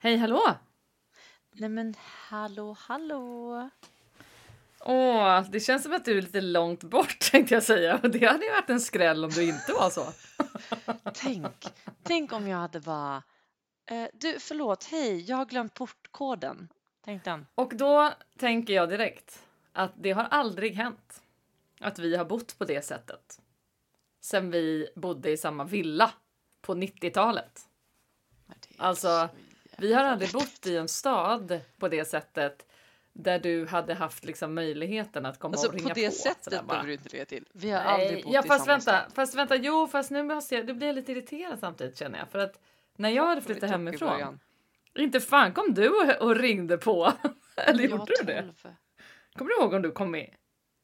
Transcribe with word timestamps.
Hej 0.00 0.16
hallå! 0.16 0.56
Nej 1.52 1.68
men 1.68 1.94
hallå 2.00 2.76
hallå! 2.78 3.70
Åh, 4.80 5.50
det 5.50 5.60
känns 5.60 5.82
som 5.82 5.92
att 5.92 6.04
du 6.04 6.18
är 6.18 6.22
lite 6.22 6.40
långt 6.40 6.84
bort 6.84 7.18
tänkte 7.32 7.54
jag 7.54 7.62
säga. 7.62 8.00
Och 8.02 8.10
det 8.10 8.26
hade 8.26 8.44
ju 8.44 8.50
varit 8.50 8.70
en 8.70 8.80
skräll 8.80 9.24
om 9.24 9.30
du 9.30 9.48
inte 9.48 9.72
var 9.72 9.90
så. 9.90 10.06
Tänk, 11.14 11.66
tänk 12.02 12.32
om 12.32 12.48
jag 12.48 12.58
hade 12.58 12.80
bara... 12.80 13.22
Eh, 13.86 14.08
du, 14.12 14.40
förlåt, 14.40 14.84
hej, 14.84 15.20
jag 15.20 15.36
har 15.36 15.46
glömt 15.46 15.74
portkoden. 15.74 16.68
Tänk 17.04 17.24
den. 17.24 17.46
Och 17.54 17.76
då 17.76 18.12
tänker 18.38 18.74
jag 18.74 18.88
direkt 18.88 19.42
att 19.72 19.92
det 19.96 20.12
har 20.12 20.24
aldrig 20.24 20.74
hänt 20.74 21.22
att 21.80 21.98
vi 21.98 22.16
har 22.16 22.24
bott 22.24 22.58
på 22.58 22.64
det 22.64 22.84
sättet. 22.84 23.40
Sen 24.20 24.50
vi 24.50 24.88
bodde 24.96 25.30
i 25.30 25.36
samma 25.36 25.64
villa 25.64 26.10
på 26.60 26.74
90-talet. 26.74 27.60
Men 28.46 28.56
det 28.60 28.74
är 28.78 28.86
Alltså, 28.86 29.28
så 29.28 29.28
Vi 29.78 29.92
har 29.94 30.04
aldrig 30.04 30.30
bott 30.32 30.66
i 30.66 30.76
en 30.76 30.88
stad 30.88 31.60
på 31.78 31.88
det 31.88 32.04
sättet 32.04 32.66
där 33.12 33.38
du 33.38 33.66
hade 33.66 33.94
haft 33.94 34.24
liksom 34.24 34.54
möjligheten 34.54 35.26
att 35.26 35.38
komma 35.38 35.52
Alltså 35.52 35.68
och 35.68 35.74
ringa 35.74 35.88
på 35.88 35.94
det 35.94 36.06
på. 36.06 36.12
sättet 36.12 36.66
behöver 36.66 36.86
du 36.86 36.92
inte 36.92 37.08
lägga 37.08 37.24
till. 37.24 37.44
Vi 37.52 37.70
har 37.70 37.80
aldrig 37.80 38.12
Nej, 38.12 38.22
bott 38.22 38.34
ja, 38.34 38.44
i 38.44 38.48
fast 38.48 38.64
samma 38.64 38.72
vänta, 38.76 38.82
stad. 39.00 39.12
fast 39.14 39.34
vänta, 39.34 39.56
jo, 39.56 39.86
fast 39.86 40.10
nu 40.10 40.22
måste 40.22 40.54
jag, 40.54 40.66
du 40.66 40.74
blir 40.74 40.92
lite 40.92 41.12
irriterad 41.12 41.58
samtidigt 41.58 41.98
känner 41.98 42.18
jag. 42.18 42.28
För 42.28 42.38
att 42.38 42.60
när 42.96 43.08
jag 43.08 43.26
hade 43.26 43.40
Det 43.40 43.44
flyttat 43.46 43.70
hemifrån, 43.70 44.40
inte 44.98 45.20
fan 45.20 45.52
kom 45.52 45.74
du 45.74 45.88
och, 45.88 46.22
och 46.22 46.36
ringde 46.36 46.78
på. 46.78 47.12
Eller 47.56 47.80
Jag 47.82 47.90
gjorde 47.90 48.12
du 48.20 48.24
det? 48.26 48.42
12. 48.62 48.74
Kommer 49.36 49.50
du 49.50 49.56
ihåg 49.62 49.74
om 49.74 49.82
du 49.82 49.90
kom 49.92 50.10
med? 50.10 50.34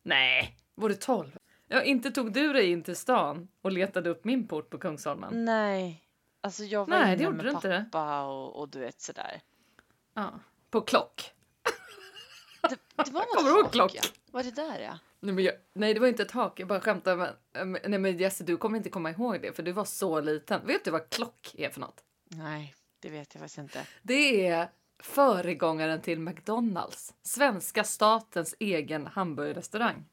Nej, 0.02 0.56
var 0.74 0.88
du 0.88 0.94
12? 0.94 1.38
Ja, 1.68 1.82
inte 1.82 2.10
tog 2.10 2.32
du 2.32 2.52
dig 2.52 2.70
in 2.70 2.82
till 2.82 2.96
stan 2.96 3.48
och 3.62 3.72
letade 3.72 4.10
upp 4.10 4.24
min 4.24 4.48
port 4.48 4.70
på 4.70 4.78
Kungsholmen? 4.78 5.44
Nej, 5.44 6.03
alltså 6.44 6.64
jag 6.64 6.80
var 6.80 6.98
Nej, 6.98 7.06
det 7.06 7.12
inne 7.14 7.22
gjorde 7.24 7.36
med 7.36 7.44
du 7.46 7.50
inte 7.50 7.68
det. 7.68 7.84
pappa 7.92 8.22
och, 8.24 8.60
och 8.60 8.68
du 8.68 8.78
vet 8.78 9.00
sådär. 9.00 9.40
Ja, 10.14 10.40
på 10.70 10.80
klock. 10.80 11.30
Det, 12.70 12.78
det 13.04 13.10
var 13.10 13.22
Kommer 13.36 13.50
du 13.50 13.54
ihåg 13.56 13.64
något 13.64 13.72
klock? 13.72 13.94
ja. 13.94 14.02
Var 14.32 14.42
det 14.42 14.50
där 14.50 14.78
ja? 14.80 14.98
Nej, 15.20 15.34
men 15.34 15.44
jag, 15.44 15.54
nej, 15.74 15.94
det 15.94 16.00
var 16.00 16.08
inte 16.08 16.22
ett 16.22 16.30
hak. 16.30 16.60
Jag 16.60 16.68
bara 16.68 16.80
skämtade. 16.80 17.34
Men- 17.52 17.78
nej, 17.86 17.98
men 17.98 18.18
Jesse, 18.18 18.44
du 18.44 18.56
kommer 18.56 18.76
inte 18.76 18.90
komma 18.90 19.10
ihåg 19.10 19.40
det 19.42 19.52
för 19.52 19.62
du 19.62 19.72
var 19.72 19.84
så 19.84 20.20
liten. 20.20 20.66
Vet 20.66 20.84
du 20.84 20.90
vad 20.90 21.10
klock 21.10 21.54
är 21.58 21.70
för 21.70 21.80
något? 21.80 22.04
Nej, 22.30 22.74
det 23.00 23.10
vet 23.10 23.34
jag 23.34 23.40
faktiskt 23.40 23.58
inte. 23.58 23.86
Det 24.02 24.46
är 24.46 24.68
föregångaren 25.02 26.00
till 26.02 26.20
McDonalds, 26.20 27.14
svenska 27.22 27.84
statens 27.84 28.54
egen 28.58 29.06
hamburgerrestaurang. 29.06 30.04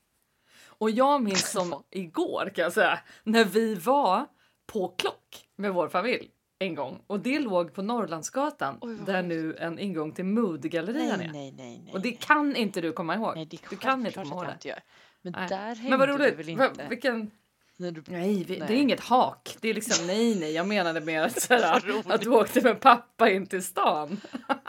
Och 0.66 0.90
jag 0.92 1.24
minns 1.24 1.52
som 1.52 1.84
igår 1.90 2.52
kan 2.56 2.64
jag 2.64 2.74
säga, 2.74 3.00
när 3.24 3.46
vi 3.46 3.76
var 3.76 4.26
på 4.72 4.88
Klock 4.88 5.48
med 5.56 5.74
vår 5.74 5.90
familj 5.90 6.30
en 6.60 6.76
gång 6.76 7.02
och 7.08 7.20
det 7.20 7.40
låg 7.40 7.74
på 7.74 7.82
Norrlandsgatan 7.82 8.78
Oj, 8.82 8.98
där 9.06 9.24
nu 9.24 9.56
en 9.60 9.80
ingång 9.80 10.12
till 10.12 10.26
Mood-gallerian 10.26 11.18
Nej, 11.20 11.28
är. 11.28 11.32
nej, 11.32 11.52
nej, 11.58 11.82
nej. 11.84 11.94
Och 11.94 12.02
det 12.02 12.10
nej. 12.10 12.18
kan 12.22 12.56
inte 12.56 12.82
du 12.82 12.92
komma 12.92 13.16
ihåg. 13.16 13.36
Nej, 13.36 13.46
det 13.46 13.58
är 13.66 13.70
du 13.70 13.76
kan 13.76 14.00
inte 14.00 14.12
komma 14.12 14.36
ihåg 14.36 14.46
det. 14.46 14.52
inte. 14.70 14.82
Men 15.22 15.34
Nej. 15.38 15.50
där 15.50 15.76
hängde 15.76 15.90
Men 15.90 16.00
vad 16.00 16.08
du 16.10 16.14
roligt. 16.18 16.48
väl 16.48 16.58
Va, 16.58 16.66
inte? 16.66 16.88
vilken... 16.90 17.32
När 17.78 17.92
du... 17.92 18.04
Nej, 18.08 18.44
vi, 18.48 18.56
det 18.56 18.66
Nej. 18.66 18.76
är 18.78 18.82
inget 18.82 19.00
hak. 19.00 19.58
Det 19.62 19.70
är 19.70 19.74
liksom 19.74 20.08
nej, 20.08 20.40
nej. 20.40 20.52
Jag 20.54 20.68
menade 20.68 21.02
mer 21.02 21.22
att, 21.24 21.42
så 21.42 21.54
här, 21.54 21.74
Vad 21.74 21.84
roligt. 21.84 22.12
att 22.12 22.22
du 22.22 22.30
åkte 22.30 22.62
med 22.62 22.80
pappa 22.80 23.30
in 23.30 23.48
till 23.48 23.64
stan. 23.64 24.22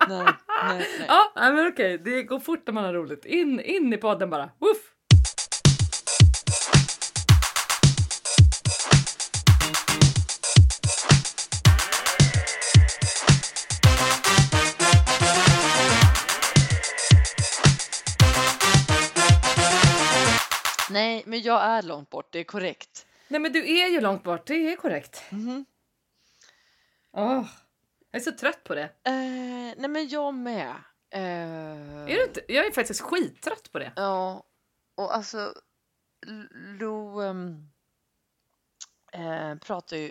Nej, 0.09 0.25
nej, 0.29 0.35
nej. 0.69 0.87
Ja, 1.09 1.33
nej, 1.37 1.53
men 1.53 1.69
okej, 1.69 1.99
det 1.99 2.23
går 2.23 2.41
fort 2.41 2.63
när 2.67 2.75
man 2.75 2.85
har 2.85 2.93
roligt. 2.93 3.25
In, 3.25 3.61
in 3.61 3.93
i 3.93 3.97
podden 3.97 4.31
bara. 4.31 4.51
Woof! 4.59 4.77
Nej, 20.93 21.23
men 21.27 21.43
jag 21.43 21.63
är 21.63 21.83
långt 21.83 22.11
bort, 22.11 22.33
det 22.33 22.39
är 22.39 22.45
korrekt. 22.45 23.07
Nej, 23.29 23.41
men 23.41 23.53
du 23.53 23.79
är 23.79 23.89
ju 23.89 24.01
långt 24.01 24.23
bort. 24.23 24.47
Det 24.47 24.73
är 24.73 24.77
korrekt. 24.77 25.23
Mhm. 25.31 25.65
Åh, 27.13 27.47
jag 28.11 28.21
är 28.21 28.25
så 28.25 28.33
trött 28.33 28.65
på 28.65 28.75
det. 28.75 28.83
Eh, 29.05 29.13
nej, 29.77 29.89
men 29.89 30.09
jag 30.09 30.35
med. 30.35 30.75
Eh, 31.11 31.21
Är 32.03 32.07
du 32.07 32.25
inte? 32.25 32.41
Jag 32.49 32.67
är 32.67 32.71
faktiskt 32.73 33.01
skittrött 33.01 33.73
på 33.73 33.79
det. 33.79 33.93
Ja, 33.97 34.45
och 34.95 35.15
alltså 35.17 35.55
Lo 36.79 37.21
ehm, 37.21 37.69
eh, 39.13 39.55
pratar 39.55 39.97
ju 39.97 40.11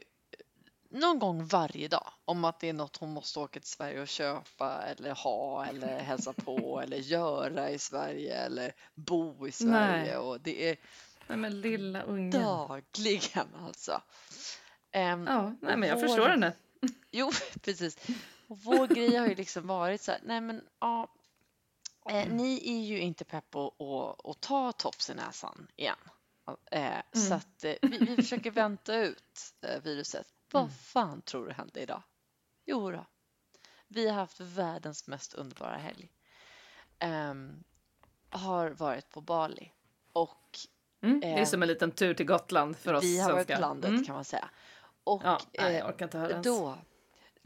någon 0.92 1.20
gång 1.20 1.46
varje 1.46 1.88
dag 1.88 2.14
om 2.26 2.46
att 2.46 2.60
det 2.60 2.70
är 2.70 2.74
något 2.74 2.98
hon 2.98 3.10
måste 3.14 3.40
åka 3.40 3.60
till 3.60 3.70
Sverige 3.70 4.02
och 4.02 4.08
köpa 4.08 4.82
eller 4.84 5.12
ha 5.12 5.66
eller 5.66 6.00
hälsa 6.00 6.34
på 6.34 6.82
eller 6.84 6.98
göra 6.98 7.70
i 7.70 7.80
Sverige 7.80 8.36
eller 8.36 8.74
bo 8.96 9.48
i 9.48 9.52
Sverige 9.52 10.04
Nej. 10.06 10.18
och 10.18 10.42
det 10.42 10.70
är 10.70 10.78
Nej, 11.28 11.38
men 11.38 11.62
lilla 11.62 12.02
ungen. 12.02 12.32
dagligen 12.32 13.48
alltså. 13.68 14.02
Ehm, 14.92 15.28
Ja, 15.28 15.56
nej, 15.62 15.78
men 15.78 15.90
jag 15.90 15.96
Vår- 15.96 16.02
förstår 16.08 16.30
henne. 16.30 16.54
Jo, 17.12 17.32
precis. 17.62 17.98
Och 18.48 18.58
vår 18.60 18.88
grej 18.88 19.16
har 19.16 19.28
ju 19.28 19.36
liksom 19.36 19.68
varit 19.68 20.02
så 20.02 20.12
här, 20.12 20.22
nej 20.24 20.42
men 20.42 20.62
ja, 20.80 21.08
eh, 22.10 22.28
ni 22.34 22.62
är 22.70 22.82
ju 22.86 23.00
inte 23.00 23.26
pepp 23.26 23.50
på 23.50 24.16
att, 24.24 24.42
ta 24.42 24.72
tops 24.72 25.10
i 25.10 25.14
näsan 25.14 25.68
igen. 25.76 25.96
Eh, 26.72 26.98
Så 27.14 27.34
att 27.34 27.64
eh, 27.64 27.74
vi, 27.82 27.98
vi 27.98 28.16
försöker 28.16 28.52
vänta 28.52 28.96
ut 28.96 29.40
eh, 29.62 29.82
viruset. 29.84 30.28
Vad 30.52 30.64
Mm. 30.64 30.72
fan 30.72 31.22
tror 31.22 31.46
du 31.48 31.54
hände 31.54 31.80
idag? 31.82 32.04
Jo 32.66 32.92
då, 32.92 33.06
vi 33.88 34.08
har 34.08 34.16
haft 34.16 34.40
världens 34.40 35.08
mest 35.08 35.34
underbara 35.34 35.78
helg. 35.78 36.12
Ehm, 37.00 37.64
har 38.30 38.70
varit 38.72 39.10
på 39.10 39.22
Bali 39.22 39.74
och 40.14 40.60
Mm, 41.04 41.24
det 41.34 41.40
är 41.40 41.40
Eh, 41.42 41.46
som 41.46 41.62
en 41.62 41.68
liten 41.68 41.92
tur 41.92 42.14
till 42.14 42.26
Gotland 42.26 42.78
för 42.78 42.94
oss 42.94 43.04
vi 43.04 43.20
har 43.20 43.32
varit 43.32 43.48
svenskar. 43.48 43.56
på 43.56 43.62
landet 43.62 43.90
Mm. 43.90 44.06
kan 44.06 44.16
man 44.16 44.26
säga. 44.26 44.50
Och 45.04 45.24
Ja, 45.24 45.40
nej, 45.58 45.74
eh, 45.74 45.78
jag 45.80 45.90
orkar 45.90 46.06
inte 46.06 46.18
höra 46.18 46.32
ens. 46.32 46.46
då, 46.46 46.78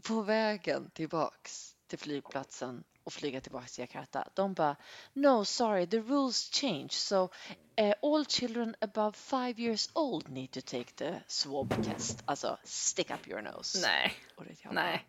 på 0.07 0.21
vägen 0.21 0.91
tillbaks 0.91 1.77
till 1.88 1.99
flygplatsen 1.99 2.83
och 3.05 3.13
flyga 3.13 3.41
tillbaks 3.41 3.71
till 3.71 3.81
Jakarta, 3.81 4.27
de 4.33 4.53
bara 4.53 4.75
No, 5.13 5.45
sorry, 5.45 5.88
the 5.88 5.99
rules 5.99 6.49
change. 6.53 6.89
So 6.89 7.29
eh, 7.75 7.93
all 8.01 8.25
children 8.25 8.75
above 8.81 9.11
five 9.11 9.61
years 9.61 9.89
old 9.93 10.29
need 10.29 10.51
to 10.51 10.61
take 10.61 10.91
the 10.95 11.21
swab 11.27 11.83
test. 11.85 12.23
Alltså, 12.25 12.57
stick 12.63 13.11
up 13.11 13.27
your 13.27 13.41
nose. 13.41 13.79
Nej, 13.81 14.13
Och, 14.35 14.44
det, 14.45 14.71
nej. 14.71 15.05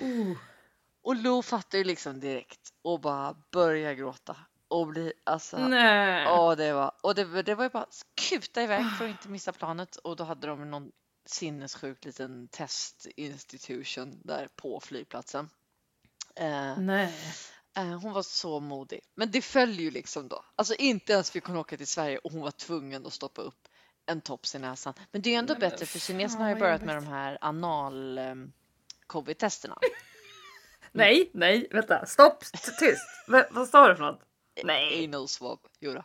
Uh. 0.00 0.36
och 1.02 1.16
Lo 1.16 1.42
fattar 1.42 1.78
ju 1.78 1.84
liksom 1.84 2.20
direkt 2.20 2.72
och 2.82 3.00
bara 3.00 3.36
börjar 3.52 3.94
gråta. 3.94 4.36
Och 4.68 4.86
blir 4.86 5.12
alltså... 5.24 5.68
Nej. 5.68 6.22
Ja, 6.24 6.54
det 6.54 6.72
var, 6.72 6.92
och 7.02 7.14
det, 7.14 7.42
det 7.42 7.54
var 7.54 7.64
ju 7.64 7.70
bara 7.70 7.86
kuta 8.14 8.62
iväg 8.62 8.84
för 8.98 9.04
att 9.04 9.10
inte 9.10 9.28
missa 9.28 9.52
planet 9.52 9.96
och 9.96 10.16
då 10.16 10.24
hade 10.24 10.46
de 10.46 10.70
någon 10.70 10.92
sinnessjuk 11.26 12.04
liten 12.04 12.48
test 12.48 13.06
institution 13.16 14.20
där 14.24 14.48
på 14.56 14.80
flygplatsen. 14.80 15.48
Eh, 16.36 16.78
Nej. 16.78 17.14
eh, 17.76 17.84
hon 18.00 18.12
var 18.12 18.22
så 18.22 18.60
modig, 18.60 19.00
men 19.14 19.30
det 19.30 19.42
föll 19.42 19.70
ju 19.80 19.90
liksom 19.90 20.28
då. 20.28 20.44
Alltså 20.56 20.74
inte 20.74 21.12
ens 21.12 21.30
fick 21.30 21.44
hon 21.44 21.56
åka 21.56 21.76
till 21.76 21.86
Sverige 21.86 22.18
och 22.18 22.32
hon 22.32 22.40
var 22.40 22.50
tvungen 22.50 23.06
att 23.06 23.12
stoppa 23.12 23.42
upp 23.42 23.68
en 24.06 24.20
tops 24.20 24.54
i 24.54 24.58
näsan. 24.58 24.94
Men 25.12 25.22
det 25.22 25.34
är 25.34 25.38
ändå 25.38 25.52
Nej, 25.54 25.60
bättre 25.70 25.86
för 25.86 25.98
kineserna 25.98 26.44
har 26.44 26.50
ju 26.50 26.56
börjat 26.56 26.82
med 26.82 26.96
de 26.96 27.06
här 27.06 27.38
anal 27.40 28.18
eh, 28.18 28.34
covid-testerna. 29.06 29.78
Nej, 30.92 31.30
nej, 31.34 31.68
vänta. 31.70 32.06
Stopp, 32.06 32.40
tyst. 32.78 33.02
V- 33.28 33.44
vad 33.50 33.68
sa 33.68 33.88
du 33.88 33.96
för 33.96 34.02
något? 34.02 34.20
Nej. 34.64 35.04
Anal 35.04 35.28
swab, 35.28 35.58
jodå. 35.80 36.04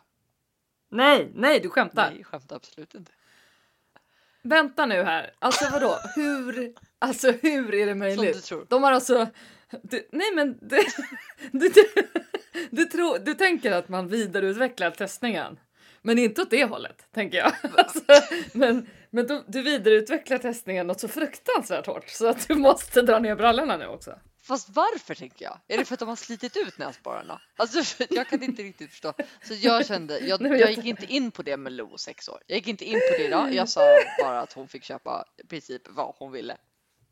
Nej, 0.90 1.30
nej, 1.34 1.60
du 1.60 1.70
skämtar. 1.70 2.10
Nej, 2.10 2.24
skämtar 2.24 2.56
absolut 2.56 2.94
inte. 2.94 3.12
Vänta 4.42 4.86
nu 4.86 5.02
här. 5.02 5.34
Alltså 5.38 5.68
vadå? 5.72 5.98
Hur, 6.14 6.74
alltså 6.98 7.30
hur 7.30 7.74
är 7.74 7.86
det 7.86 7.92
Som 7.92 7.98
möjligt? 7.98 8.34
du 8.34 8.40
tror. 8.40 8.66
De 8.68 8.82
har 8.82 8.92
alltså... 8.92 9.26
Du, 9.82 10.08
nej 10.12 10.32
men 10.34 10.58
du, 10.68 10.82
du, 11.52 11.70
du, 12.70 12.84
tror, 12.84 13.18
du 13.18 13.34
tänker 13.34 13.72
att 13.72 13.88
man 13.88 14.08
vidareutvecklar 14.08 14.90
testningen. 14.90 15.60
Men 16.02 16.18
inte 16.18 16.42
åt 16.42 16.50
det 16.50 16.64
hållet, 16.64 17.06
tänker 17.12 17.38
jag. 17.38 17.52
Alltså, 17.76 18.00
men 18.52 18.86
men 19.10 19.26
du, 19.26 19.44
du 19.46 19.62
vidareutvecklar 19.62 20.38
testningen 20.38 20.86
något 20.86 21.00
så 21.00 21.08
fruktansvärt 21.08 21.86
hårt 21.86 22.08
så 22.08 22.26
att 22.26 22.48
du 22.48 22.54
måste 22.54 23.02
dra 23.02 23.18
ner 23.18 23.34
brallorna 23.34 23.76
nu 23.76 23.86
också. 23.86 24.18
Fast 24.42 24.68
varför 24.68 25.14
tänker 25.14 25.44
jag? 25.44 25.60
Är 25.68 25.78
det 25.78 25.84
för 25.84 25.94
att 25.94 26.00
de 26.00 26.08
har 26.08 26.16
slitit 26.16 26.56
ut 26.56 26.78
näsborrarna? 26.78 27.40
Alltså 27.56 28.04
jag 28.10 28.28
kan 28.28 28.42
inte 28.42 28.62
riktigt 28.62 28.90
förstå. 28.90 29.12
Så 29.42 29.54
jag 29.54 29.86
kände, 29.86 30.18
jag 30.18 30.42
jag- 30.42 30.70
gick 30.70 30.84
inte 30.84 31.06
in 31.06 31.30
på 31.30 31.42
det 31.42 31.56
med 31.56 31.72
Lo 31.72 31.98
sex 31.98 32.28
år. 32.28 32.42
Jag 32.46 32.56
gick 32.56 32.68
inte 32.68 32.84
in 32.84 33.00
på 33.10 33.16
det 33.18 33.24
idag. 33.24 33.54
Jag 33.54 33.68
sa 33.68 33.80
bara 34.22 34.40
att 34.40 34.52
hon 34.52 34.68
fick 34.68 34.84
köpa 34.84 35.24
i 35.44 35.46
princip 35.46 35.82
vad 35.88 36.14
hon 36.18 36.32
ville. 36.32 36.56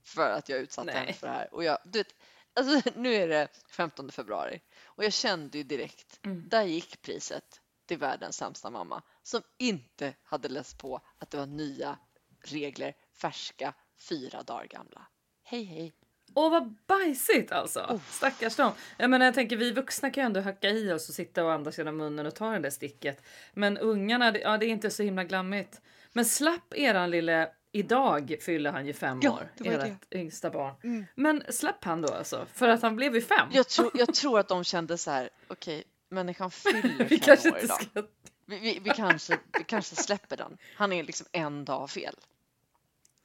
För 0.04 0.30
att 0.30 0.48
jag 0.48 0.58
utsatte 0.58 0.86
Nej. 0.86 0.94
henne 0.94 1.12
för 1.12 1.26
det 1.26 1.32
här. 1.32 1.54
Och 1.54 1.64
jag, 1.64 1.78
du 1.84 1.98
vet, 1.98 2.14
alltså 2.56 2.90
nu 2.96 3.14
är 3.14 3.28
det 3.28 3.48
15 3.70 4.10
februari 4.12 4.60
och 4.84 5.04
jag 5.04 5.12
kände 5.12 5.58
ju 5.58 5.64
direkt, 5.64 6.20
Mm. 6.24 6.48
där 6.48 6.62
gick 6.62 7.02
priset 7.02 7.60
till 7.86 7.98
världens 7.98 8.36
sämsta 8.36 8.70
mamma 8.70 9.02
som 9.22 9.42
inte 9.58 10.14
hade 10.24 10.48
läst 10.48 10.78
på 10.78 11.00
att 11.18 11.30
det 11.30 11.36
var 11.38 11.46
nya 11.46 11.98
regler, 12.44 12.94
färska, 13.20 13.74
fyra 14.08 14.42
dagar 14.42 14.66
gamla. 14.66 15.06
Hej 15.42 15.64
hej! 15.64 15.92
Åh 16.34 16.50
vad 16.50 16.74
bajsigt 16.86 17.52
alltså. 17.52 17.80
Oh. 17.80 18.00
Stackars 18.10 18.56
dem. 18.56 18.72
Jag 18.96 19.10
menar 19.10 19.26
jag 19.26 19.34
tänker 19.34 19.56
vi 19.56 19.72
vuxna 19.72 20.10
kan 20.10 20.22
ju 20.22 20.26
ändå 20.26 20.40
hacka 20.40 20.70
i 20.70 20.92
oss 20.92 21.08
och 21.08 21.14
sitta 21.14 21.44
och 21.44 21.52
andas 21.52 21.78
genom 21.78 21.96
munnen 21.96 22.26
och 22.26 22.34
ta 22.34 22.50
det 22.50 22.58
där 22.58 22.70
sticket. 22.70 23.22
Men 23.54 23.78
ungarna, 23.78 24.38
ja 24.38 24.58
det 24.58 24.66
är 24.66 24.70
inte 24.70 24.90
så 24.90 25.02
himla 25.02 25.24
glammigt. 25.24 25.80
Men 26.12 26.24
slapp 26.24 26.74
eran 26.74 27.10
lille, 27.10 27.50
idag 27.76 28.36
fyller 28.40 28.72
han 28.72 28.86
ju 28.86 28.92
fem 28.92 29.20
Ja, 29.22 29.32
år, 29.32 29.48
det 29.56 29.68
ert 29.68 30.14
yngsta 30.14 30.50
barn. 30.50 30.74
Mm. 30.84 31.06
Men 31.14 31.42
släpp 31.48 31.84
han 31.84 32.02
då 32.02 32.14
alltså? 32.14 32.46
För 32.52 32.68
att 32.68 32.82
han 32.82 32.96
blev 32.96 33.14
ju 33.14 33.22
fem. 33.22 33.48
Jag, 33.52 33.68
tror, 33.68 33.90
jag 33.94 34.14
tror 34.14 34.38
att 34.38 34.48
de 34.48 34.64
kände 34.64 34.98
så 34.98 35.10
här, 35.10 35.30
okej, 35.48 35.84
människan 36.08 36.50
fyller 36.50 37.04
vi 37.04 37.08
fem 37.08 37.18
kanske 37.18 37.50
år 37.50 37.58
idag. 37.58 37.82
ska... 37.82 38.02
Vi, 38.46 38.58
vi, 38.58 38.80
vi, 38.84 38.90
kanske, 38.90 39.38
vi 39.58 39.64
kanske 39.64 39.96
släpper 39.96 40.36
den. 40.36 40.58
Han 40.76 40.92
är 40.92 41.04
liksom 41.04 41.26
en 41.32 41.64
dag 41.64 41.90
fel. 41.90 42.14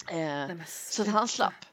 Eh, 0.07 0.15
Nej, 0.18 0.63
så 0.68 1.01
att 1.01 1.07
han 1.07 1.27
slapp. 1.27 1.65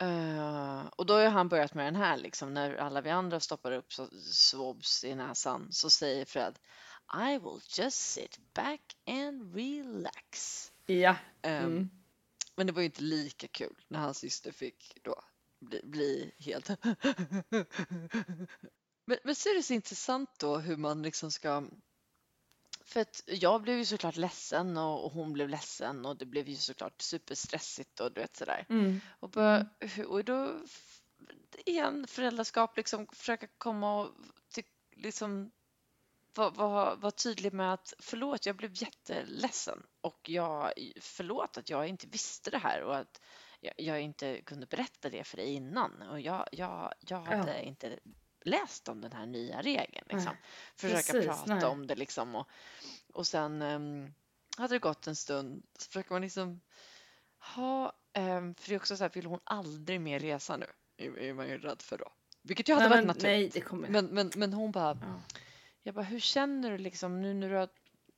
Eh, 0.00 0.86
och 0.96 1.06
då 1.06 1.14
har 1.14 1.28
han 1.28 1.48
börjat 1.48 1.74
med 1.74 1.86
den 1.86 1.96
här 1.96 2.16
liksom 2.16 2.54
när 2.54 2.76
alla 2.76 3.00
vi 3.00 3.10
andra 3.10 3.40
stoppar 3.40 3.72
upp 3.72 3.92
så, 3.92 4.08
swabs 4.32 5.04
i 5.04 5.14
näsan 5.14 5.68
så 5.70 5.90
säger 5.90 6.24
Fred 6.24 6.58
I 7.14 7.38
will 7.38 7.60
just 7.78 8.12
sit 8.12 8.38
back 8.54 8.96
and 9.06 9.54
relax. 9.54 10.72
Ja. 10.90 11.16
Eh, 11.42 11.64
Mm. 11.64 11.90
Men 12.56 12.66
det 12.66 12.72
var 12.72 12.80
ju 12.80 12.86
inte 12.86 13.02
lika 13.02 13.48
kul 13.48 13.84
när 13.88 13.98
hans 13.98 14.18
syster 14.18 14.52
fick 14.52 14.98
då 15.02 15.22
bli, 15.60 15.80
bli 15.84 16.32
helt... 16.38 16.68
men, 19.04 19.18
men 19.24 19.34
så 19.34 19.48
är 19.48 19.54
det 19.54 19.62
så 19.62 19.74
intressant 19.74 20.38
då 20.38 20.58
hur 20.58 20.76
man 20.76 21.02
liksom 21.02 21.30
ska... 21.30 21.68
För 22.84 23.00
att 23.00 23.22
jag 23.26 23.62
blev 23.62 23.78
ju 23.78 23.84
såklart 23.84 24.16
ledsen 24.16 24.76
och, 24.76 25.04
och 25.04 25.12
hon 25.12 25.32
blev 25.32 25.48
ledsen 25.48 26.06
och 26.06 26.16
det 26.16 26.26
blev 26.26 26.48
ju 26.48 26.56
såklart 26.56 27.02
superstressigt 27.02 28.00
och 28.00 28.12
du 28.12 28.20
vet 28.20 28.36
sådär. 28.36 28.66
Mm. 28.68 29.00
Och, 29.20 29.30
bara, 29.30 29.66
och 30.06 30.24
då 30.24 30.60
igen 31.66 32.06
föräldraskap 32.06 32.76
liksom 32.76 33.06
försöka 33.12 33.46
komma 33.46 34.00
och 34.00 34.10
liksom 34.92 35.50
vara 36.34 36.50
var, 36.50 36.96
var 36.96 37.10
tydlig 37.10 37.52
med 37.52 37.72
att 37.72 37.94
förlåt, 37.98 38.46
jag 38.46 38.56
blev 38.56 38.70
jätteledsen 38.74 39.82
och 40.00 40.20
jag 40.28 40.72
förlåt 41.00 41.56
att 41.58 41.70
jag 41.70 41.88
inte 41.88 42.06
visste 42.06 42.50
det 42.50 42.58
här 42.58 42.82
och 42.82 42.96
att 42.96 43.20
jag, 43.60 43.74
jag 43.76 44.00
inte 44.00 44.40
kunde 44.40 44.66
berätta 44.66 45.10
det 45.10 45.24
för 45.24 45.36
dig 45.36 45.46
innan 45.52 46.02
och 46.02 46.20
jag, 46.20 46.48
jag, 46.52 46.92
jag 47.00 47.26
Ja. 47.30 47.36
hade 47.36 47.62
inte 47.62 47.98
läst 48.44 48.88
om 48.88 49.00
den 49.00 49.12
här 49.12 49.26
nya 49.26 49.62
regeln. 49.62 50.06
Liksom. 50.08 50.32
Nej, 50.32 50.42
Försöka 50.76 51.12
precis, 51.12 51.26
prata 51.26 51.54
nej. 51.54 51.64
om 51.64 51.86
det 51.86 51.94
liksom 51.94 52.34
och, 52.34 52.48
och 53.12 53.26
sen 53.26 53.62
um, 53.62 54.14
hade 54.56 54.74
det 54.74 54.78
gått 54.78 55.06
en 55.06 55.16
stund 55.16 55.62
så 55.78 55.86
försöker 55.86 56.12
man 56.12 56.22
liksom 56.22 56.60
ha, 57.54 57.92
ehm, 58.12 58.54
för 58.54 58.68
det 58.68 58.74
är 58.74 58.78
också 58.78 58.96
så 58.96 59.04
här, 59.04 59.10
vill 59.14 59.26
hon 59.26 59.40
aldrig 59.44 60.00
mer 60.00 60.20
resa 60.20 60.56
nu? 60.56 60.66
Är, 60.96 61.18
är 61.18 61.34
man 61.34 61.48
ju 61.48 61.58
rädd 61.58 61.82
för 61.82 61.98
då. 61.98 62.12
Vilket 62.42 62.68
ju 62.68 62.74
hade 62.74 62.88
Nej, 62.88 62.90
varit 62.90 63.06
men, 63.06 63.06
naturligt. 63.06 63.24
nej, 63.24 63.50
det 63.54 63.60
kommer 63.60 63.88
Men, 63.88 64.06
men, 64.06 64.30
men 64.36 64.52
hon 64.52 64.72
bara, 64.72 64.98
Ja. 65.00 65.20
Jag 65.82 65.94
bara, 65.94 66.04
hur 66.04 66.20
känner 66.20 66.70
du 66.70 66.78
liksom 66.78 67.20
nu 67.22 67.34
när 67.34 67.48
du 67.50 67.56
har, 67.56 67.68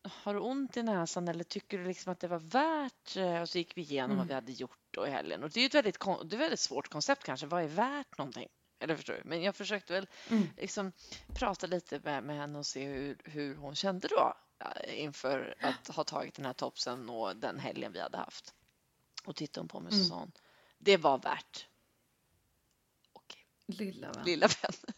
har 0.03 0.35
du 0.35 0.41
ont 0.41 0.77
i 0.77 0.83
näsan 0.83 1.29
eller 1.29 1.45
tycker 1.45 1.79
du 1.79 1.85
liksom 1.85 2.13
att 2.13 2.21
det 2.21 2.29
var 2.29 2.39
värt? 2.39 3.17
eh, 3.17 3.41
Och 3.43 3.49
så 3.49 3.59
gick 3.59 3.77
vi 3.77 3.81
igenom 3.83 4.11
Mm. 4.11 4.19
vad 4.19 4.27
vi 4.29 4.35
hade 4.35 4.53
gjort 4.53 4.79
då 4.91 5.07
i 5.07 5.11
helgen. 5.11 5.43
Och 5.43 5.51
det 5.51 5.61
är 5.61 5.63
ju 5.63 5.67
ett 5.67 5.75
väldigt, 5.75 6.01
det 6.25 6.37
är 6.37 6.39
väldigt 6.39 6.61
svårt 6.61 6.89
koncept 6.89 7.25
kanske. 7.25 7.47
Vad 7.47 7.63
är 7.63 7.69
värt 7.69 8.19
någonting? 8.19 8.49
Eller 8.79 8.97
förstår 8.97 9.15
du? 9.15 9.23
Men 9.25 9.43
jag 9.43 9.57
försökte 9.57 9.93
väl 9.93 10.07
Mm. 10.31 10.49
liksom 10.57 10.93
prata 11.35 11.67
lite 11.67 12.01
med, 12.05 12.25
med 12.25 12.37
henne 12.37 12.59
och 12.59 12.67
se 12.67 12.85
hur, 12.85 13.17
hur 13.25 13.57
hon 13.57 13.75
kände 13.75 14.09
då 14.09 14.35
inför 14.89 15.55
att 15.61 15.89
ha 15.89 16.05
tagit 16.05 16.35
den 16.35 16.47
här 16.47 16.53
topsen 16.53 17.11
och 17.11 17.37
den 17.37 17.59
helgen 17.59 17.93
vi 17.93 18.01
hade 18.01 18.19
haft. 18.19 18.55
Och 19.25 19.37
tittade 19.37 19.61
hon 19.61 19.69
på 19.69 19.81
mig 19.81 19.87
och 19.89 19.93
Mm. 19.95 20.07
sa 20.07 20.15
hon, 20.15 20.33
det 20.79 20.97
var 20.97 21.19
värt. 21.19 21.67
Okej, 23.13 23.47
Lilla 23.67 24.13
vän. 24.13 24.25
lilla 24.25 24.47
vän. 24.47 24.95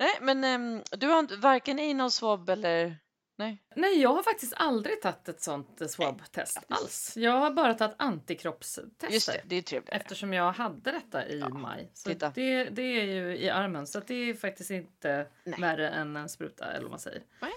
Nej, 0.00 0.18
men 0.20 0.44
ehm, 0.44 0.82
du 0.90 1.06
har 1.06 1.18
inte, 1.18 1.36
varken 1.36 1.78
i 1.78 1.94
någon 1.94 2.10
swab 2.10 2.48
eller? 2.50 2.96
Nej. 3.36 3.62
Nej, 3.74 4.00
jag 4.02 4.14
har 4.14 4.22
faktiskt 4.22 4.52
aldrig 4.56 5.02
tagit 5.02 5.28
ett 5.28 5.42
sånt 5.42 5.80
eh, 5.80 5.88
swab-test 5.88 6.58
alls. 6.68 7.12
Jag 7.16 7.32
har 7.32 7.50
bara 7.50 7.74
tagit 7.74 7.94
antikroppstester. 7.98 9.08
Just 9.10 9.26
det, 9.26 9.40
det 9.44 9.56
är 9.56 9.62
trevligare. 9.62 9.96
Eftersom 9.96 10.32
jag 10.32 10.52
hade 10.52 10.92
detta 10.92 11.26
i 11.28 11.38
Ja, 11.38 11.48
maj. 11.48 11.90
Så 11.94 12.08
titta. 12.08 12.32
det, 12.34 12.64
det 12.64 12.82
är 12.82 13.04
ju 13.04 13.36
i 13.36 13.50
armen. 13.50 13.86
Så 13.86 14.00
det 14.00 14.14
är 14.14 14.34
faktiskt 14.34 14.70
inte 14.70 15.26
Nej. 15.44 15.60
värre 15.60 15.88
än 15.88 16.16
en 16.16 16.28
spruta 16.28 16.72
eller 16.72 16.82
vad 16.82 16.90
man 16.90 17.00
säger. 17.00 17.22
Nej. 17.40 17.52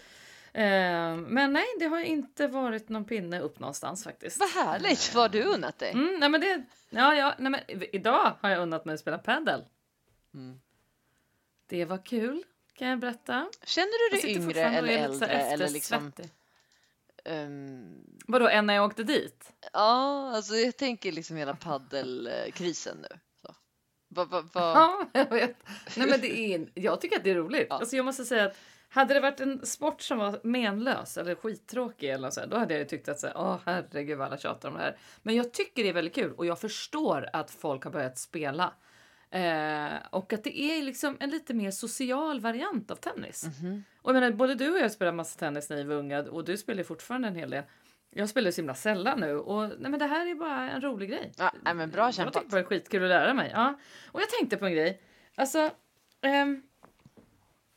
Eh, 0.54 1.18
men 1.18 1.54
nej, 1.54 1.66
det 1.80 1.86
har 1.86 2.00
inte 2.00 2.48
varit 2.48 2.90
någon 2.90 3.06
pinne 3.06 3.40
upp 3.40 3.60
någonstans 3.60 4.04
faktiskt. 4.04 4.40
Vad 4.40 4.50
härligt, 4.50 5.14
vad 5.14 5.24
har 5.24 5.30
du 5.30 5.44
unnat 5.44 5.80
dig? 5.80 5.92
Mm, 5.92 6.16
nej 6.20 6.30
men 6.30 6.42
det, 6.42 6.64
ja, 6.90 7.16
ja, 7.16 7.36
nej 7.38 7.52
men, 7.52 7.86
idag 7.92 8.34
har 8.42 8.50
jag 8.50 8.62
unnat 8.62 8.86
mig 8.86 8.94
att 8.94 9.00
spela 9.00 9.18
padel. 9.18 9.64
Mm. 10.34 10.60
Det 11.74 11.86
var 11.86 12.06
kul 12.06 12.44
kan 12.74 12.88
jag 12.88 13.00
berätta. 13.00 13.50
Känner 13.64 14.12
du 14.12 14.18
dig 14.18 14.36
yngre 14.36 14.62
eller 14.62 14.98
äldre? 14.98 15.28
Eller 15.28 15.70
liksom, 15.70 16.12
ehm, 17.26 18.06
Vadå, 18.28 18.48
än 18.48 18.66
när 18.66 18.74
jag 18.74 18.86
åkte 18.86 19.04
dit? 19.04 19.54
ja, 19.74 20.32
alltså 20.36 20.56
jag 20.56 20.78
tänker 20.78 21.12
liksom 21.12 21.38
hela 21.38 21.56
paddelkrisen 21.56 22.98
nu. 22.98 23.20
Va, 24.10 24.26
va, 24.26 24.42
va? 24.42 24.48
Ja, 24.54 25.08
jag 25.14 25.30
vet. 25.30 25.58
Nej, 25.98 26.08
men 26.08 26.22
det 26.22 26.54
är, 26.54 26.68
jag 26.74 27.02
tycker 27.02 27.18
att 27.18 27.24
det 27.24 27.32
är 27.32 27.36
roligt. 27.36 27.68
Ja. 27.70 27.76
Alltså, 27.76 27.96
jag 27.96 28.06
måste 28.06 28.26
säga 28.26 28.46
att 28.46 28.58
hade 28.90 29.14
det 29.14 29.20
varit 29.20 29.40
en 29.40 29.66
sport 29.66 30.02
som 30.02 30.18
var 30.18 30.40
menlös 30.44 31.18
eller 31.18 31.36
skittråkig 31.36 32.10
eller 32.10 32.30
så 32.30 32.40
här, 32.40 32.48
då 32.48 32.58
hade 32.58 32.78
jag 32.78 32.90
tyckt 32.90 33.10
att 33.10 33.20
så 33.20 33.28
här, 33.28 33.38
åh 33.38 33.58
herregud 33.66 34.18
vad 34.18 34.28
alla 34.28 34.38
tjatar 34.38 34.70
om 34.70 34.76
det 34.76 34.82
här. 34.82 34.98
Men 35.22 35.36
jag 35.36 35.54
tycker 35.54 35.84
det 35.84 35.90
är 35.90 35.94
väldigt 35.94 36.16
kul 36.16 36.34
och 36.34 36.46
jag 36.46 36.60
förstår 36.60 37.30
att 37.34 37.52
folk 37.52 37.84
har 37.84 37.92
börjat 37.92 38.18
spela. 38.18 38.74
Eh, 39.34 39.94
och 40.10 40.34
att 40.34 40.44
det 40.44 40.60
är 40.60 40.84
liksom 40.84 41.18
en 41.20 41.30
lite 41.30 41.54
mer 41.54 41.72
social 41.72 42.40
variant 42.40 42.92
av 42.92 42.96
tennis. 42.96 43.44
Mhm. 43.62 43.84
Och 44.02 44.10
jag 44.10 44.14
menar, 44.14 44.32
både 44.32 44.56
du 44.56 44.72
och 44.72 44.80
jag 44.80 44.92
spelar 44.92 45.12
massa 45.12 45.40
tennis 45.40 45.70
när 45.70 45.78
vi 45.78 45.84
var 45.84 45.96
unga 45.96 46.20
och 46.22 46.46
du 46.46 46.58
spelar 46.58 46.84
fortfarande 46.84 47.28
en 47.28 47.36
hel 47.36 47.50
del. 47.50 47.64
Jag 48.16 48.30
spelar 48.30 48.52
så 48.52 48.62
himla 48.62 48.76
sällan 48.76 49.20
nu 49.20 49.38
och 49.38 49.70
nej, 49.80 49.92
men 49.92 50.00
det 50.00 50.06
här 50.06 50.28
är 50.28 50.36
bara 50.36 50.72
en 50.72 50.82
rolig 50.82 51.10
grej. 51.10 51.32
Ja, 51.38 51.54
nej, 51.62 51.74
men 51.74 51.90
bra 51.92 52.06
Jag 52.06 52.14
kämpat. 52.14 52.34
tyckte 52.34 52.48
bara 52.50 52.58
det 52.58 52.64
var 52.64 52.70
skitkul 52.70 53.04
att 53.04 53.10
lära 53.10 53.34
mig. 53.34 53.52
Ja. 53.54 53.80
Och 54.12 54.22
jag 54.22 54.30
tänkte 54.30 54.58
på 54.58 54.66
en 54.66 54.72
grej. 54.74 55.02
Alltså, 55.36 55.70
ehm, 56.22 56.62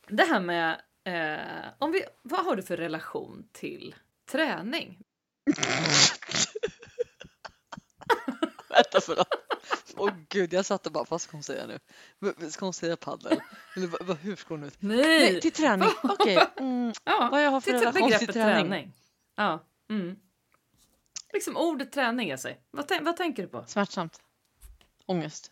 det 0.07 0.23
här 0.23 0.39
med... 0.39 0.81
Eh, 1.03 1.39
om 1.77 1.91
vi, 1.91 2.03
vad 2.21 2.45
har 2.45 2.55
du 2.55 2.63
för 2.63 2.77
relation 2.77 3.49
till 3.51 3.95
träning? 4.31 4.99
Vänta 8.69 9.01
förlåt. 9.01 9.46
Åh 9.99 10.11
gud, 10.29 10.53
jag 10.53 10.65
satte 10.65 10.89
bara, 10.89 11.05
vad 11.09 11.21
ska 11.21 11.31
hon 11.37 11.43
säga 11.43 11.65
nu? 11.67 11.79
Ska 12.49 12.65
hon 12.65 12.73
säga 12.73 12.95
paddel? 12.97 13.39
Eller 13.75 13.87
vad- 13.87 14.05
vad- 14.05 14.17
hur 14.17 14.35
ska 14.35 14.53
hon 14.53 14.63
ut? 14.63 14.75
Nej! 14.79 14.97
Nej, 15.31 15.41
till 15.41 15.51
träning. 15.51 15.87
Okej, 16.03 16.47
mm, 16.57 16.93
ja, 17.03 17.29
vad 17.31 17.43
jag 17.43 17.49
har 17.51 17.61
för 17.61 17.71
till 17.71 17.79
relation 17.79 18.11
till 18.11 18.27
träning. 18.27 18.67
träning. 18.67 18.93
Ja. 19.35 19.63
Mm. 19.89 20.15
Liksom 21.33 21.57
ordet 21.57 21.91
träning 21.91 22.31
i 22.31 22.37
sig. 22.37 22.61
Vad, 22.71 22.91
vad 23.01 23.17
tänker 23.17 23.43
du 23.43 23.49
på? 23.49 23.63
smärtsamt. 23.67 24.21
Ångest. 25.05 25.51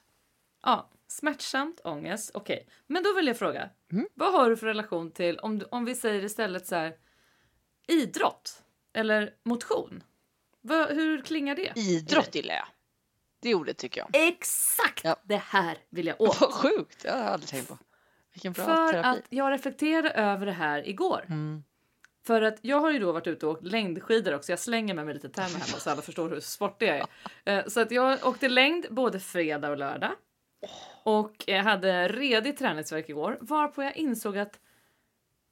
Ja, 0.63 0.89
smärtsamt, 1.08 1.81
ångest. 1.84 2.31
Okej, 2.34 2.67
men 2.88 3.03
då 3.03 3.13
vill 3.13 3.27
jag 3.27 3.38
fråga. 3.38 3.70
Mm. 3.91 4.08
Vad 4.13 4.31
har 4.34 4.50
du 4.50 4.58
för 4.58 4.67
relation 4.67 5.12
till 5.12 5.39
om, 5.39 5.60
du, 5.60 5.65
om 5.65 5.86
vi 5.86 5.96
säger 5.96 6.24
istället 6.24 6.67
så 6.67 6.75
här 6.75 6.96
idrott 7.88 8.63
eller 8.93 9.34
motion? 9.43 10.03
Vad, 10.62 10.89
hur 10.89 11.22
klingar 11.22 11.55
det? 11.55 11.74
Idrott 11.75 12.36
gillar 12.36 12.55
jag. 12.55 12.67
Det 13.42 13.56
ordet 13.56 13.77
tycker 13.77 14.01
jag. 14.01 14.10
Exakt 14.27 15.01
Ja. 15.04 15.15
det 15.24 15.36
här 15.38 15.77
vill 15.89 16.08
jag 16.08 16.15
åt. 16.22 16.42
Vad 16.42 16.54
sjukt, 16.54 17.04
det 17.04 17.10
har 17.12 17.18
jag 17.18 17.27
aldrig 17.27 17.50
tänkt 17.50 17.68
på. 17.68 17.77
Vilken 18.34 18.54
bra 18.54 18.65
För 18.65 18.92
terapi. 18.92 19.20
att 19.20 19.25
jag 19.30 19.51
reflekterade 19.51 20.10
över 20.10 20.46
det 20.46 20.51
här 20.51 20.88
igår. 20.89 21.25
Mm. 21.30 21.63
För 22.25 22.42
att 22.42 22.58
jag 22.62 22.80
har 22.80 22.92
ju 22.92 23.00
då 23.00 23.12
varit 23.12 23.27
ute 23.27 23.46
och 23.46 23.51
åkt 23.51 23.63
längdskidor 23.63 24.36
också. 24.36 24.51
Jag 24.51 24.60
slänger 24.60 24.94
med 24.94 25.06
mig 25.06 25.13
lite 25.13 25.30
termer 25.30 25.50
hemma 25.50 25.63
så 25.80 25.89
alla 25.89 26.01
förstår 26.01 26.30
hur 26.30 26.39
sportig 26.39 26.88
jag 26.88 26.96
är. 26.98 27.06
Eh, 27.60 27.65
Så 27.68 27.80
att 27.82 27.92
jag 27.92 28.25
åkte 28.27 28.50
längd 28.50 28.86
både 28.89 29.20
fredag 29.20 29.70
och 29.70 29.77
lördag. 29.77 30.12
Och 31.04 31.44
jag 31.48 31.63
hade 31.63 32.08
redig 32.08 32.58
träningsvärk 32.58 33.10
igår. 33.10 33.38
Varpå 33.42 33.84
jag 33.84 33.98
insåg 33.98 34.38
att 34.38 34.60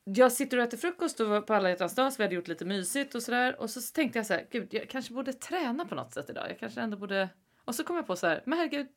jag 0.04 0.32
sitter 0.32 0.58
och 0.58 0.64
äter 0.64 0.78
frukost 0.78 1.20
och 1.20 1.48
på 1.48 1.54
alla 1.54 1.70
hjärtans 1.70 1.96
dag 1.96 2.14
så 2.14 2.18
vi 2.18 2.24
hade 2.24 2.36
gjort 2.36 2.48
lite 2.48 2.66
mysigt 2.66 3.16
och 3.16 3.24
sådär. 3.24 3.62
Och 3.62 3.70
så 3.70 3.82
tänkte 3.94 4.20
jag 4.20 4.26
så 4.26 4.34
här, 4.34 4.48
gud 4.52 4.74
jag 4.74 4.90
kanske 4.90 5.14
borde 5.14 5.34
träna 5.34 5.86
på 5.86 5.96
något 5.96 6.14
sätt 6.14 6.30
idag. 6.30 6.46
Jag 6.50 6.60
kanske 6.60 6.82
ändå 6.82 6.98
borde... 6.98 7.30
Och 7.66 7.76
så 7.76 7.84
kom 7.84 7.96
jag 7.96 8.08
på 8.08 8.16
så 8.16 8.28
här, 8.28 8.44
men 8.46 8.60
herregud. 8.60 8.88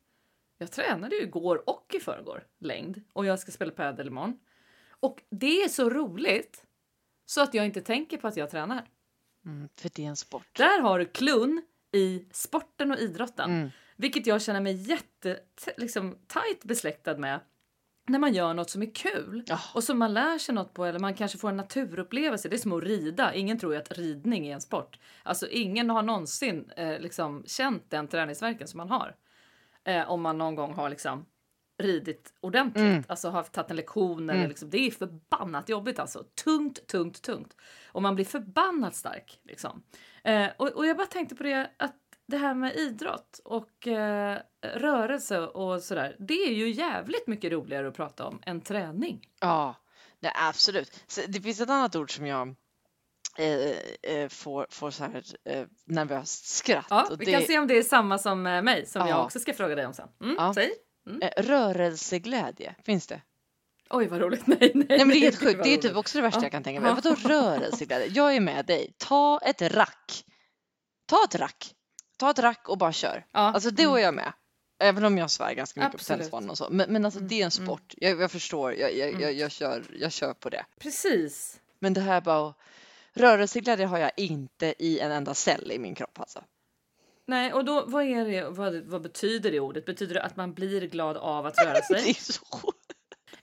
Jag 0.57 0.71
tränade 0.71 1.15
ju 1.15 1.21
igår 1.21 1.69
och 1.69 1.93
i 1.93 1.99
förrgår 1.99 2.47
längd 2.59 3.01
och 3.13 3.25
jag 3.25 3.39
ska 3.39 3.51
spela 3.51 3.71
padel 3.71 4.07
imorgon. 4.07 4.39
Och 4.99 5.23
det 5.29 5.61
är 5.63 5.67
så 5.67 5.89
roligt 5.89 6.65
så 7.25 7.41
att 7.41 7.53
jag 7.53 7.65
inte 7.65 7.81
tänker 7.81 8.17
på 8.17 8.27
att 8.27 8.37
jag 8.37 8.49
tränar. 8.49 8.89
Mm, 9.45 9.69
för 9.75 9.91
det 9.95 10.03
är 10.03 10.09
en 10.09 10.15
sport. 10.15 10.47
Där 10.51 10.81
har 10.81 10.99
du 10.99 11.05
klun 11.05 11.61
i 11.91 12.25
sporten 12.31 12.91
och 12.91 12.97
idrotten. 12.97 13.51
Mm. 13.51 13.69
Vilket 13.95 14.27
jag 14.27 14.41
känner 14.41 14.61
mig 14.61 14.73
jätte 14.73 15.39
liksom, 15.77 16.17
tajt 16.27 16.63
besläktad 16.63 17.17
med 17.17 17.39
när 18.07 18.19
man 18.19 18.33
gör 18.33 18.53
något 18.53 18.69
som 18.69 18.81
är 18.81 18.95
kul 18.95 19.43
Ja. 19.47 19.59
och 19.73 19.83
som 19.83 19.99
man 19.99 20.13
lär 20.13 20.37
sig 20.37 20.55
något 20.55 20.73
på 20.73 20.85
eller 20.85 20.99
man 20.99 21.13
kanske 21.13 21.37
får 21.37 21.49
en 21.49 21.57
naturupplevelse. 21.57 22.49
Det 22.49 22.55
är 22.55 22.57
som 22.57 22.71
att 22.73 22.83
rida. 22.83 23.33
Ingen 23.33 23.59
tror 23.59 23.73
ju 23.73 23.79
att 23.79 23.91
ridning 23.97 24.47
är 24.47 24.53
en 24.53 24.61
sport. 24.61 24.99
Alltså 25.23 25.47
ingen 25.49 25.89
har 25.89 26.01
någonsin 26.01 26.71
eh, 26.77 26.99
liksom 26.99 27.43
känt 27.47 27.89
den 27.91 28.07
träningsverken 28.07 28.67
som 28.67 28.77
man 28.77 28.89
har. 28.89 29.15
Eh, 29.83 30.09
om 30.11 30.21
man 30.21 30.37
någon 30.37 30.55
gång 30.55 30.73
har 30.73 30.89
liksom 30.89 31.25
ridit 31.83 32.33
ordentligt, 32.41 32.83
Mm. 32.83 33.03
alltså 33.07 33.29
har 33.29 33.43
tagit 33.43 33.69
en 33.69 33.75
lektion 33.75 34.29
eller 34.29 34.47
liksom, 34.47 34.69
det 34.69 34.77
är 34.77 34.91
förbannat 34.91 35.69
jobbigt 35.69 35.99
alltså. 35.99 36.23
Tungt, 36.43 36.87
tungt, 36.87 37.21
tungt. 37.21 37.55
Och 37.91 38.01
man 38.01 38.15
blir 38.15 38.25
förbannat 38.25 38.95
stark 38.95 39.39
liksom. 39.43 39.83
Eh, 40.23 40.47
och, 40.57 40.67
och 40.67 40.85
jag 40.85 40.97
bara 40.97 41.07
tänkte 41.07 41.35
på 41.35 41.43
det 41.43 41.71
att 41.77 41.95
det 42.27 42.37
här 42.37 42.53
med 42.53 42.75
idrott 42.75 43.39
och 43.43 43.87
eh, 43.87 44.39
rörelse 44.61 45.39
och 45.39 45.81
sådär, 45.83 46.15
det 46.19 46.33
är 46.33 46.53
ju 46.53 46.69
jävligt 46.69 47.27
mycket 47.27 47.51
roligare 47.51 47.87
att 47.87 47.95
prata 47.95 48.25
om 48.25 48.39
än 48.45 48.61
träning. 48.61 49.27
Ja, 49.39 49.75
nej, 50.19 50.31
absolut. 50.35 51.03
Så 51.07 51.21
det 51.27 51.41
finns 51.41 51.61
ett 51.61 51.69
annat 51.69 51.95
ord 51.95 52.15
som 52.15 52.25
jag 52.25 52.55
eh, 53.37 54.15
eh, 54.17 54.27
får, 54.29 54.67
får 54.69 54.91
så 54.91 55.03
här 55.03 55.23
eh, 55.45 55.65
nervöst 55.85 56.45
skratt. 56.45 56.85
Ja, 56.89 57.07
vi 57.19 57.25
det 57.25 57.31
kan 57.31 57.41
se 57.41 57.59
om 57.59 57.67
det 57.67 57.77
är 57.77 57.83
samma 57.83 58.17
som 58.17 58.43
mig 58.43 58.85
som 58.85 58.99
jag 59.01 59.09
Ja. 59.09 59.25
också 59.25 59.39
ska 59.39 59.53
fråga 59.53 59.75
dig 59.75 59.85
om 59.85 59.93
sen. 59.93 60.07
Mm, 60.21 60.35
Ja. 60.39 60.53
Säg. 60.53 60.71
eh, 61.21 61.43
rörelseglädje. 61.43 62.75
Finns 62.83 63.07
det? 63.07 63.21
Oj 63.89 64.07
vad 64.07 64.19
roligt. 64.21 64.47
Nej, 64.47 64.57
nej. 64.73 64.85
Nej, 64.89 64.99
men 64.99 65.09
det 65.09 65.15
är 65.15 65.21
helt 65.21 65.39
sjukt. 65.39 65.63
Det 65.63 65.73
är 65.73 65.77
typ 65.77 65.95
också 65.95 66.17
det 66.17 66.21
värsta 66.21 66.39
Ja. 66.39 66.43
jag 66.45 66.51
kan 66.51 66.63
tänka 66.63 66.81
mig. 66.81 66.93
Vadå 66.93 67.15
rörelseglädje? 67.15 68.07
Jag 68.07 68.35
är 68.35 68.39
med 68.41 68.65
dig. 68.65 68.93
Ta 68.97 69.39
ett 69.45 69.61
rack. 69.61 70.23
Ta 71.05 71.23
ett 71.23 71.35
rack. 71.35 71.73
Ta 72.17 72.29
ett 72.29 72.39
rack 72.39 72.69
och 72.69 72.77
bara 72.77 72.91
kör. 72.91 73.25
Ja. 73.31 73.39
Alltså 73.39 73.69
det 73.71 73.83
är 73.83 73.97
jag 73.97 74.13
med. 74.13 74.33
Även 74.79 75.05
om 75.05 75.17
jag 75.17 75.31
svär 75.31 75.53
ganska 75.53 75.79
mycket 75.79 75.93
Absolut. 75.95 76.07
på 76.07 76.13
tennisbanan 76.23 76.49
och 76.49 76.57
så. 76.57 76.67
Men, 76.69 76.93
men 76.93 77.05
alltså 77.05 77.19
det 77.19 77.35
är 77.41 77.45
en 77.45 77.51
Mm. 77.57 77.67
sport. 77.67 77.93
Jag, 77.97 78.21
jag 78.21 78.31
förstår. 78.31 78.73
Jag, 78.73 78.95
jag, 78.95 79.09
Mm. 79.09 79.21
jag, 79.21 79.33
jag, 79.33 79.51
kör, 79.51 79.83
jag 79.99 80.11
kör 80.11 80.33
på 80.33 80.49
det. 80.49 80.65
Precis. 80.79 81.59
Men 81.79 81.93
det 81.93 82.01
här 82.01 82.21
bara 82.21 82.53
Rörelseglädje 83.13 83.85
har 83.85 83.97
jag 83.97 84.11
inte 84.17 84.73
i 84.79 84.99
en 84.99 85.11
enda 85.11 85.33
cell 85.33 85.71
i 85.71 85.79
min 85.79 85.95
kropp 85.95 86.19
alltså. 86.19 86.43
Nej, 87.27 87.53
och 87.53 87.65
då 87.65 87.83
vad 87.87 88.03
är 88.03 88.25
det? 88.25 88.49
Vad, 88.49 88.75
vad 88.75 89.01
betyder 89.01 89.51
det 89.51 89.59
ordet? 89.59 89.85
Betyder 89.85 90.13
det 90.13 90.23
att 90.23 90.35
man 90.35 90.53
blir 90.53 90.81
glad 90.81 91.17
av 91.17 91.45
att 91.45 91.57
röra 91.65 91.73
Det 91.89 91.99
sig 91.99 92.09
är 92.09 92.13
så 92.13 92.41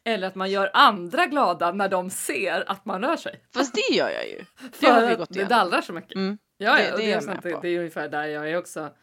eller 0.04 0.26
att 0.26 0.34
man 0.34 0.50
gör 0.50 0.70
andra 0.74 1.26
glada 1.26 1.72
när 1.72 1.88
de 1.88 2.10
ser 2.10 2.70
att 2.70 2.84
man 2.84 3.02
rör 3.02 3.16
sig? 3.16 3.40
Fast 3.54 3.74
det 3.74 3.94
gör 3.94 4.10
jag 4.10 4.28
ju. 4.28 4.36
Det 4.60 4.76
För 4.76 4.92
har 4.92 5.26
vi 5.28 5.38
det 5.40 5.44
dallrar 5.44 5.80
så 5.80 5.92
mycket. 5.92 6.14
Mm. 6.14 6.38
Ja, 6.56 6.76
Det- 6.76 6.90
det 6.90 6.96
det, 6.96 7.12
är 7.12 7.20
sant, 7.20 7.42
det, 7.42 7.68
är 7.68 7.78
ungefär 7.78 8.08
där 8.08 8.24
jag 8.26 8.50
är 8.50 8.56
också. 8.58 8.94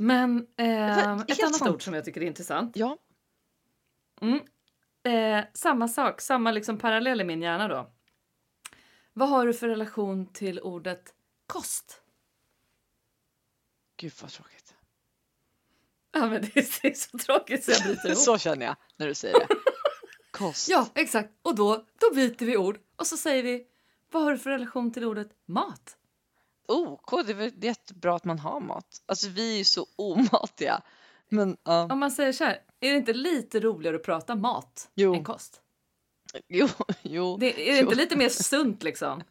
Men 0.00 0.46
eh, 0.56 0.92
ett 0.92 1.04
annat 1.42 1.54
sant. 1.56 1.70
ord 1.74 1.82
som 1.82 1.94
jag 1.94 2.04
tycker 2.04 2.20
är 2.20 2.26
intressant. 2.26 2.76
Ja, 2.76 2.98
Mm. 4.20 4.40
Eh, 5.04 5.44
samma 5.54 5.88
sak, 5.88 6.20
samma 6.20 6.50
liksom 6.52 6.78
parallell 6.78 7.20
i 7.20 7.24
min 7.24 7.42
hjärna 7.42 7.68
då. 7.68 7.90
Vad 9.12 9.28
har 9.28 9.46
du 9.46 9.54
för 9.54 9.68
relation 9.68 10.26
till 10.26 10.60
ordet 10.60 11.14
kost? 11.46 12.02
gud 13.96 14.12
vad 14.22 14.30
tråkigt. 14.30 14.74
Ja, 16.12 16.20
men 16.26 16.30
det 16.42 16.56
är, 16.56 16.82
det 16.82 16.88
är 16.88 16.94
så 16.94 17.18
tråkigt 17.18 17.64
så 17.64 17.70
jag 17.70 17.82
bryter 17.82 18.06
ihop. 18.08 18.18
Så 18.18 18.38
känner 18.38 18.66
jag 18.66 18.76
när 18.96 19.06
du 19.06 19.14
säger 19.14 19.38
det. 19.38 19.46
Kost. 20.30 20.68
Ja, 20.68 20.86
exakt. 20.94 21.30
Och 21.42 21.54
då, 21.54 21.86
då 22.00 22.14
byter 22.14 22.44
vi 22.46 22.56
ord 22.56 22.78
och 22.96 23.06
så 23.06 23.16
säger 23.16 23.42
vi 23.42 23.66
vad 24.10 24.22
har 24.22 24.32
du 24.32 24.38
för 24.38 24.50
relation 24.50 24.92
till 24.92 25.04
ordet 25.04 25.28
mat? 25.46 25.96
OK, 26.68 27.10
det 27.26 27.32
är 27.32 27.34
väl 27.34 27.64
jättebra 27.64 28.16
att 28.16 28.24
man 28.24 28.38
har 28.38 28.60
mat. 28.60 29.02
Alltså 29.06 29.28
vi 29.28 29.54
är 29.54 29.58
ju 29.58 29.64
så 29.64 29.86
omatiga. 29.96 30.80
Men 31.28 31.56
ja, 31.64 31.88
Om 31.92 31.98
man 31.98 32.10
säger 32.10 32.32
så 32.32 32.44
här, 32.44 32.62
är 32.80 32.90
det 32.90 32.96
inte 32.96 33.12
lite 33.12 33.60
roligare 33.60 33.96
att 33.96 34.02
prata 34.02 34.34
mat 34.34 34.90
Jo. 34.94 35.14
än 35.14 35.24
kost? 35.24 35.60
jo, 36.48 36.68
jo. 37.02 37.36
Det, 37.36 37.68
är 37.70 37.72
det 37.74 37.78
inte 37.80 37.94
lite 37.94 38.16
mer 38.16 38.28
sunt 38.42 38.82
liksom? 38.82 39.22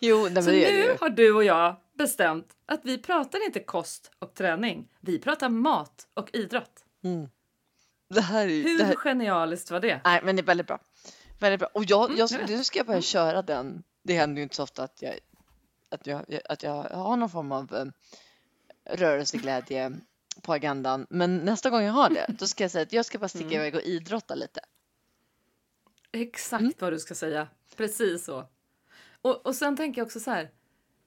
Jo, 0.00 0.28
nej, 0.32 0.42
Så 0.42 0.50
det 0.50 0.66
det 0.66 0.72
nu 0.72 0.78
ju. 0.84 0.96
har 1.00 1.08
du 1.10 1.32
och 1.34 1.44
jag 1.44 1.76
bestämt 1.98 2.56
att 2.66 2.80
vi 2.84 2.98
pratar 2.98 3.44
inte 3.46 3.60
kost 3.60 4.10
och 4.18 4.34
träning. 4.34 4.88
Vi 5.00 5.18
pratar 5.18 5.48
mat 5.48 6.08
och 6.14 6.30
idrott. 6.32 6.84
Mm. 7.04 7.28
Det 8.14 8.20
här 8.20 8.48
är. 8.48 8.62
Hur 8.62 8.78
Det 8.78 8.84
här, 8.84 8.94
genialiskt 8.94 9.70
var 9.70 9.80
det? 9.80 10.00
nej, 10.04 10.20
men 10.24 10.36
det 10.36 10.42
är 10.42 10.44
väldigt 10.46 10.66
bra. 10.66 10.78
Väldigt 11.40 11.60
bra. 11.60 11.68
Och 11.74 11.84
jag, 11.84 12.04
Mm, 12.04 12.18
jag, 12.18 12.30
jag 12.30 12.38
vet. 12.38 12.48
nu 12.50 12.64
ska 12.64 12.78
jag 12.78 12.86
börja 12.86 13.00
köra 13.02 13.42
den. 13.42 13.82
Det 14.02 14.14
händer 14.14 14.36
ju 14.36 14.42
inte 14.42 14.56
så 14.56 14.62
ofta 14.62 14.82
att 14.82 15.02
jag, 15.02 15.18
att 15.88 16.06
jag, 16.06 16.24
att 16.48 16.62
jag 16.62 16.72
har 16.82 17.16
någon 17.16 17.30
form 17.30 17.52
av 17.52 17.74
eh, 17.74 17.84
rörelseglädje 18.96 19.92
på 20.42 20.52
agendan. 20.52 21.06
Men 21.10 21.36
nästa 21.36 21.70
gång 21.70 21.82
jag 21.82 21.92
har 21.92 22.10
det, 22.10 22.26
då 22.38 22.46
ska 22.46 22.64
jag 22.64 22.70
säga 22.70 22.82
att 22.82 22.92
jag 22.92 23.06
ska 23.06 23.18
bara 23.18 23.28
sticka 23.28 23.44
Mm. 23.46 23.60
iväg 23.60 23.74
och 23.74 23.82
idrotta 23.82 24.34
lite. 24.34 24.60
Exakt 26.12 26.60
Mm. 26.60 26.72
vad 26.78 26.92
du 26.92 26.98
ska 26.98 27.14
säga. 27.14 27.48
Precis 27.76 28.24
så. 28.24 28.48
Och, 29.22 29.46
och 29.46 29.54
sen 29.54 29.76
tänker 29.76 30.00
jag 30.00 30.06
också 30.06 30.20
så 30.20 30.30
här. 30.30 30.50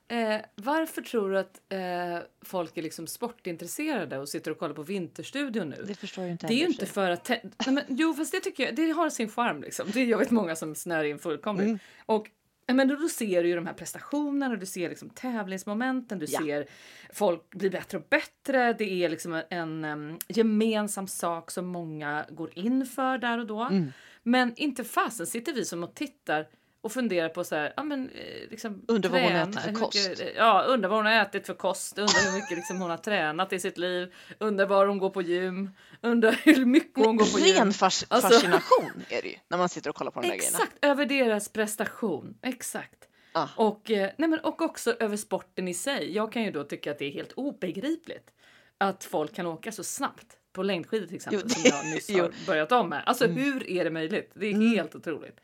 Eh, 0.07 0.41
varför 0.55 1.01
tror 1.01 1.29
du 1.29 1.37
att 1.39 1.61
eh, 1.69 2.19
folk 2.41 2.77
är 2.77 2.81
liksom 2.81 3.07
sportintresserade 3.07 4.17
och 4.17 4.29
sitter 4.29 4.51
och 4.51 4.59
kollar 4.59 4.73
på 4.75 4.83
Vinterstudion 4.83 5.69
nu? 5.69 5.83
Det 5.87 5.95
förstår 5.95 6.23
jag 6.23 6.31
inte 6.31 6.47
Det 6.47 6.53
är 6.53 6.57
ju 6.57 6.65
inte 6.65 6.85
för 6.85 7.09
att... 7.09 7.29
Nej, 7.29 7.41
men, 7.65 7.83
jo, 7.87 8.13
fast 8.13 8.31
det 8.31 8.39
tycker 8.39 8.63
jag 8.65 8.75
det 8.75 8.89
har 8.91 9.09
sin 9.09 9.29
charm. 9.29 9.61
Liksom. 9.61 9.91
Det, 9.93 10.03
jag 10.03 10.17
vet 10.17 10.31
många 10.31 10.55
som 10.55 10.75
snör 10.75 11.03
in 11.03 11.19
fullkomligt. 11.19 11.67
Mm. 11.67 11.79
Och, 12.05 12.29
men 12.73 12.87
då, 12.87 12.95
då 12.95 13.07
ser 13.09 13.43
du 13.43 13.49
ju 13.49 13.55
de 13.55 13.65
här 13.65 13.73
prestationerna, 13.73 14.55
du 14.55 14.65
ser 14.65 14.89
liksom 14.89 15.09
tävlingsmomenten, 15.09 16.19
du 16.19 16.25
Ja. 16.29 16.39
ser 16.39 16.65
folk 17.13 17.49
bli 17.49 17.69
bättre 17.69 17.97
och 17.97 18.03
bättre. 18.09 18.73
Det 18.73 19.03
är 19.03 19.09
liksom 19.09 19.33
en, 19.33 19.43
en 19.49 19.85
em, 19.85 20.17
gemensam 20.27 21.07
sak 21.07 21.51
som 21.51 21.65
många 21.65 22.25
går 22.29 22.49
in 22.57 22.85
för 22.85 23.17
där 23.17 23.37
och 23.39 23.47
då. 23.47 23.61
Mm. 23.61 23.91
Men 24.23 24.53
inte 24.55 24.83
fasen 24.83 25.27
sitter 25.27 25.53
vi 25.53 25.65
som 25.65 25.83
och 25.83 25.93
tittar 25.95 26.47
och 26.85 26.91
funderar 26.91 27.29
på 27.29 27.43
så 27.43 27.55
här, 27.55 27.73
ja 27.77 27.83
men 27.83 28.09
eh, 28.09 28.49
liksom 28.49 28.85
Undrar 28.87 29.09
vad 29.09 29.21
hon 29.21 29.31
äter 29.31 29.59
för 29.59 29.71
kost. 29.73 30.09
mycket- 30.09 30.33
ja, 30.35 30.63
undrar 30.67 30.89
vad 30.89 30.99
hon 30.99 31.05
har 31.05 31.13
ätit 31.21 31.45
för 31.45 31.53
kost, 31.53 31.97
undrar 31.97 32.31
hur 32.31 32.39
mycket 32.41 32.57
liksom 32.57 32.81
hon 32.81 32.89
har 32.89 32.97
tränat 32.97 33.53
i 33.53 33.59
sitt 33.59 33.77
liv, 33.77 34.13
undrar 34.39 34.65
var 34.65 34.87
hon 34.87 34.97
går 34.97 35.09
på 35.09 35.21
gym, 35.21 35.69
undrar 36.01 36.31
hur 36.43 36.65
mycket 36.65 37.05
hon 37.05 37.17
går 37.17 37.25
på 37.25 37.39
gym. 37.39 37.55
Ren 37.57 37.71
fas- 37.73 38.05
Alltså- 38.07 38.29
fascination 38.29 38.91
är 39.09 39.21
det 39.21 39.27
ju 39.27 39.35
när 39.47 39.57
man 39.57 39.69
sitter 39.69 39.89
och 39.89 39.95
kollar 39.95 40.11
på 40.11 40.21
de 40.21 40.27
där 40.27 40.35
grejerna. 40.35 40.57
Exakt, 40.57 40.77
över 40.85 41.05
deras 41.05 41.49
prestation. 41.49 42.37
Exakt. 42.41 43.07
Ah. 43.31 43.47
Och, 43.55 43.91
eh, 43.91 44.09
nej 44.17 44.29
men, 44.29 44.39
och 44.39 44.61
också 44.61 44.95
över 44.99 45.17
sporten 45.17 45.67
i 45.67 45.73
sig. 45.73 46.15
Jag 46.15 46.31
kan 46.31 46.43
ju 46.43 46.51
då 46.51 46.63
tycka 46.63 46.91
att 46.91 46.99
det 46.99 47.05
är 47.05 47.11
helt 47.11 47.31
obegripligt 47.31 48.31
att 48.77 49.03
folk 49.03 49.35
kan 49.35 49.45
åka 49.45 49.71
så 49.71 49.83
snabbt 49.83 50.25
på 50.53 50.63
längdskidor 50.63 51.07
till 51.07 51.15
exempel 51.15 51.41
Jo, 51.43 51.49
som 51.49 51.63
det- 51.63 51.69
jag 51.69 51.85
nyss 51.85 52.09
har 52.21 52.45
börjat 52.47 52.71
om 52.71 52.89
med. 52.89 53.03
Alltså 53.05 53.25
Mm. 53.25 53.37
hur 53.37 53.69
är 53.69 53.83
det 53.83 53.89
möjligt? 53.89 54.31
Det 54.35 54.45
är 54.47 54.53
Mm. 54.53 54.69
helt 54.69 54.95
otroligt. 54.95 55.39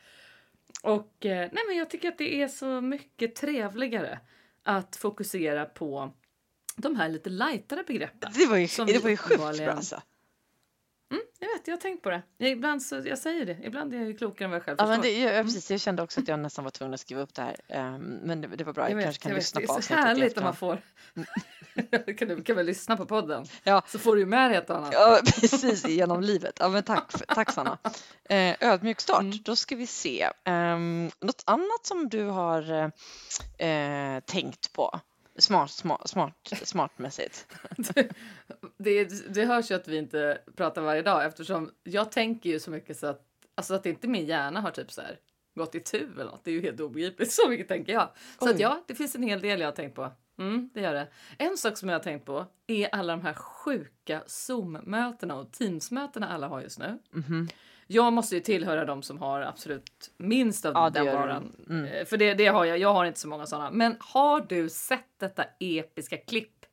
Och 0.81 1.25
eh, 1.25 1.49
nej 1.51 1.63
men 1.67 1.77
jag 1.77 1.89
tycker 1.89 2.07
att 2.07 2.17
det 2.17 2.41
är 2.41 2.47
så 2.47 2.81
mycket 2.81 3.35
trevligare 3.35 4.19
att 4.63 4.95
fokusera 4.95 5.65
på 5.65 6.13
de 6.75 6.95
här 6.95 7.09
lite 7.09 7.29
lightare 7.29 7.83
begreppen. 7.87 8.31
Det 8.33 8.45
var 8.45 8.57
ju, 8.57 8.67
det 8.85 9.03
var 9.03 9.09
ju 9.09 9.17
sjukt 9.17 9.57
bra 9.57 9.71
alltså. 9.71 10.01
Mm, 11.41 11.51
jag 11.51 11.57
vet, 11.59 11.67
jag 11.67 11.75
har 11.75 11.81
tänkt 11.81 12.03
på 12.03 12.09
det. 12.09 12.21
Jag, 12.37 12.49
ibland 12.49 12.83
så, 12.83 13.01
jag 13.05 13.17
säger 13.17 13.45
det, 13.45 13.57
ibland 13.63 13.93
är 13.93 13.97
jag 13.97 14.07
ju 14.07 14.13
klokare 14.13 14.45
än 14.45 14.51
vad 14.51 14.55
jag 14.57 14.63
själv 14.65 14.75
Ja, 14.79 14.85
förstår. 14.85 14.91
men 14.91 15.01
det, 15.01 15.19
jag, 15.19 15.45
precis, 15.45 15.71
jag 15.71 15.79
kände 15.79 16.01
också 16.03 16.21
att 16.21 16.27
jag 16.27 16.39
nästan 16.39 16.63
var 16.63 16.71
tvungen 16.71 16.93
att 16.93 16.99
skriva 16.99 17.21
upp 17.21 17.33
det 17.33 17.41
här. 17.41 17.55
ehm, 17.67 18.01
men 18.01 18.41
det, 18.41 18.47
det 18.47 18.63
var 18.63 18.73
bra, 18.73 18.83
jag, 18.83 18.91
Jag 18.91 18.95
vet, 18.95 19.05
kanske 19.05 19.21
kan 19.23 19.29
jag 19.29 19.35
vet. 19.35 19.41
lyssna 19.41 19.61
det 19.61 19.67
på 19.67 19.73
är 19.73 19.75
så 19.75 19.77
avsnittet 19.79 20.05
i 20.05 20.07
härligt 20.07 20.37
om 20.37 20.43
man 20.43 20.55
får... 20.55 20.81
kan 22.17 22.27
du 22.27 22.43
kan 22.43 22.55
väl 22.55 22.65
lyssna 22.65 22.97
på 22.97 23.05
podden? 23.05 23.45
Ja. 23.63 23.81
Så 23.87 23.99
får 23.99 24.15
du 24.15 24.21
ju 24.21 24.25
med 24.27 24.51
dig 24.51 24.57
ett 24.57 24.69
annat. 24.69 24.89
Ja, 24.93 25.19
precis, 25.25 25.87
genom 25.87 26.21
livet. 26.21 26.57
Ja, 26.59 26.69
men 26.69 26.83
tack, 26.83 27.11
tack 27.27 27.51
Sanna. 27.51 27.77
Eh, 28.29 28.55
ödmjuk 28.59 28.99
start, 29.01 29.21
Mm. 29.21 29.37
då 29.43 29.55
ska 29.55 29.75
vi 29.75 29.87
se. 29.87 30.29
Um, 30.45 31.05
något 31.19 31.43
annat 31.45 31.85
som 31.85 32.09
du 32.09 32.23
har 32.23 32.91
eh, 33.57 34.19
tänkt 34.25 34.73
på? 34.73 34.99
Smart, 35.41 35.71
smart, 35.71 36.09
smart, 36.09 36.33
smartmässigt. 36.63 37.47
Det, 38.77 39.33
det 39.33 39.45
hörs 39.45 39.71
ju 39.71 39.75
att 39.75 39.87
vi 39.87 39.97
inte 39.97 40.41
pratar 40.55 40.81
varje 40.81 41.01
dag 41.01 41.25
eftersom 41.25 41.71
jag 41.83 42.11
tänker 42.11 42.49
ju 42.49 42.59
så 42.59 42.71
mycket 42.71 42.97
så 42.97 43.07
att, 43.07 43.21
alltså 43.55 43.73
att 43.73 43.85
inte 43.85 44.07
min 44.07 44.25
hjärna 44.25 44.61
har 44.61 44.71
typ 44.71 44.91
så 44.91 45.01
här 45.01 45.19
gått 45.55 45.75
i 45.75 45.79
tu 45.79 46.07
eller 46.13 46.25
något. 46.25 46.43
Det 46.43 46.51
är 46.51 46.55
ju 46.55 46.61
helt 46.61 46.79
obegripligt. 46.79 47.31
Så 47.31 47.49
mycket 47.49 47.67
tänker 47.67 47.93
jag. 47.93 48.09
Så 48.39 48.49
att 48.49 48.55
Oj. 48.55 48.61
ja, 48.61 48.83
det 48.87 48.95
finns 48.95 49.15
en 49.15 49.23
hel 49.23 49.41
del 49.41 49.59
jag 49.59 49.67
har 49.67 49.71
tänkt 49.71 49.95
på. 49.95 50.11
Mm, 50.39 50.69
det 50.73 50.81
gör 50.81 50.93
det. 50.93 51.07
En 51.37 51.57
sak 51.57 51.77
som 51.77 51.89
jag 51.89 51.95
har 51.95 52.03
tänkt 52.03 52.25
på 52.25 52.45
är 52.67 52.95
alla 52.95 53.13
de 53.13 53.21
här 53.21 53.33
sjuka 53.33 54.23
Zoom-mötena 54.27 55.35
och 55.35 55.51
Teams-mötena 55.51 56.27
alla 56.29 56.47
har 56.47 56.61
just 56.61 56.79
nu. 56.79 56.99
Mhm. 57.11 57.47
Jag 57.91 58.13
måste 58.13 58.35
ju 58.35 58.41
tillhöra 58.41 58.85
de 58.85 59.03
som 59.03 59.19
har 59.19 59.41
absolut 59.41 60.11
minst 60.17 60.65
av 60.65 60.73
Ja, 60.75 60.89
den 60.89 61.05
varan. 61.05 61.55
Mm. 61.69 61.85
Eh, 61.85 62.05
För 62.05 62.17
det, 62.17 62.33
det 62.33 62.47
har 62.47 62.65
jag. 62.65 62.77
Jag 62.77 62.93
har 62.93 63.05
inte 63.05 63.19
så 63.19 63.27
många 63.27 63.45
sådana. 63.45 63.71
Men 63.71 63.97
har 63.99 64.41
du 64.41 64.69
sett 64.69 65.19
detta 65.19 65.43
episka 65.59 66.17
klipp 66.17 66.65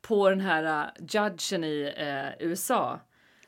på 0.00 0.30
den 0.30 0.40
här 0.40 0.84
uh, 0.84 0.90
judgen 1.08 1.64
i 1.64 1.94
eh, 1.96 2.46
USA? 2.46 3.00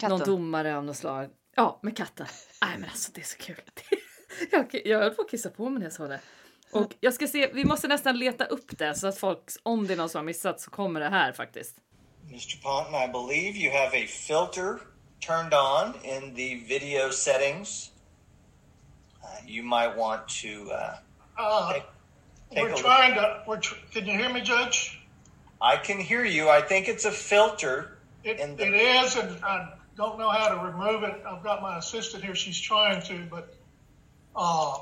Någon 0.03 0.11
Katten. 0.19 0.35
domare 0.35 0.77
av 0.77 0.85
något 0.85 0.97
slag. 0.97 1.31
Ja, 1.57 1.81
med 1.83 1.97
katten. 1.97 2.27
Nej, 2.63 2.79
men 2.79 2.91
alltså 2.91 3.13
det 3.15 3.21
är 3.21 3.25
så 3.25 3.39
kul. 3.39 3.61
jag, 4.51 4.81
jag 4.85 4.99
höll 4.99 5.15
på 5.15 5.23
att 5.23 5.31
kissa 5.31 5.51
på 5.51 5.71
mig 5.71 5.79
när 5.79 5.87
jag 5.87 5.93
såg 5.93 6.09
det. 6.09 6.21
Och 6.73 6.95
jag 7.01 7.15
ska 7.15 7.27
se, 7.27 7.51
vi 7.55 7.65
måste 7.65 7.89
nästan 7.89 8.19
leta 8.19 8.45
upp 8.45 8.79
det 8.79 8.95
så 8.95 9.07
att 9.07 9.19
folk, 9.19 9.41
om 9.63 9.87
det 9.87 9.93
är 9.93 9.97
någon 9.97 10.09
som 10.09 10.19
har 10.19 10.25
missat 10.25 10.61
så 10.61 10.71
kommer 10.71 11.01
det 11.01 11.09
här 11.09 11.33
faktiskt. 11.33 11.77
Mr. 12.29 12.63
Ponton, 12.63 12.95
I 12.95 13.09
believe 13.13 13.59
you 13.59 13.73
have 13.73 14.05
a 14.05 14.07
filter 14.09 14.92
turned 15.23 15.55
on 15.55 15.95
in 16.05 16.35
the 16.35 16.57
video 16.65 17.11
settings. 17.11 17.91
Uh, 19.25 19.29
you 19.47 19.63
might 19.63 19.97
want 19.97 20.29
to 20.29 20.71
uh, 20.73 20.97
Uh, 21.39 21.73
take, 21.75 21.83
take 22.51 22.63
we're 22.65 22.69
a 22.69 22.73
look. 22.73 22.81
trying 22.81 23.15
to, 23.15 23.43
we're, 23.47 23.59
tr- 23.61 23.77
can 23.93 24.05
you 24.05 24.19
hear 24.19 24.31
me, 24.31 24.41
Judge? 24.43 24.99
I 25.61 25.77
can 25.77 25.99
hear 25.99 26.25
you. 26.25 26.49
I 26.51 26.61
think 26.61 26.89
it's 26.89 27.05
a 27.05 27.13
filter. 27.13 27.97
It, 28.25 28.39
the- 28.39 28.67
it 28.67 28.75
is, 28.75 29.17
and 29.17 29.43
I 29.45 29.75
don't 29.97 30.19
know 30.19 30.29
how 30.29 30.49
to 30.49 30.67
remove 30.73 31.05
it. 31.05 31.23
I've 31.27 31.43
got 31.43 31.63
my 31.63 31.79
assistant 31.79 32.25
here. 32.25 32.35
She's 32.35 32.61
trying 32.61 33.01
to, 33.03 33.25
but 33.31 33.55
uh, 34.35 34.79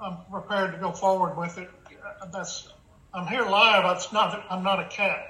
I'm 0.00 0.18
prepared 0.30 0.72
to 0.72 0.78
go 0.78 0.92
forward 0.92 1.36
with 1.36 1.58
it. 1.58 1.68
Uh, 2.22 2.26
That's 2.26 2.68
I'm 3.12 3.26
here 3.26 3.42
live. 3.44 3.96
It's 3.96 4.12
not. 4.12 4.44
I'm 4.48 4.62
not 4.62 4.78
a 4.78 4.88
cat. 4.88 5.26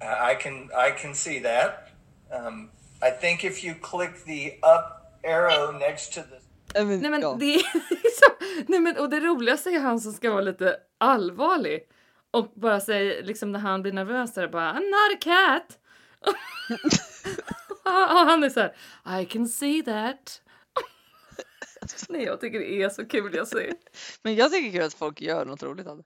I 0.00 0.34
can 0.34 0.70
I 0.76 0.90
can 0.90 1.14
see 1.14 1.38
that. 1.40 1.90
Um, 2.32 2.70
I 3.02 3.20
think 3.20 3.44
if 3.44 3.64
you 3.64 3.74
click 3.74 4.24
the 4.24 4.58
up 4.62 4.84
arrow 5.24 5.72
next 5.78 6.12
to 6.14 6.20
the 6.22 6.38
Nej, 6.74 6.84
men, 6.84 7.00
Nej 7.00 7.10
men, 7.10 7.20
ja. 7.20 7.36
det 7.40 7.46
liksom, 7.90 8.64
nej 8.66 8.80
men 8.80 8.96
och 8.98 9.10
det 9.10 9.20
roligaste 9.20 9.70
är 9.70 9.80
han 9.80 10.00
som 10.00 10.12
ska 10.12 10.30
vara 10.30 10.40
lite 10.40 10.76
allvarlig 10.98 11.80
och 12.30 12.52
bara 12.54 12.80
säga 12.80 13.22
liksom 13.22 13.52
när 13.52 13.58
han 13.58 13.82
blir 13.82 13.92
nervös 13.92 14.34
så 14.34 14.40
är 14.40 14.44
det 14.46 14.52
bara 14.52 14.72
I'm 14.72 14.74
not 14.74 15.16
a 15.16 15.18
cat. 15.20 15.78
och 17.84 18.26
han 18.26 18.44
är 18.44 18.48
så 18.50 18.60
här 18.60 19.20
I 19.20 19.26
can 19.26 19.48
see 19.48 19.82
that. 19.82 20.42
nej 22.08 22.22
jag 22.24 22.40
tycker 22.40 22.58
det 22.58 22.82
är 22.82 22.88
så 22.88 23.04
kul 23.08 23.34
jag 23.34 23.48
ser. 23.48 23.72
men 24.22 24.34
jag 24.34 24.52
tycker 24.52 24.72
kul 24.72 24.86
att 24.86 24.94
folk 24.94 25.20
gör 25.20 25.44
något 25.44 25.62
roligt 25.62 25.86
av 25.86 25.96
det. 25.96 26.04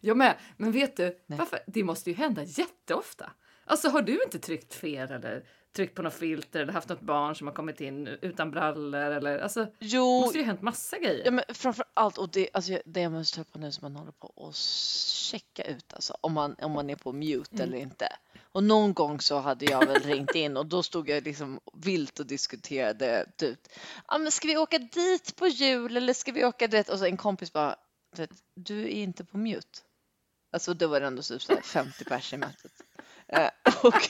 Jag 0.00 0.16
med. 0.16 0.36
Men 0.56 0.72
vet 0.72 0.96
du, 0.96 1.18
Nej. 1.26 1.38
varför? 1.38 1.58
det 1.66 1.84
måste 1.84 2.10
ju 2.10 2.16
hända 2.16 2.42
jätteofta. 2.42 3.30
Alltså 3.66 3.88
har 3.88 4.02
du 4.02 4.22
inte 4.22 4.38
tryckt 4.38 4.74
fel 4.74 5.10
eller 5.10 5.44
tryckt 5.76 5.94
på 5.94 6.02
något 6.02 6.14
filter 6.14 6.60
eller 6.60 6.72
haft 6.72 6.88
något 6.88 7.00
barn 7.00 7.36
som 7.36 7.46
har 7.46 7.54
kommit 7.54 7.80
in 7.80 8.06
utan 8.06 8.50
brallor 8.50 9.00
eller 9.00 9.38
alltså 9.38 9.64
det 9.64 9.70
Jo, 9.78 10.20
måste 10.20 10.38
ju 10.38 10.44
hänt 10.44 10.62
massa 10.62 10.98
grejer. 10.98 11.24
Ja, 11.24 11.30
men 11.30 11.44
framför 11.48 11.84
allt, 11.94 12.18
och 12.18 12.28
det, 12.28 12.48
alltså, 12.52 12.78
det 12.84 13.00
jag 13.00 13.12
måste 13.12 13.44
på 13.44 13.58
nu 13.58 13.72
som 13.72 13.82
man 13.92 13.96
håller 13.96 14.12
på 14.12 14.48
att 14.48 14.56
checka 14.56 15.64
ut 15.64 15.92
alltså, 15.92 16.16
om 16.20 16.32
man, 16.32 16.56
om 16.62 16.72
man 16.72 16.90
är 16.90 16.96
på 16.96 17.12
mute 17.12 17.56
Mm. 17.56 17.68
eller 17.68 17.78
inte. 17.78 18.08
Och 18.52 18.64
någon 18.64 18.94
gång 18.94 19.20
så 19.20 19.38
hade 19.38 19.64
jag 19.64 19.86
väl 19.86 20.02
ringt 20.02 20.34
in 20.34 20.56
och 20.56 20.66
då 20.66 20.82
stod 20.82 21.08
jag 21.08 21.24
liksom 21.24 21.60
vilt 21.72 22.20
och 22.20 22.26
diskuterade 22.26 23.26
typ, 23.36 23.58
ah, 24.06 24.18
men 24.18 24.32
ska 24.32 24.48
vi 24.48 24.56
åka 24.56 24.78
dit 24.78 25.36
på 25.36 25.46
jul 25.46 25.96
eller 25.96 26.12
ska 26.12 26.32
vi 26.32 26.44
åka 26.44 26.66
dit? 26.66 26.88
Och 26.88 26.98
så 26.98 27.04
en 27.04 27.16
kompis 27.16 27.52
bara, 27.52 27.76
du, 28.54 28.80
är 28.82 28.88
inte 28.88 29.24
på 29.24 29.38
mute. 29.38 29.78
Alltså 30.52 30.74
då 30.74 30.86
var 30.88 31.00
det 31.00 31.06
ändå 31.06 31.22
typ 31.22 31.42
så 31.42 31.52
här 31.52 31.60
50 31.60 32.04
pers 32.04 32.32
i 32.32 32.36
mötet. 32.36 32.72
Eh, 33.28 33.48
och 33.82 34.08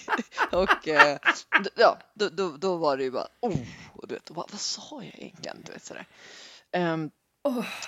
och 0.52 0.88
eh, 0.88 1.18
ja, 1.76 1.98
då, 2.14 2.28
då, 2.28 2.56
då 2.56 2.76
var 2.76 2.96
det 2.96 3.02
ju 3.02 3.10
bara, 3.10 3.28
oh, 3.40 3.58
och 3.92 4.08
du 4.08 4.14
vet, 4.14 4.30
vad, 4.30 4.50
vad 4.50 4.60
sa 4.60 5.02
jag 5.02 5.14
egentligen? 5.18 5.62
Du 5.66 5.72
vet, 5.72 5.84
sådär. 5.84 6.06
Ehm, 6.72 7.10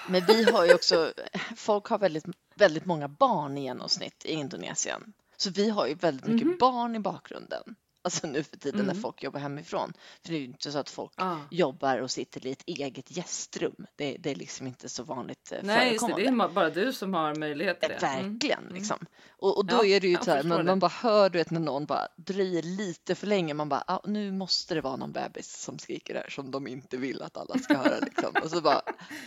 men 0.09 0.25
vi 0.27 0.45
har 0.45 0.65
ju 0.65 0.75
också, 0.75 1.13
folk 1.57 1.87
har 1.87 1.99
väldigt, 1.99 2.25
väldigt 2.55 2.85
många 2.85 3.09
barn 3.09 3.59
i 3.59 3.63
genomsnitt 3.63 4.25
i 4.25 4.33
Indonesien. 4.33 5.13
Så 5.37 5.51
vi 5.51 5.71
har 5.71 5.87
ju 5.87 5.95
väldigt 5.95 6.27
mycket 6.27 6.47
Mhm. 6.47 6.57
barn 6.59 6.97
i 6.97 6.99
bakgrunden. 6.99 7.75
Alltså 8.09 8.27
nu 8.27 8.43
för 8.43 8.57
tiden 8.57 8.81
när 8.87 8.93
Mm. 8.93 9.03
folk 9.03 9.23
jobbar 9.23 9.41
hemifrån. 9.41 9.93
För 10.23 10.29
det 10.31 10.37
är 10.37 10.39
ju 10.39 10.45
inte 10.45 10.73
så 10.73 10.79
att 10.79 10.91
folk 10.91 11.13
Ah. 11.17 11.37
jobbar 11.51 11.99
och 11.99 12.11
sitter 12.11 12.47
i 12.47 12.53
ett 12.53 12.63
eget 12.67 13.17
gästrum. 13.17 13.87
Det, 13.97 14.17
det 14.17 14.31
är 14.31 14.35
liksom 14.35 14.67
inte 14.67 14.89
så 14.89 15.03
vanligt 15.03 15.53
eh, 15.53 15.59
Nej, 15.63 15.89
förekommande. 15.89 16.23
Det 16.25 16.29
är 16.45 16.49
bara 16.49 16.71
du 16.71 16.93
som 16.93 17.15
har 17.15 17.35
möjlighet 17.35 17.81
till 17.81 17.89
det. 18.01 18.07
Mm. 18.07 18.31
Verkligen 18.33 18.65
liksom. 18.75 18.99
Och, 19.29 19.57
och 19.59 19.65
då 19.67 19.77
Ja, 19.77 19.85
är 19.85 20.01
det 20.01 20.09
ju 20.09 20.17
så 20.17 20.31
här, 20.31 20.43
man, 20.43 20.67
man 20.67 20.79
bara 20.79 20.93
hör 21.03 21.31
du 21.31 21.39
vet 21.39 21.51
när 21.51 21.61
någon 21.61 21.87
bara 21.87 22.09
dröjer 22.17 22.63
lite 22.63 23.15
för 23.15 23.27
länge. 23.27 23.55
Man 23.55 23.69
bara, 23.69 23.85
ah, 23.87 24.01
nu 24.05 24.33
måste 24.33 24.75
det 24.75 24.81
vara 24.81 24.97
någon 24.97 25.13
bebis 25.13 25.57
som 25.63 25.79
skriker 25.79 26.15
där 26.15 26.27
som 26.31 26.51
de 26.51 26.67
inte 26.67 26.97
vill 26.97 27.23
att 27.23 27.37
alla 27.37 27.59
ska 27.59 27.77
höra 27.77 27.99
liksom. 27.99 28.35
Och 28.43 28.51
så 28.51 28.61
bara 28.61 28.81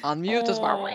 unmute 0.03 0.49
och 0.49 0.55
så 0.55 0.61
bara 0.61 0.77
Åh. 0.77 0.89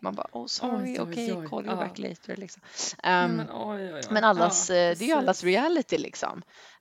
man 0.00 0.14
bara, 0.14 0.26
oh 0.32 0.46
sorry, 0.46 0.92
oj, 0.92 1.00
okej, 1.00 1.34
oj. 1.34 1.48
call 1.48 1.66
you 1.66 1.76
back 1.76 1.98
later 1.98 2.36
liksom. 2.36 2.62
Nej, 3.04 3.12
Ehm, 3.12 3.30
men, 3.36 3.46
oj, 3.52 3.82
oj, 3.84 3.94
oj. 3.94 4.02
men 4.10 4.24
allas, 4.24 4.70
eh, 4.70 4.96
det 4.98 5.04
är 5.04 5.08
ju 5.08 5.12
allas 5.12 5.44
reality 5.44 5.98
liksom. 5.98 6.31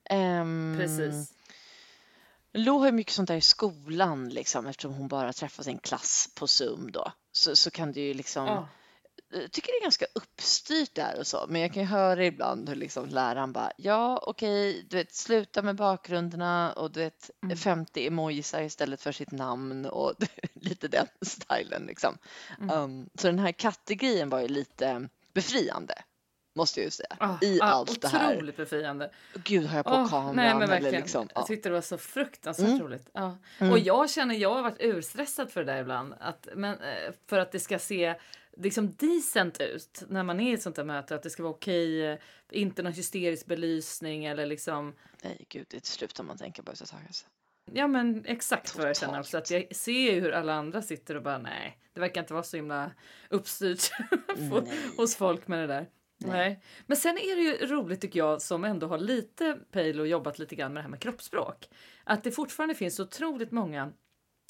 Ehm, 0.10 0.76
Precis. 0.80 1.34
Lo 2.54 2.80
har 2.80 2.92
mycket 2.92 3.14
sånt 3.14 3.28
där 3.28 3.36
i 3.36 3.42
skolan 3.42 4.30
liksom 4.30 4.68
eftersom 4.68 4.94
hon 4.94 5.08
bara 5.08 5.34
träffar 5.34 5.64
sin 5.64 5.80
klass 5.80 6.30
på 6.36 6.48
Zoom 6.48 6.92
då. 6.92 7.12
Så, 7.32 7.56
så 7.56 7.72
kan 7.72 7.92
det 7.92 8.02
ju 8.02 8.14
liksom 8.14 8.48
Ja. 8.48 8.68
jag 9.34 9.52
tycker 9.52 9.72
det 9.72 9.78
är 9.78 9.82
ganska 9.82 10.06
uppstyrt 10.16 10.96
där 10.96 11.20
och 11.20 11.28
så, 11.28 11.46
men 11.50 11.62
jag 11.62 11.74
kan 11.74 11.84
ju 11.84 11.90
höra 11.90 12.26
ibland 12.26 12.70
hur 12.70 12.76
liksom 12.76 13.10
läraren 13.10 13.54
bara 13.54 13.72
ja 13.78 14.24
okej, 14.28 14.86
du 14.90 14.98
vet 14.98 15.16
sluta 15.16 15.62
med 15.62 15.76
bakgrunderna 15.76 16.74
och 16.74 16.92
du 16.92 17.00
vet 17.00 17.30
Mm. 17.44 17.58
50 17.58 18.08
emojisar 18.08 18.62
istället 18.62 19.02
för 19.02 19.12
sitt 19.12 19.32
namn 19.32 19.86
och 19.86 20.14
lite 20.54 20.88
den 20.88 21.08
stilen 21.22 21.86
liksom. 21.86 22.18
Mm. 22.62 22.78
Um, 22.78 23.10
så 23.16 23.28
den 23.28 23.40
här 23.40 23.52
kattegrejen 23.52 24.30
var 24.30 24.40
ju 24.40 24.48
lite 24.48 25.08
befriande 25.34 25.94
måste 26.54 26.80
jag 26.80 26.86
ju 26.86 26.92
säga 26.92 27.18
Ah, 27.20 27.38
i 27.42 27.60
ah, 27.62 27.66
allt 27.66 28.02
det 28.02 28.08
här. 28.08 28.36
Otroligt 28.36 28.58
befriande. 28.58 29.12
Gud 29.44 29.66
har 29.66 29.78
jag 29.78 29.86
på 29.86 29.92
Åh, 29.92 30.10
kameran 30.10 30.36
nej, 30.36 30.54
men 30.54 30.62
eller 30.62 30.68
verkligen. 30.68 31.02
liksom. 31.02 31.28
Jag 31.36 31.42
Ja. 31.42 31.48
tyckte 31.48 31.70
det 31.70 31.74
var 31.74 31.82
så 31.82 31.98
fruktansvärt 31.98 32.68
Mm. 32.68 32.80
roligt. 32.82 33.10
Ja. 33.14 33.38
Mm. 33.60 33.74
Och 33.74 33.80
jag 33.80 34.10
känner, 34.10 34.36
jag 34.36 34.54
har 34.54 34.62
varit 34.64 34.82
urstressad 34.82 35.52
för 35.52 35.64
det 35.64 35.72
där 35.74 35.82
ibland. 35.82 36.14
Att, 36.20 36.48
men, 36.56 36.74
eh, 36.80 37.14
för 37.28 37.38
att 37.40 37.52
det 37.52 37.60
ska 37.60 37.80
se 37.80 38.16
liksom 38.58 38.96
decent 38.96 39.62
ut 39.62 40.04
när 40.08 40.24
man 40.24 40.40
är 40.40 40.52
i 40.52 40.54
ett 40.54 40.62
sånt 40.62 40.76
där 40.76 40.84
möte. 40.84 41.16
Att 41.16 41.24
det 41.24 41.30
ska 41.30 41.44
vara 41.44 41.54
okej, 41.54 42.08
eh, 42.12 42.18
inte 42.52 42.84
någon 42.84 42.94
hysterisk 42.94 43.46
belysning 43.46 44.26
eller 44.26 44.46
liksom 44.46 44.96
Nej 45.24 45.46
gud, 45.50 45.66
det 45.70 45.86
slutar 45.86 46.24
man 46.24 46.38
tänka 46.38 46.64
på 46.64 46.72
tag 46.76 47.00
alltså. 47.08 47.26
Ja 47.74 47.88
men 47.88 48.26
exakt 48.26 48.76
vad 48.78 48.90
jag 48.90 48.98
känner 48.98 49.14
Totalt. 49.14 49.26
också. 49.26 49.38
Att 49.38 49.52
jag 49.52 49.76
ser 49.76 50.12
ju 50.12 50.20
hur 50.20 50.32
alla 50.32 50.54
andra 50.54 50.82
sitter 50.82 51.16
och 51.16 51.24
bara 51.24 51.38
nej, 51.38 51.78
det 51.94 52.00
verkar 52.00 52.22
inte 52.22 52.34
vara 52.34 52.44
så 52.44 52.56
himla 52.56 52.92
uppstyrt 53.30 53.92
hos 54.98 55.16
folk 55.16 55.48
med 55.48 55.60
det 55.60 55.68
där. 55.68 55.88
Nej. 56.28 56.62
Men 56.86 56.98
sen 56.98 57.18
är 57.18 57.36
det 57.36 57.42
ju 57.42 57.68
roligt 57.68 58.02
tycker 58.02 58.20
jag 58.20 58.42
som 58.42 58.64
ändå 58.64 58.88
har 58.88 58.98
lite 58.98 59.58
pejl 59.72 60.00
och 60.00 60.08
jobbat 60.08 60.40
lite 60.40 60.56
grann 60.56 60.74
med 60.74 60.80
det 60.80 60.84
här 60.84 60.90
med 60.90 61.00
kroppsspråk. 61.00 61.70
Att 62.04 62.24
det 62.24 62.32
fortfarande 62.32 62.76
finns 62.76 62.96
så 62.96 63.04
otroligt 63.04 63.52
många 63.52 63.92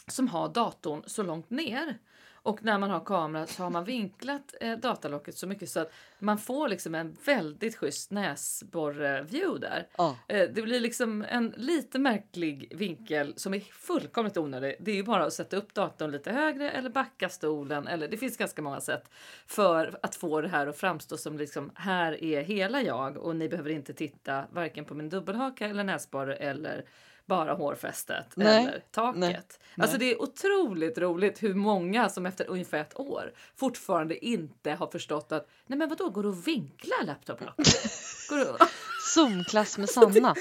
som 0.08 0.28
har 0.28 0.50
datorn 0.50 1.04
så 1.06 1.24
långt 1.24 1.50
ner. 1.50 1.98
Och 2.44 2.64
när 2.64 2.78
man 2.78 2.90
har 2.90 3.00
kamera 3.00 3.48
så 3.48 3.64
har 3.64 3.70
man 3.70 3.86
vinklat 3.86 4.54
eh, 4.62 4.78
datalocket 4.78 5.36
så 5.36 5.48
mycket 5.48 5.70
så 5.70 5.80
att 5.80 5.92
man 6.20 6.38
får 6.38 6.70
liksom 6.70 6.96
en 6.96 7.18
väldigt 7.26 7.76
schysst 7.76 8.12
näsborre-view 8.12 9.60
där. 9.60 9.88
Ja. 9.98 10.18
Eh, 10.28 10.50
Det 10.50 10.62
blir 10.62 10.80
liksom 10.80 11.26
en 11.30 11.54
lite 11.58 12.00
märklig 12.00 12.72
vinkel 12.76 13.34
som 13.38 13.54
är 13.54 13.60
fullkomligt 13.60 14.38
onödig. 14.38 14.76
Det 14.80 14.92
är 14.92 14.96
ju 14.96 15.04
bara 15.04 15.26
att 15.26 15.34
sätta 15.34 15.58
upp 15.58 15.74
datorn 15.74 16.12
lite 16.12 16.32
högre 16.32 16.72
eller 16.72 16.90
backa 16.90 17.30
stolen. 17.30 17.88
Eller 17.88 18.08
det 18.08 18.18
finns 18.18 18.38
ganska 18.38 18.62
många 18.62 18.82
sätt 18.82 19.10
för 19.48 20.00
att 20.04 20.16
få 20.16 20.42
det 20.42 20.48
här 20.48 20.68
att 20.68 20.78
framstå 20.78 21.18
som 21.18 21.38
liksom 21.38 21.72
här 21.76 22.24
är 22.24 22.42
hela 22.42 22.82
jag 22.82 23.18
och 23.18 23.36
ni 23.36 23.50
behöver 23.50 23.70
inte 23.70 23.94
titta 23.94 24.46
varken 24.52 24.86
på 24.86 24.94
min 24.94 25.10
dubbelhaka 25.10 25.68
eller 25.68 25.84
näsborre 25.84 26.36
eller 26.36 26.86
bara 27.32 27.54
hårfästet 27.54 28.26
Nej, 28.36 28.64
eller 28.66 28.84
taket. 28.92 29.20
nej, 29.20 29.42
Alltså 29.78 29.98
det 29.98 30.12
är 30.12 30.22
otroligt 30.22 30.98
roligt 30.98 31.44
hur 31.44 31.54
många 31.54 32.10
som 32.10 32.26
efter 32.26 32.50
ungefär 32.50 32.78
ett 32.82 33.00
år 33.00 33.32
fortfarande 33.56 34.26
inte 34.26 34.72
har 34.72 34.88
förstått 34.88 35.32
att 35.32 35.48
nej 35.68 35.80
men 35.80 35.90
vadå 35.90 36.10
går 36.10 36.24
det 36.24 36.30
att 36.30 36.48
vinkla 36.48 36.96
laptoplocket? 37.04 37.68
Zoom-klass 39.16 39.78
med 39.78 39.90
Sanna. 39.90 40.36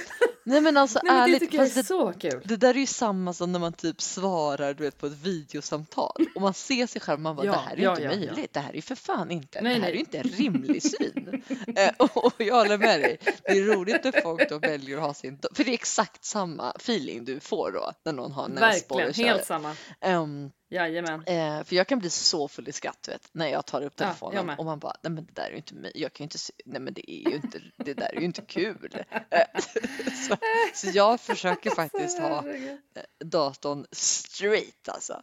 Nej 0.45 0.61
men 0.61 0.77
alltså 0.77 1.01
Nej 1.03 1.13
men 1.13 1.19
det 1.25 1.31
ärligt, 1.31 1.41
tycker 1.41 1.57
jag 1.59 1.67
är 1.67 1.71
fast 1.71 1.89
det, 1.89 1.95
så 1.95 2.13
kul. 2.13 2.43
det 2.45 2.57
där 2.57 2.75
är 2.75 2.79
ju 2.79 2.87
samma 2.87 3.33
som 3.33 3.53
när 3.53 3.59
man 3.59 3.73
typ 3.73 4.01
svarar 4.01 4.75
du 4.75 4.85
vet, 4.85 4.99
på 4.99 5.07
ett 5.07 5.19
videosamtal 5.23 6.27
och 6.35 6.41
man 6.43 6.55
ser 6.55 6.87
sig 6.87 7.01
själv 7.01 7.17
och 7.17 7.23
man 7.23 7.37
bara 7.37 7.47
Ja, 7.47 7.53
det 7.53 7.59
här 7.59 7.77
är 7.77 7.83
ja, 7.83 7.91
inte 7.91 8.03
ja, 8.03 8.09
möjligt, 8.11 8.53
det 8.55 8.61
här 8.61 8.71
är 8.71 8.75
ju 8.75 8.83
för 8.83 8.95
fan 8.95 9.31
inte, 9.31 9.61
Nej, 9.61 9.75
det 9.75 9.81
här 9.81 9.89
är 9.89 9.95
ju 9.95 10.01
inte 10.01 10.19
en 10.19 10.29
rimlig 10.29 10.83
syn. 10.83 11.43
eh, 11.77 11.91
och, 11.99 12.25
och 12.25 12.35
jag 12.39 12.55
håller 12.55 12.79
med 12.79 13.01
dig, 13.01 13.19
det 13.45 13.59
är 13.59 13.63
roligt 13.65 14.05
när 14.05 14.23
folk 14.23 14.49
då 14.49 14.59
väljer 14.59 14.97
att 14.97 15.03
ha 15.03 15.15
sin, 15.15 15.39
för 15.55 15.65
det 15.65 15.71
är 15.71 15.75
exakt 15.75 16.25
samma 16.25 16.71
feeling 16.71 17.25
du 17.25 17.41
får 17.41 17.73
då 17.73 17.93
när 18.05 18.13
någon 18.13 18.33
har 18.33 18.49
näsborre 18.49 19.05
Verkligen, 19.05 19.31
helt 19.31 19.47
samma. 19.47 19.77
um, 20.07 20.51
Jajamän. 20.71 21.23
Eh, 21.27 21.65
för 21.65 21.77
jag 21.77 21.87
kan 21.87 21.99
bli 21.99 22.11
så 22.11 22.49
full 22.49 22.69
i 22.69 22.73
skratt 22.73 23.09
vet, 23.09 23.29
när 23.33 23.49
jag 23.49 23.67
tar 23.67 23.83
upp 23.83 23.93
Ja, 23.97 24.05
telefonen 24.05 24.47
med. 24.47 24.59
och 24.59 24.65
man 24.65 24.79
bara, 24.79 24.95
nej 25.03 25.13
men 25.13 25.25
det 25.27 25.33
där 25.33 25.43
är 25.47 25.51
ju 25.51 25.57
inte 25.57 25.75
mig, 25.75 25.93
jag 25.95 26.13
kan 26.13 26.25
ju 26.25 26.27
inte 26.27 26.39
se, 26.39 26.53
nej 26.65 26.81
men 26.81 26.95
det 26.95 27.11
är 27.13 27.29
ju 27.31 27.37
inte, 27.37 27.61
det 27.77 27.95
där 27.95 28.15
är 28.15 28.19
ju 28.21 28.25
inte 28.25 28.43
kul. 28.43 28.91
Så, 30.29 30.37
så 30.75 30.87
jag 30.95 31.21
försöker 31.21 31.71
faktiskt 31.77 32.19
ha 32.19 32.45
eh, 32.49 33.03
datorn 33.25 33.87
straight 33.93 34.89
alltså. 34.89 35.23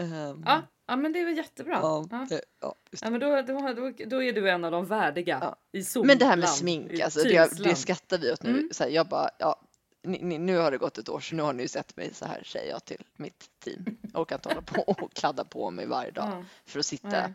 Ehm, 0.00 0.42
Ja, 0.46 0.62
ja, 0.86 0.96
men 0.96 1.12
det 1.12 1.20
är 1.20 1.24
väl 1.24 1.36
jättebra. 1.36 1.78
ja, 1.82 2.06
Ja. 2.10 2.26
eh, 2.30 2.40
ja. 2.60 2.74
Ja, 3.02 3.10
men 3.10 3.20
då, 3.20 3.42
då, 3.42 3.72
då, 3.72 3.92
då 4.06 4.22
är 4.22 4.32
du 4.32 4.50
en 4.50 4.64
av 4.64 4.70
de 4.70 4.86
värdiga 4.86 5.38
Ja. 5.42 5.56
i 5.78 5.84
Zoom. 5.84 6.06
Men 6.06 6.18
det 6.18 6.24
här 6.24 6.36
med 6.36 6.48
smink, 6.48 7.00
alltså, 7.00 7.22
det, 7.22 7.62
det 7.64 7.74
skrattar 7.76 8.18
vi 8.18 8.32
åt 8.32 8.42
nu. 8.42 8.50
Mm. 8.50 8.68
Så 8.72 8.84
här, 8.84 8.90
jag 8.90 9.08
bara, 9.08 9.30
ja, 9.38 9.65
ni, 10.06 10.18
ni, 10.22 10.38
nu 10.38 10.56
har 10.56 10.70
det 10.70 10.78
gått 10.78 10.98
ett 10.98 11.08
år 11.08 11.20
så 11.20 11.34
nu 11.34 11.42
har 11.42 11.52
ni 11.52 11.62
ju 11.62 11.68
sett 11.68 11.96
mig 11.96 12.14
så 12.14 12.24
här 12.24 12.42
säger 12.44 12.70
jag 12.70 12.84
till 12.84 13.02
mitt 13.16 13.50
team. 13.64 13.84
Jag 14.12 14.20
orkar 14.22 14.36
inte 14.36 14.48
hålla 14.48 14.62
på 14.62 14.82
och 14.82 15.12
kladda 15.14 15.44
på 15.44 15.70
mig 15.70 15.86
varje 15.86 16.10
dag 16.10 16.28
Ja. 16.28 16.44
för 16.66 16.78
att 16.78 16.86
sitta 16.86 17.08
Nej. 17.08 17.32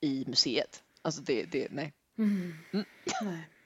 i 0.00 0.24
museet. 0.26 0.82
Alltså 1.02 1.20
det, 1.22 1.44
det 1.44 1.68
nej. 1.70 1.92
Mm. 2.18 2.54
Mm. 2.72 2.86
Nej. 3.22 3.48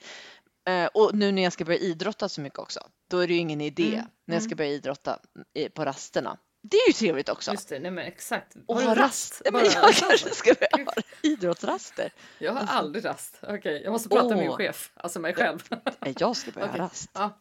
Eh, 0.69 0.87
och 0.95 1.15
nu 1.15 1.33
när 1.33 1.43
jag 1.43 1.53
ska 1.53 1.65
börja 1.65 1.79
idrotta 1.79 2.29
så 2.29 2.41
mycket 2.41 2.59
också, 2.59 2.81
då 3.11 3.19
är 3.19 3.27
det 3.27 3.33
ju 3.35 3.39
ingen 3.41 3.61
idé 3.61 3.83
Mm, 3.87 3.95
när 4.25 4.35
jag 4.35 4.41
mm. 4.41 4.49
ska 4.49 4.55
börja 4.57 4.71
idrotta 4.71 5.19
i- 5.55 5.69
på 5.69 5.85
rasterna. 5.85 6.39
Det 6.63 6.77
är 6.77 6.89
ju 6.89 6.93
trevligt 6.93 7.29
också. 7.29 7.51
Just 7.51 7.69
det, 7.69 7.79
nej 7.79 7.91
men 7.91 8.05
exakt. 8.07 8.57
Och 8.67 8.81
ha 8.81 8.95
rast? 8.95 9.41
Men 9.45 9.53
Bara- 9.53 9.65
jag 9.65 9.95
kanske 9.95 10.31
ska 10.35 10.55
ha 10.73 10.93
idrottsraster. 11.23 12.13
Jag 12.39 12.53
har 12.53 12.61
aldrig 12.67 13.05
rast. 13.05 13.39
Okej, 13.43 13.83
jag 13.85 13.93
måste 13.93 14.09
prata 14.09 14.29
med 14.29 14.39
min 14.39 14.53
chef, 14.53 14.93
alltså 14.97 15.21
mig 15.21 15.35
själv. 15.35 15.69
Nej, 16.01 16.15
Jag 16.19 16.37
ska 16.37 16.51
börja 16.51 16.67
Okej. 16.67 16.81
ha 16.81 16.87
rast. 16.87 17.11
ja. 17.15 17.39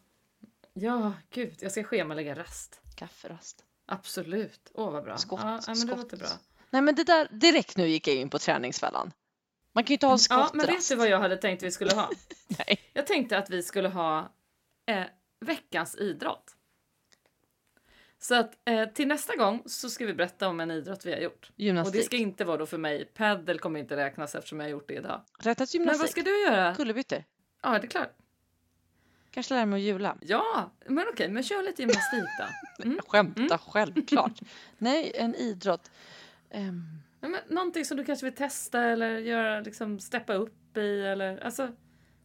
Ja, 0.80 1.14
gud, 1.30 1.54
jag 1.60 1.72
ska 1.72 1.84
schemalägga 1.84 2.36
rast. 2.36 2.82
Kafferast. 2.96 3.64
Absolut. 3.86 4.72
Åh, 4.74 4.92
vad 4.92 5.04
bra. 5.04 5.18
Skott, 5.18 5.40
ja, 5.44 5.46
men 5.68 5.76
det 5.76 5.76
skott. 5.76 5.98
låter 5.98 6.18
bra. 6.18 6.28
Nej, 6.70 6.82
men 6.82 6.96
det 6.96 7.04
där 7.04 7.28
direkt 7.32 7.78
nu 7.78 7.88
gick 7.88 8.08
jag 8.08 8.16
in 8.16 8.30
på 8.30 8.40
träningsfällan. 8.40 9.12
Man 9.74 9.84
kan 9.84 9.88
ju 9.88 9.94
inte 9.94 10.06
ha 10.06 10.14
en 10.14 10.18
Ja, 10.18 10.18
skottrast. 10.20 10.54
men 10.54 10.66
vet 10.66 10.90
du 10.90 10.96
vad 10.96 11.10
jag 11.10 11.20
hade 11.20 11.38
tänkt 11.38 11.64
vi 11.64 11.72
skulle 11.72 11.96
ha? 11.96 12.10
Nej. 12.68 12.80
Jag 12.94 13.08
tänkte 13.08 13.38
att 13.38 13.50
vi 13.50 13.64
skulle 13.64 13.88
ha 13.88 14.34
eh, 14.86 15.04
veckans 15.46 15.96
idrott. 15.96 16.52
Så 18.20 18.36
att 18.36 18.54
eh, 18.70 18.86
till 18.90 19.08
nästa 19.08 19.36
gång 19.36 19.64
så 19.66 19.90
ska 19.90 20.06
vi 20.06 20.14
berätta 20.14 20.48
om 20.48 20.60
en 20.60 20.72
idrott 20.72 21.06
vi 21.06 21.12
har 21.14 21.20
gjort. 21.20 21.50
Och 21.54 21.60
Gymnastik. 21.60 21.94
det 22.02 22.04
ska 22.06 22.16
inte 22.18 22.46
vara 22.46 22.58
då 22.58 22.66
för 22.66 22.78
mig. 22.78 23.06
Paddle 23.06 23.58
kommer 23.58 23.80
inte 23.80 23.96
räknas 23.96 24.36
eftersom 24.36 24.60
jag 24.60 24.66
har 24.66 24.72
gjort 24.72 24.88
det 24.88 24.94
idag. 24.94 25.22
Rättas 25.40 25.74
Men 25.74 25.80
gymnastik. 25.82 26.02
vad 26.02 26.10
ska 26.10 26.22
du 26.22 26.44
göra? 26.44 26.76
Kullerbyttor. 26.76 27.24
Ja, 27.64 27.70
det 27.80 27.86
är 27.86 27.88
klart. 27.88 28.18
Kanske 29.36 29.54
lära 29.54 29.66
mig 29.66 29.78
att 29.78 29.84
hjula. 29.86 30.18
Ja, 30.22 30.72
men 30.88 31.06
okej, 31.14 31.30
men 31.30 31.44
kör 31.44 31.64
lite 31.64 31.82
gymnastik 31.82 32.24
då. 32.40 32.84
Mm. 32.84 33.00
Skämta 33.08 33.58
självklart. 33.58 34.40
Nej, 34.78 35.12
en 35.16 35.36
idrott. 35.36 35.92
Ehm, 36.50 36.84
Ja, 37.20 37.28
men 37.28 37.40
någonting 37.50 37.86
som 37.86 37.98
du 37.98 38.06
kanske 38.06 38.26
vill 38.26 38.36
testa 38.36 38.82
eller 38.82 39.18
göra, 39.18 39.60
liksom 39.60 40.00
steppa 40.00 40.34
upp 40.34 40.78
i 40.78 41.02
eller 41.02 41.38
alltså. 41.38 41.72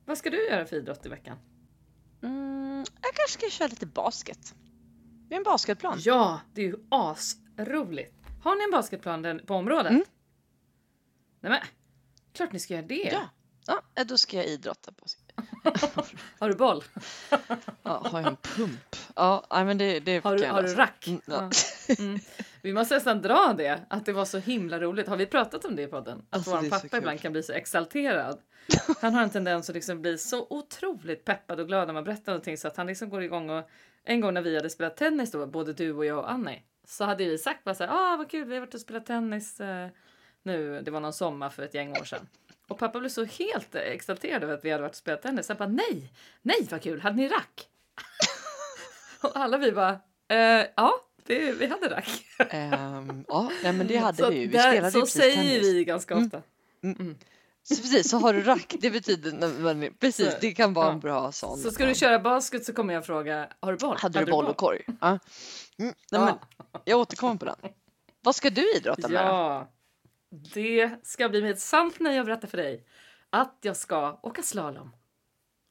Vad 0.04 0.18
ska 0.18 0.30
du 0.30 0.48
göra 0.48 0.66
för 0.66 0.76
idrott 0.76 1.06
i 1.06 1.08
veckan? 1.08 1.36
mm, 2.22 2.84
jag 3.02 3.14
kanske 3.14 3.38
ska 3.38 3.50
köra 3.50 3.68
lite 3.68 3.86
basket. 3.86 4.54
Vi 5.28 5.34
har 5.34 5.40
en 5.40 5.44
basketplan. 5.44 5.98
Ja, 6.00 6.40
det 6.54 6.62
är 6.62 6.66
ju 6.66 6.76
asroligt. 6.88 8.14
Har 8.42 8.56
ni 8.56 8.64
en 8.64 8.70
basketplan 8.70 9.40
på 9.46 9.54
området? 9.54 9.90
Mm. 9.90 10.04
Nej 11.40 11.50
men, 11.52 11.60
klart 12.32 12.52
ni 12.52 12.58
ska 12.58 12.74
göra 12.74 12.86
det. 12.86 13.10
Ja. 13.66 13.82
Ja, 13.94 14.04
då 14.04 14.18
ska 14.18 14.36
jag 14.36 14.46
idrotta 14.46 14.92
på. 14.92 15.06
Har 16.38 16.48
du 16.48 16.54
boll? 16.54 16.84
Ja, 17.82 18.02
har 18.10 18.20
jag 18.20 18.28
en 18.28 18.36
pump? 18.36 18.96
Ja, 19.16 19.46
nej, 19.50 19.64
men 19.64 19.78
det, 19.78 20.00
det 20.00 20.24
Har 20.24 20.36
du, 20.36 20.46
har 20.46 20.62
du 20.62 20.74
rack? 20.74 21.06
Mm, 21.06 21.20
ja. 21.24 21.50
Mm. 21.98 22.18
Vi 22.62 22.72
måste 22.72 22.94
nästan 22.94 23.22
dra 23.22 23.54
det, 23.58 23.80
att 23.88 24.06
det 24.06 24.12
var 24.12 24.24
så 24.24 24.38
himla 24.38 24.80
roligt. 24.80 25.08
Har 25.08 25.16
vi 25.16 25.26
pratat 25.26 25.64
om 25.64 25.76
det 25.76 25.82
i 25.82 25.86
podden? 25.86 26.18
Att 26.18 26.36
Alltså, 26.36 26.50
vår 26.50 26.70
pappa 26.70 26.98
ibland 26.98 27.20
kan 27.20 27.32
bli 27.32 27.42
så 27.42 27.52
exalterad. 27.52 28.38
Han 29.00 29.14
har 29.14 29.22
en 29.22 29.30
tendens 29.30 29.68
att 29.68 29.74
liksom 29.74 30.02
bli 30.02 30.18
så 30.18 30.46
otroligt 30.50 31.24
peppad 31.24 31.60
och 31.60 31.66
glad 31.68 31.88
när 31.88 31.94
man 31.94 32.04
berättar 32.04 32.32
någonting 32.32 32.56
så 32.56 32.68
att 32.68 32.76
han 32.76 32.86
liksom 32.86 33.10
går 33.10 33.22
igång 33.22 33.50
och 33.50 33.68
en 34.04 34.20
gång 34.20 34.34
när 34.34 34.42
vi 34.42 34.56
hade 34.56 34.70
spelat 34.70 34.96
tennis 34.96 35.30
då, 35.30 35.46
både 35.46 35.72
du 35.72 35.92
och 35.92 36.04
jag 36.04 36.18
och 36.18 36.30
Annie, 36.30 36.62
så 36.86 37.04
hade 37.04 37.24
vi 37.24 37.38
sagt 37.38 37.64
bara 37.64 37.74
så 37.74 37.84
här, 37.84 37.90
ah 37.92 38.16
vad 38.16 38.30
kul, 38.30 38.48
vi 38.48 38.54
har 38.54 38.60
varit 38.60 38.74
och 38.74 38.80
spelat 38.80 39.06
tennis 39.06 39.60
eh, 39.60 39.88
nu, 40.42 40.80
det 40.82 40.90
var 40.90 41.00
någon 41.00 41.12
sommar 41.12 41.48
för 41.50 41.62
ett 41.62 41.74
gäng 41.74 41.90
år 41.90 42.04
sedan. 42.04 42.28
Och 42.70 42.78
pappa 42.78 42.98
blev 43.00 43.08
så 43.10 43.24
helt 43.24 43.74
exalterad 43.74 44.42
över 44.42 44.54
att 44.54 44.64
vi 44.64 44.70
hade 44.70 44.82
varit 44.82 44.90
och 44.92 44.96
spelat 44.96 45.22
tennis. 45.22 45.48
Han 45.48 45.56
bara 45.56 45.68
nej, 45.68 46.12
nej 46.42 46.66
vad 46.70 46.82
kul, 46.82 47.00
hade 47.00 47.16
ni 47.16 47.28
rack? 47.28 47.68
och 49.22 49.36
alla 49.36 49.58
vi 49.58 49.72
bara, 49.72 49.90
eh, 50.28 50.66
ja, 50.76 50.92
det, 51.26 51.52
vi 51.52 51.66
hade 51.66 51.88
rack. 51.90 52.24
Ehm, 52.50 53.24
ja, 53.28 53.50
nej, 53.62 53.72
men 53.72 53.86
det 53.86 53.96
hade 53.96 54.18
så 54.18 54.30
vi 54.30 54.36
ju. 54.38 54.46
Vi 54.46 54.56
där- 54.56 54.70
spelade 54.70 54.90
så 54.92 55.00
precis 55.00 55.22
säger 55.22 55.36
tennis. 55.36 55.62
vi 55.62 55.84
ganska 55.84 56.14
Mm. 56.14 56.26
ofta. 56.26 56.42
Så 57.62 57.76
precis, 57.76 58.10
så 58.10 58.16
har 58.18 58.32
du 58.34 58.42
rack. 58.42 58.74
Det 58.80 58.90
betyder, 58.90 59.32
man- 59.62 59.94
precis, 59.98 60.36
det 60.40 60.52
kan 60.52 60.74
vara 60.74 60.86
ja. 60.86 60.92
en 60.92 61.00
bra 61.00 61.32
sån. 61.32 61.58
Så 61.58 61.70
ska 61.70 61.86
du 61.86 61.94
köra 61.94 62.18
basket 62.18 62.64
så 62.64 62.72
kommer 62.72 62.94
jag 62.94 63.06
fråga, 63.06 63.48
har 63.60 63.72
du 63.72 63.78
boll? 63.78 63.96
Hade 63.98 64.24
du 64.24 64.30
boll 64.30 64.46
och 64.46 64.56
korg? 64.56 64.82
Ja. 65.00 65.08
Mm, 65.08 65.18
nej, 65.78 65.94
men 66.20 66.20
Ja. 66.72 66.80
jag 66.84 66.98
återkommer 66.98 67.34
på 67.36 67.44
den. 67.44 67.56
Vad 68.22 68.34
ska 68.34 68.50
du 68.50 68.72
idrotta 68.76 69.08
med? 69.08 69.24
Ja, 69.24 69.68
det 70.30 70.90
ska 71.02 71.28
bli 71.28 71.42
med 71.42 71.50
ett 71.50 71.60
sant 71.60 72.00
nöje 72.00 72.20
att 72.20 72.26
berätta 72.26 72.46
för 72.46 72.56
dig 72.56 72.84
att 73.30 73.58
jag 73.60 73.76
ska 73.76 74.20
åka 74.22 74.42
slalom. 74.42 74.96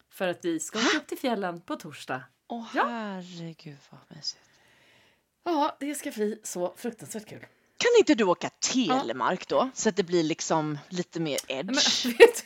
För 0.10 0.28
att 0.28 0.46
vi 0.46 0.60
ska 0.60 0.80
åka 0.80 0.98
upp 0.98 1.08
till 1.08 1.18
fjällen 1.18 1.62
på 1.62 1.76
torsdag. 1.76 2.24
Åh 2.48 2.68
Ja. 2.76 2.88
herregud 2.88 3.78
vad 3.90 4.18
mysigt. 4.18 4.42
Ja, 5.44 5.78
det 5.80 5.96
ska 5.96 6.12
bli 6.12 6.40
så 6.44 6.74
fruktansvärt 6.78 7.26
kul. 7.28 7.40
Kan 7.78 7.90
inte 8.00 8.16
du 8.16 8.24
åka 8.24 8.50
telemark 8.50 9.48
då? 9.48 9.70
Så 9.74 9.90
att 9.90 9.96
det 9.96 10.04
blir 10.04 10.24
liksom 10.24 10.78
lite 10.90 11.20
mer 11.20 11.40
Nej, 11.50 11.64
Men, 11.64 11.76
edge. 11.76 12.06
vet, 12.20 12.46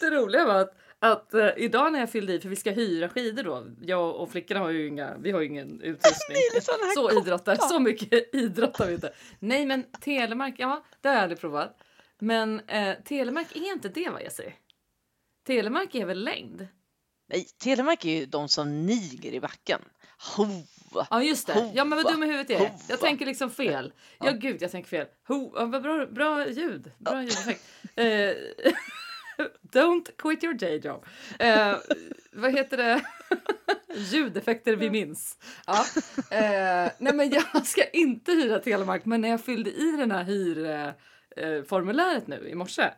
det 0.00 0.10
roliga 0.10 0.44
var 0.46 0.54
att, 0.54 0.76
att 0.98 1.34
eh, 1.34 1.48
idag 1.56 1.92
när 1.92 2.00
jag 2.00 2.10
fyllde 2.10 2.32
i, 2.32 2.40
för 2.40 2.48
vi 2.48 2.56
ska 2.56 2.70
hyra 2.70 3.08
skidor 3.08 3.42
då. 3.42 3.66
Jag 3.80 4.16
och 4.16 4.30
flickorna 4.30 4.60
har 4.60 4.70
ju 4.70 4.88
inga, 4.88 5.16
vi 5.18 5.30
har 5.30 5.40
ju 5.40 5.46
ingen 5.46 5.80
utrustning. 5.80 6.36
Är 6.36 6.94
så 6.94 7.20
idrottar, 7.20 7.56
så 7.56 7.78
mycket 7.80 8.34
idrottar 8.34 8.86
vi 8.86 8.94
inte. 8.94 9.12
Nej 9.38 9.66
men 9.66 9.84
telemark, 10.00 10.54
ja 10.58 10.84
det 11.00 11.08
har 11.08 11.14
jag 11.14 11.22
aldrig 11.22 11.40
provat. 11.40 11.76
Men 12.18 12.60
eh, 12.60 12.94
telemark 13.04 13.56
är 13.56 13.72
inte 13.72 13.88
det 13.88 14.10
va 14.10 14.20
Jessie? 14.20 14.54
Telemark 15.46 15.94
är 15.94 16.06
väl 16.06 16.24
längd? 16.24 16.68
Nej, 17.28 17.46
telemark 17.58 18.04
är 18.04 18.10
ju 18.20 18.26
de 18.26 18.48
som 18.48 18.86
niger 18.86 19.32
i 19.32 19.40
backen. 19.40 19.80
Hova. 20.36 21.06
Ja 21.10 21.22
just 21.22 21.46
det. 21.46 21.72
Ja 21.74 21.84
men 21.84 22.02
vad 22.02 22.12
dum 22.12 22.22
i 22.22 22.26
huvudet 22.26 22.50
är 22.50 22.54
jag. 22.54 22.60
Hova. 22.60 22.80
Jag 22.88 23.00
tänker 23.00 23.26
liksom 23.26 23.50
fel. 23.50 23.92
Ja 24.18 24.30
gud 24.30 24.62
jag 24.62 24.70
tänker 24.70 24.88
fel. 24.88 25.06
Ho, 25.28 25.52
ja, 25.54 25.66
vad 25.66 25.82
bra, 25.82 26.06
bra 26.06 26.48
ljud. 26.48 26.90
Bra 26.98 27.22
ljudeffekt. 27.22 27.64
Eh, 27.96 28.04
don't 29.72 30.16
quit 30.16 30.44
your 30.44 30.54
day 30.54 30.80
job. 30.84 31.04
Eh, 31.38 31.76
vad 32.32 32.52
heter 32.52 32.76
det? 32.76 33.02
Ljudeffekter 33.94 34.76
vi 34.76 34.90
minns. 34.90 35.38
Ja. 35.66 35.84
Eh, 36.30 36.90
nej 36.98 37.14
men 37.14 37.30
jag 37.30 37.66
ska 37.66 37.84
inte 37.84 38.32
hyra 38.32 38.58
Telemark 38.58 39.04
men 39.04 39.20
när 39.20 39.28
jag 39.28 39.40
fyllde 39.40 39.70
i 39.70 39.94
den 39.98 40.10
här 40.10 40.24
hyrformuläret 40.24 42.22
eh, 42.22 42.28
nu 42.28 42.48
i 42.48 42.54
morse 42.54 42.90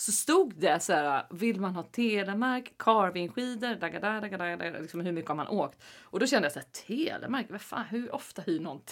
så 0.00 0.12
stod 0.12 0.60
det 0.60 0.82
så 0.82 0.92
här, 0.92 1.26
vill 1.30 1.60
man 1.60 1.74
ha 1.74 1.82
Telemark, 1.82 2.72
carvingskidor, 2.78 4.80
liksom 4.80 5.00
hur 5.00 5.12
mycket 5.12 5.28
har 5.28 5.36
man 5.36 5.48
åkt? 5.48 5.82
Och 6.02 6.20
då 6.20 6.26
kände 6.26 6.46
jag 6.46 6.52
så 6.52 6.58
här, 6.58 6.66
Telemark, 6.86 7.46
vad 7.50 7.60
fan, 7.60 7.84
hur 7.90 8.14
ofta 8.14 8.42
hyr 8.42 8.60
någon 8.60 8.80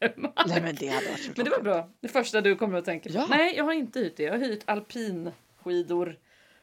Telemark? 0.00 0.46
Nej 0.46 0.62
men 0.62 0.74
det 0.74 0.94
Men 1.36 1.44
det 1.44 1.50
var 1.50 1.62
bra, 1.62 1.88
det 2.00 2.08
första 2.08 2.40
du 2.40 2.56
kommer 2.56 2.78
att 2.78 2.84
tänka 2.84 3.10
på. 3.10 3.14
Ja. 3.14 3.26
Nej, 3.30 3.56
jag 3.56 3.64
har 3.64 3.72
inte 3.72 4.00
hyrt 4.00 4.16
det, 4.16 4.22
jag 4.22 4.32
har 4.32 4.38
hyrt 4.38 4.62
alpinskidor 4.64 6.18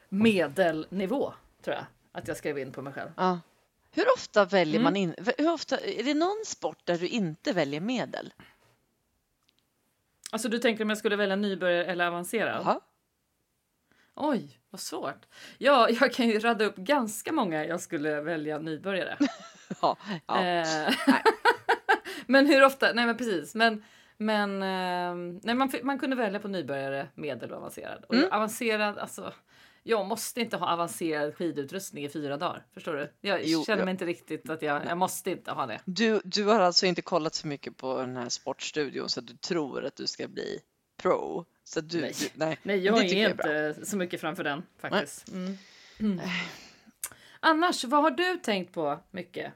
medelnivå, 0.08 1.32
tror 1.62 1.76
jag 1.76 1.84
att 2.12 2.28
jag 2.28 2.36
skrev 2.36 2.58
in 2.58 2.72
på 2.72 2.82
mig 2.82 2.92
själv. 2.92 3.10
Ja. 3.16 3.40
Hur 3.92 4.04
ofta 4.14 4.44
väljer 4.44 4.74
Mm. 4.74 4.84
man 4.84 4.96
in? 4.96 5.14
Hur 5.38 5.50
ofta, 5.52 5.78
är 5.78 6.04
det 6.04 6.14
någon 6.14 6.42
sport 6.46 6.78
där 6.84 6.98
du 6.98 7.08
inte 7.08 7.52
väljer 7.52 7.80
medel? 7.80 8.32
Alltså 10.30 10.48
du 10.48 10.58
tänker 10.58 10.84
om 10.84 10.88
jag 10.90 10.98
skulle 10.98 11.16
välja 11.16 11.36
nybörjare 11.36 11.84
eller 11.84 12.06
avancerad? 12.06 12.62
Jaha. 12.64 12.80
Oj, 14.14 14.58
vad 14.70 14.80
svårt. 14.80 15.26
Ja, 15.58 15.88
jag 15.90 16.12
kan 16.12 16.28
ju 16.28 16.38
radda 16.38 16.64
upp 16.64 16.76
ganska 16.76 17.32
många 17.32 17.64
jag 17.64 17.80
skulle 17.80 18.20
välja 18.20 18.58
nybörjare. 18.58 19.16
Ja, 19.82 19.96
ja. 20.26 20.44
Eh, 20.44 20.94
men 22.26 22.46
hur 22.46 22.64
ofta? 22.64 22.92
Nej, 22.92 23.06
men 23.06 23.16
precis. 23.16 23.54
Men, 23.54 23.84
men 24.16 24.62
eh, 24.62 25.38
nej, 25.42 25.54
man, 25.54 25.70
man 25.82 25.98
kunde 25.98 26.16
välja 26.16 26.40
på 26.40 26.48
nybörjare, 26.48 27.08
medel 27.14 27.50
och 27.52 27.56
avancerad. 27.58 28.04
Och 28.08 28.14
Mm. 28.14 28.32
avancerad, 28.32 28.98
alltså. 28.98 29.32
Jag 29.88 30.06
måste 30.06 30.40
inte 30.40 30.56
ha 30.56 30.72
avancerad 30.72 31.34
skidutrustning 31.34 32.04
i 32.04 32.08
fyra 32.08 32.36
dagar. 32.36 32.66
Förstår 32.74 32.94
du? 32.94 33.12
Jag 33.20 33.40
Jo, 33.44 33.64
känner 33.64 33.78
ja. 33.78 33.84
mig 33.84 33.92
inte 33.92 34.06
riktigt 34.06 34.50
att 34.50 34.62
jag, 34.62 34.86
jag 34.86 34.98
måste 34.98 35.30
inte 35.30 35.50
ha 35.50 35.66
det. 35.66 35.80
Du, 35.84 36.20
du 36.24 36.44
har 36.44 36.60
alltså 36.60 36.86
inte 36.86 37.02
kollat 37.02 37.34
så 37.34 37.46
mycket 37.46 37.76
på 37.76 38.00
den 38.00 38.16
här 38.16 38.28
sportstudion 38.28 39.08
så 39.08 39.20
att 39.20 39.26
du 39.26 39.36
tror 39.36 39.84
att 39.84 39.96
du 39.96 40.06
ska 40.06 40.28
bli 40.28 40.60
pro? 40.96 41.44
Så 41.64 41.80
du, 41.80 42.00
Nej. 42.00 42.12
Du, 42.20 42.28
nej. 42.34 42.58
Nej, 42.62 42.78
jag 42.78 42.98
är 42.98 43.14
jag 43.14 43.46
är 43.50 43.68
inte 43.70 43.86
så 43.86 43.96
mycket 43.96 44.20
framför 44.20 44.44
den 44.44 44.62
faktiskt. 44.78 45.28
Mm. 45.28 45.58
Mm. 46.00 46.20
Annars, 47.40 47.84
vad 47.84 48.02
har 48.02 48.10
du 48.10 48.36
tänkt 48.36 48.74
på 48.74 48.98
mycket? 49.10 49.52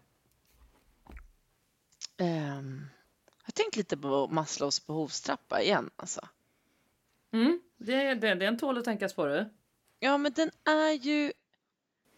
Ehm, 2.16 2.88
jag 3.26 3.46
har 3.46 3.52
tänkt 3.52 3.76
lite 3.76 3.96
på 3.96 4.28
Maslows 4.28 4.86
behovstrappa 4.86 5.62
igen. 5.62 5.90
Alltså. 5.96 6.28
Mm, 7.32 7.60
det, 7.76 8.14
det, 8.14 8.34
det 8.34 8.44
är 8.44 8.48
en 8.48 8.58
tål 8.58 8.78
att 8.78 8.84
tänkas 8.84 9.14
på 9.14 9.26
du. 9.26 9.50
Ja, 10.04 10.18
men 10.18 10.32
den 10.32 10.50
är 10.64 10.92
ju 10.92 11.32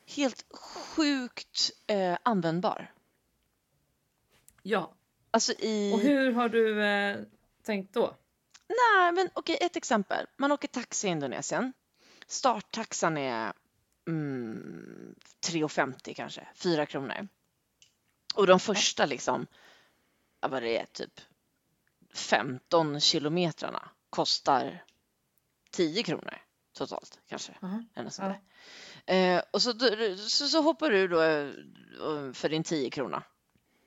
helt 0.06 0.44
sjukt 0.96 1.70
eh, 1.86 2.18
användbar. 2.22 2.92
Ja, 4.62 4.94
Alltså 5.30 5.52
i... 5.52 5.92
och 5.94 6.00
hur 6.00 6.32
har 6.32 6.48
du 6.48 6.84
eh, 6.84 7.20
tänkt 7.62 7.94
då? 7.94 8.16
Nej, 8.68 9.12
men 9.12 9.30
okej, 9.32 9.58
ett 9.60 9.76
exempel. 9.76 10.26
Man 10.36 10.52
åker 10.52 10.68
taxi 10.68 11.06
i 11.08 11.10
Indonesien. 11.10 11.72
Starttaxan 12.26 13.16
är 13.16 13.52
mm, 14.08 15.14
3,50 15.46 16.14
kanske, 16.14 16.48
4 16.54 16.86
kronor. 16.86 17.28
Och 18.34 18.46
de 18.46 18.60
första 18.60 19.06
liksom, 19.06 19.46
vad 20.40 20.62
det 20.62 20.78
är, 20.78 20.86
typ 20.86 21.20
15 22.14 23.00
kilometrarna 23.00 23.90
kostar 24.10 24.84
10 25.70 26.02
kronor 26.02 26.43
totalt 26.74 27.20
kanske. 27.28 27.52
Ja. 27.60 27.82
där. 28.18 28.40
Eh, 29.06 29.42
och 29.50 29.62
så, 29.62 29.72
så, 30.16 30.48
så 30.48 30.62
hoppar 30.62 30.90
du 30.90 31.08
då 31.08 31.22
eh, 31.22 32.32
för 32.32 32.48
din 32.48 32.64
10 32.64 32.90
krona. 32.90 33.22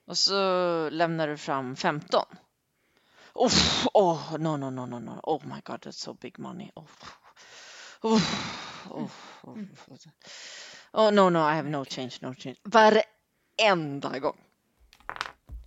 Och 0.06 0.17
så 0.17 0.89
lämnar 0.89 1.28
du 1.28 1.38
fram 1.38 1.76
15 1.76 2.26
Oh, 3.39 3.52
oh, 3.93 4.38
no, 4.39 4.58
no, 4.58 4.69
no, 4.69 4.86
no, 4.86 5.00
no. 5.00 5.19
Oh 5.23 5.39
my 5.45 5.62
God, 5.63 5.82
that's 5.82 6.00
so 6.00 6.13
big 6.13 6.39
money. 6.39 6.71
Oh, 6.76 6.84
oh, 8.02 8.21
oh, 8.89 9.12
oh. 9.43 9.58
oh 10.93 11.12
no, 11.12 11.30
no, 11.30 11.39
I 11.39 11.56
have 11.56 11.69
no 11.69 11.86
change, 11.86 12.19
no 12.21 12.34
change. 12.34 12.58
Varenda 12.63 14.19
gång. 14.19 14.38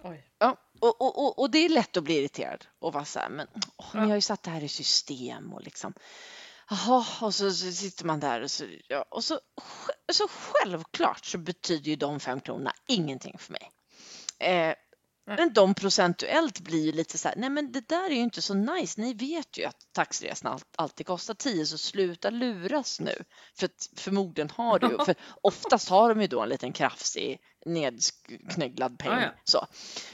Oj. 0.02 0.24
Ja, 0.38 0.56
och, 0.80 1.00
och, 1.00 1.18
och, 1.18 1.38
och 1.38 1.50
det 1.50 1.59
är 1.59 1.68
lätt 1.68 1.96
att 1.96 2.04
bli 2.04 2.18
irriterad 2.18 2.66
och 2.78 2.92
vara 2.92 3.04
så 3.04 3.18
här, 3.18 3.28
men 3.28 3.46
åh, 3.76 3.87
ni 3.94 4.09
har 4.09 4.14
ju 4.14 4.20
satt 4.20 4.42
det 4.42 4.50
här 4.50 4.64
i 4.64 4.68
system 4.68 5.52
och 5.52 5.62
liksom. 5.62 5.94
Jaha, 6.70 7.06
och 7.20 7.35
så, 7.35 7.50
så 7.50 7.72
sitter 7.72 8.04
man 8.04 8.20
där 8.20 8.40
och 8.40 8.50
så, 8.50 8.64
ja, 8.88 9.04
och 9.11 9.24
så, 9.24 9.40
så 10.12 10.28
självklart 10.28 11.24
så 11.24 11.38
betyder 11.38 11.90
ju 11.90 11.96
de 11.96 12.20
fem 12.20 12.40
kronorna 12.40 12.72
ingenting 12.88 13.38
för 13.38 13.52
mig. 13.52 13.70
Eh, 14.38 14.74
men 15.26 15.52
de 15.52 15.74
procentuellt 15.74 16.61
blir 16.61 16.85
ju 16.85 16.92
lite 16.92 17.18
så 17.18 17.28
här, 17.28 17.37
nej 17.37 17.50
men 17.50 17.72
det 17.72 17.88
där 17.88 18.04
är 18.04 18.14
ju 18.14 18.20
inte 18.20 18.42
så 18.42 18.54
nice. 18.54 19.00
Ni 19.00 19.14
vet 19.14 19.59
ju 19.59 19.64
att 19.64 19.76
taxiresan 19.92 20.59
alltid 20.76 21.06
kostar 21.06 21.35
10 21.35 21.66
så 21.66 21.78
sluta 21.78 22.30
luras 22.30 23.00
nu. 23.00 23.14
För 23.59 23.68
förmodligen 23.96 24.50
har 24.50 24.78
du, 24.78 24.98
för 25.04 25.14
oftast 25.42 25.88
har 25.88 26.09
de 26.09 26.20
ju 26.20 26.26
då 26.26 26.40
en 26.42 26.48
liten 26.48 26.72
krafsig 26.72 27.40
nedknögglad 27.66 28.98
peng. 28.98 29.12
Ah, 29.12 29.22
ja. 29.22 29.30
så. 29.44 29.66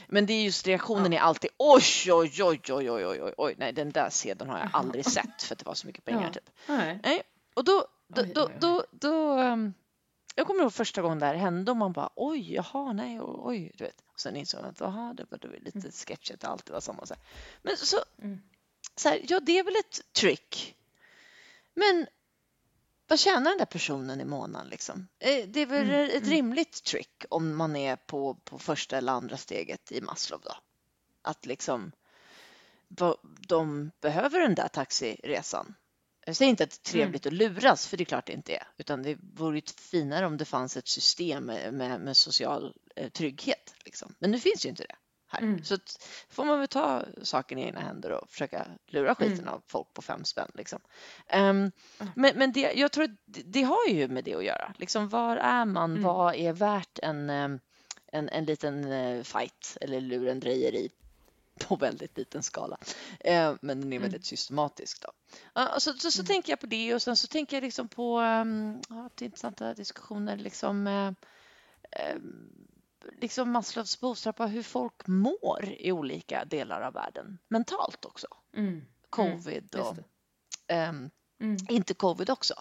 Men 0.07 0.25
det 0.25 0.33
är 0.33 0.43
just 0.43 0.67
reaktionen 0.67 1.11
ja. 1.11 1.19
är 1.19 1.23
alltid 1.23 1.51
oj, 1.57 2.11
oj, 2.11 2.43
oj, 2.43 2.61
oj, 2.69 2.91
oj, 2.91 3.21
oj, 3.21 3.33
oj, 3.37 3.55
nej 3.57 3.73
den 3.73 3.91
där 3.91 4.09
sedeln 4.09 4.49
har 4.49 4.59
jag 4.59 4.69
aldrig 4.73 5.05
sett 5.05 5.43
för 5.43 5.55
att 5.55 5.59
det 5.59 5.65
var 5.65 5.75
så 5.75 5.87
mycket 5.87 6.05
pengar. 6.05 6.23
Ja. 6.23 6.33
Typ. 6.33 6.49
Nej. 6.67 6.99
nej. 7.03 7.21
Och 7.53 7.63
då, 7.63 7.85
då, 8.07 8.21
då, 8.21 8.33
då, 8.33 8.49
då, 8.59 8.83
då 8.91 9.39
um, 9.39 9.73
jag 10.37 10.47
kommer 10.47 10.61
ihåg 10.61 10.73
första 10.73 11.01
gången 11.01 11.19
det 11.19 11.25
här 11.25 11.35
hände 11.35 11.71
och 11.71 11.77
man 11.77 11.91
bara 11.91 12.09
oj, 12.15 12.53
jaha, 12.53 12.93
nej, 12.93 13.19
oj, 13.21 13.71
du 13.77 13.83
vet. 13.83 14.03
Och 14.07 14.19
sen 14.19 14.35
insåg 14.35 14.61
man 14.61 14.69
att 14.69 14.79
jaha, 14.79 15.13
det 15.13 15.25
var, 15.29 15.37
det 15.37 15.47
var 15.47 15.57
lite 15.57 15.91
sketchigt, 15.91 16.41
det 16.41 16.47
alltid 16.47 16.73
var 16.73 16.81
samma. 16.81 17.05
Så 17.05 17.13
här. 17.13 17.23
Men 17.61 17.77
så, 17.77 17.97
Mm. 18.21 18.41
så 18.95 19.09
här, 19.09 19.21
ja, 19.29 19.39
det 19.39 19.59
är 19.59 19.63
väl 19.63 19.75
ett 19.75 20.13
trick. 20.13 20.75
Men 21.73 22.07
vad 23.07 23.19
tjänar 23.19 23.51
den 23.51 23.57
där 23.57 23.65
personen 23.65 24.21
i 24.21 24.25
månaden 24.25 24.67
liksom? 24.69 25.07
Eh, 25.19 25.47
Det 25.47 25.59
är 25.59 25.65
väl 25.65 25.89
Mm, 25.89 26.05
ett 26.09 26.15
mm. 26.15 26.29
rimligt 26.29 26.83
trick 26.83 27.25
om 27.29 27.55
man 27.55 27.75
är 27.75 27.95
på, 27.95 28.33
på 28.43 28.59
första 28.59 28.97
eller 28.97 29.11
andra 29.11 29.37
steget 29.37 29.91
i 29.91 30.01
Maslow 30.01 30.41
då. 30.43 30.55
Att 31.21 31.45
liksom 31.45 31.91
de 33.47 33.91
behöver 34.01 34.39
den 34.39 34.55
där 34.55 34.67
taxiresan. 34.67 35.75
Jag 36.27 36.35
säger 36.35 36.49
inte 36.49 36.63
att 36.63 36.69
det 36.69 36.89
är 36.89 36.91
trevligt 36.91 37.25
att 37.25 37.33
luras, 37.33 37.87
för 37.87 37.97
det 37.97 38.03
är 38.03 38.05
klart 38.05 38.25
det 38.25 38.33
inte 38.33 38.55
är. 38.55 38.67
Utan 38.77 39.03
det 39.03 39.17
vore 39.33 39.57
ju 39.57 39.61
finare 39.77 40.25
om 40.25 40.37
det 40.37 40.45
fanns 40.45 40.77
ett 40.77 40.87
system 40.87 41.45
med, 41.45 41.99
med, 41.99 42.17
social 42.17 42.73
eh, 42.95 43.09
trygghet. 43.09 43.75
Liksom. 43.85 44.15
Men 44.19 44.31
nu 44.31 44.39
finns 44.39 44.65
ju 44.65 44.69
inte 44.69 44.83
det 44.83 44.95
här. 45.27 45.41
Mm. 45.41 45.63
Så 45.63 45.77
får 46.29 46.45
man 46.45 46.59
väl 46.59 46.67
ta 46.67 47.05
saken 47.23 47.57
i 47.57 47.63
egna 47.63 47.79
händer 47.79 48.11
och 48.11 48.29
försöka 48.29 48.67
lura 48.87 49.15
skiten 49.15 49.39
Mm. 49.39 49.53
av 49.53 49.61
folk 49.67 49.93
på 49.93 50.01
fem 50.01 50.25
spänn. 50.25 50.51
Liksom. 50.53 50.79
Mm. 51.27 51.71
men 52.15 52.37
men 52.37 52.51
det, 52.51 52.73
jag 52.75 52.91
tror 52.91 53.03
att 53.03 53.17
det, 53.25 53.41
det 53.41 53.63
har 53.63 53.87
ju 53.89 54.07
med 54.07 54.23
det 54.23 54.35
att 54.35 54.45
göra. 54.45 54.73
Liksom, 54.77 55.09
var 55.09 55.37
är 55.37 55.65
man? 55.65 55.91
Mm. 55.91 56.03
Vad 56.03 56.35
är 56.35 56.53
värt 56.53 56.99
en, 57.03 57.29
ehm, 57.29 57.59
en, 58.11 58.29
en 58.29 58.45
liten 58.45 58.91
eh, 58.91 59.23
fight 59.23 59.77
eller 59.81 60.01
lurendrejeri 60.01 60.89
på 61.67 61.75
väldigt 61.75 62.17
liten 62.17 62.43
skala. 62.43 62.77
Eh, 63.19 63.55
men 63.61 63.81
den 63.81 63.93
är 63.93 63.99
väldigt 63.99 64.25
systematisk. 64.25 65.01
Då. 65.01 65.11
Och 65.75 65.81
så 65.81 65.93
så, 65.93 66.11
så 66.11 66.23
tänker 66.23 66.51
jag 66.51 66.59
på 66.59 66.67
det 66.67 66.95
och 66.95 67.01
sen 67.01 67.17
så 67.17 67.27
tänker 67.27 67.57
jag 67.57 67.63
liksom 67.63 67.87
på 67.87 68.19
um, 68.19 68.81
det 69.15 69.21
är 69.21 69.25
intressanta 69.25 69.73
diskussioner 69.73 70.37
liksom, 70.37 70.87
eh, 70.87 71.11
eh, 71.91 72.17
liksom 73.21 73.51
Maslows 73.51 73.99
behovstrappa 73.99 74.45
hur 74.45 74.63
folk 74.63 75.07
mår 75.07 75.65
i 75.77 75.91
olika 75.91 76.45
delar 76.45 76.81
av 76.81 76.93
världen 76.93 77.37
mentalt 77.47 78.05
också. 78.05 78.27
Mm. 78.53 78.85
Covid 79.09 79.69
Just 79.77 79.91
och 79.91 79.97
ehm, 80.67 81.09
Mm. 81.39 81.57
inte 81.69 81.93
covid 81.93 82.29
också. 82.29 82.53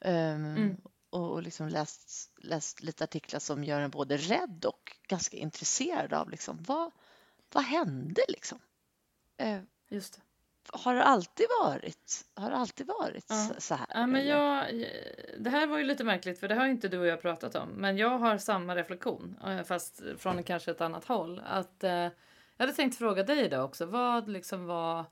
Ehm, 0.00 0.56
Mm. 0.56 0.76
Och, 1.10 1.30
och 1.32 1.42
liksom 1.42 1.68
läst, 1.68 2.32
läst 2.42 2.82
lite 2.82 3.04
artiklar 3.04 3.40
som 3.40 3.64
gör 3.64 3.80
en 3.80 3.90
både 3.90 4.16
rädd 4.16 4.64
och 4.64 4.96
ganska 5.08 5.36
intresserad 5.36 6.12
av 6.12 6.30
liksom, 6.30 6.58
vad, 6.62 6.92
vad 7.52 7.64
hände 7.64 8.22
liksom? 8.28 8.58
Eh, 9.36 9.60
Just 9.88 10.14
det. 10.14 10.20
har 10.78 10.94
det 10.94 11.04
alltid 11.04 11.46
varit, 11.64 12.24
har 12.34 12.50
det 12.50 12.56
alltid 12.56 12.86
varit 12.86 13.26
Ja. 13.28 13.48
så- 13.58 13.74
här? 13.74 13.86
Ja, 13.94 14.06
men 14.06 14.26
jag, 14.26 14.66
det 15.38 15.50
här 15.50 15.66
var 15.66 15.78
ju 15.78 15.84
lite 15.84 16.04
märkligt 16.04 16.40
för 16.40 16.48
det 16.48 16.54
har 16.54 16.66
inte 16.66 16.88
du 16.88 16.98
och 16.98 17.06
jag 17.06 17.22
pratat 17.22 17.54
om. 17.54 17.68
Men 17.68 17.96
jag 17.96 18.18
har 18.18 18.38
samma 18.38 18.76
reflektion 18.76 19.36
eh, 19.46 19.62
fast 19.62 20.02
från 20.18 20.42
kanske 20.42 20.70
ett 20.70 20.80
annat 20.80 21.04
håll. 21.04 21.42
Att, 21.46 21.84
eh, 21.84 21.90
jag 21.90 22.10
hade 22.58 22.72
tänkt 22.72 22.98
fråga 22.98 23.22
dig 23.22 23.44
idag 23.44 23.64
också. 23.64 23.86
Vad 23.86 24.28
liksom 24.28 24.66
var 24.66 25.04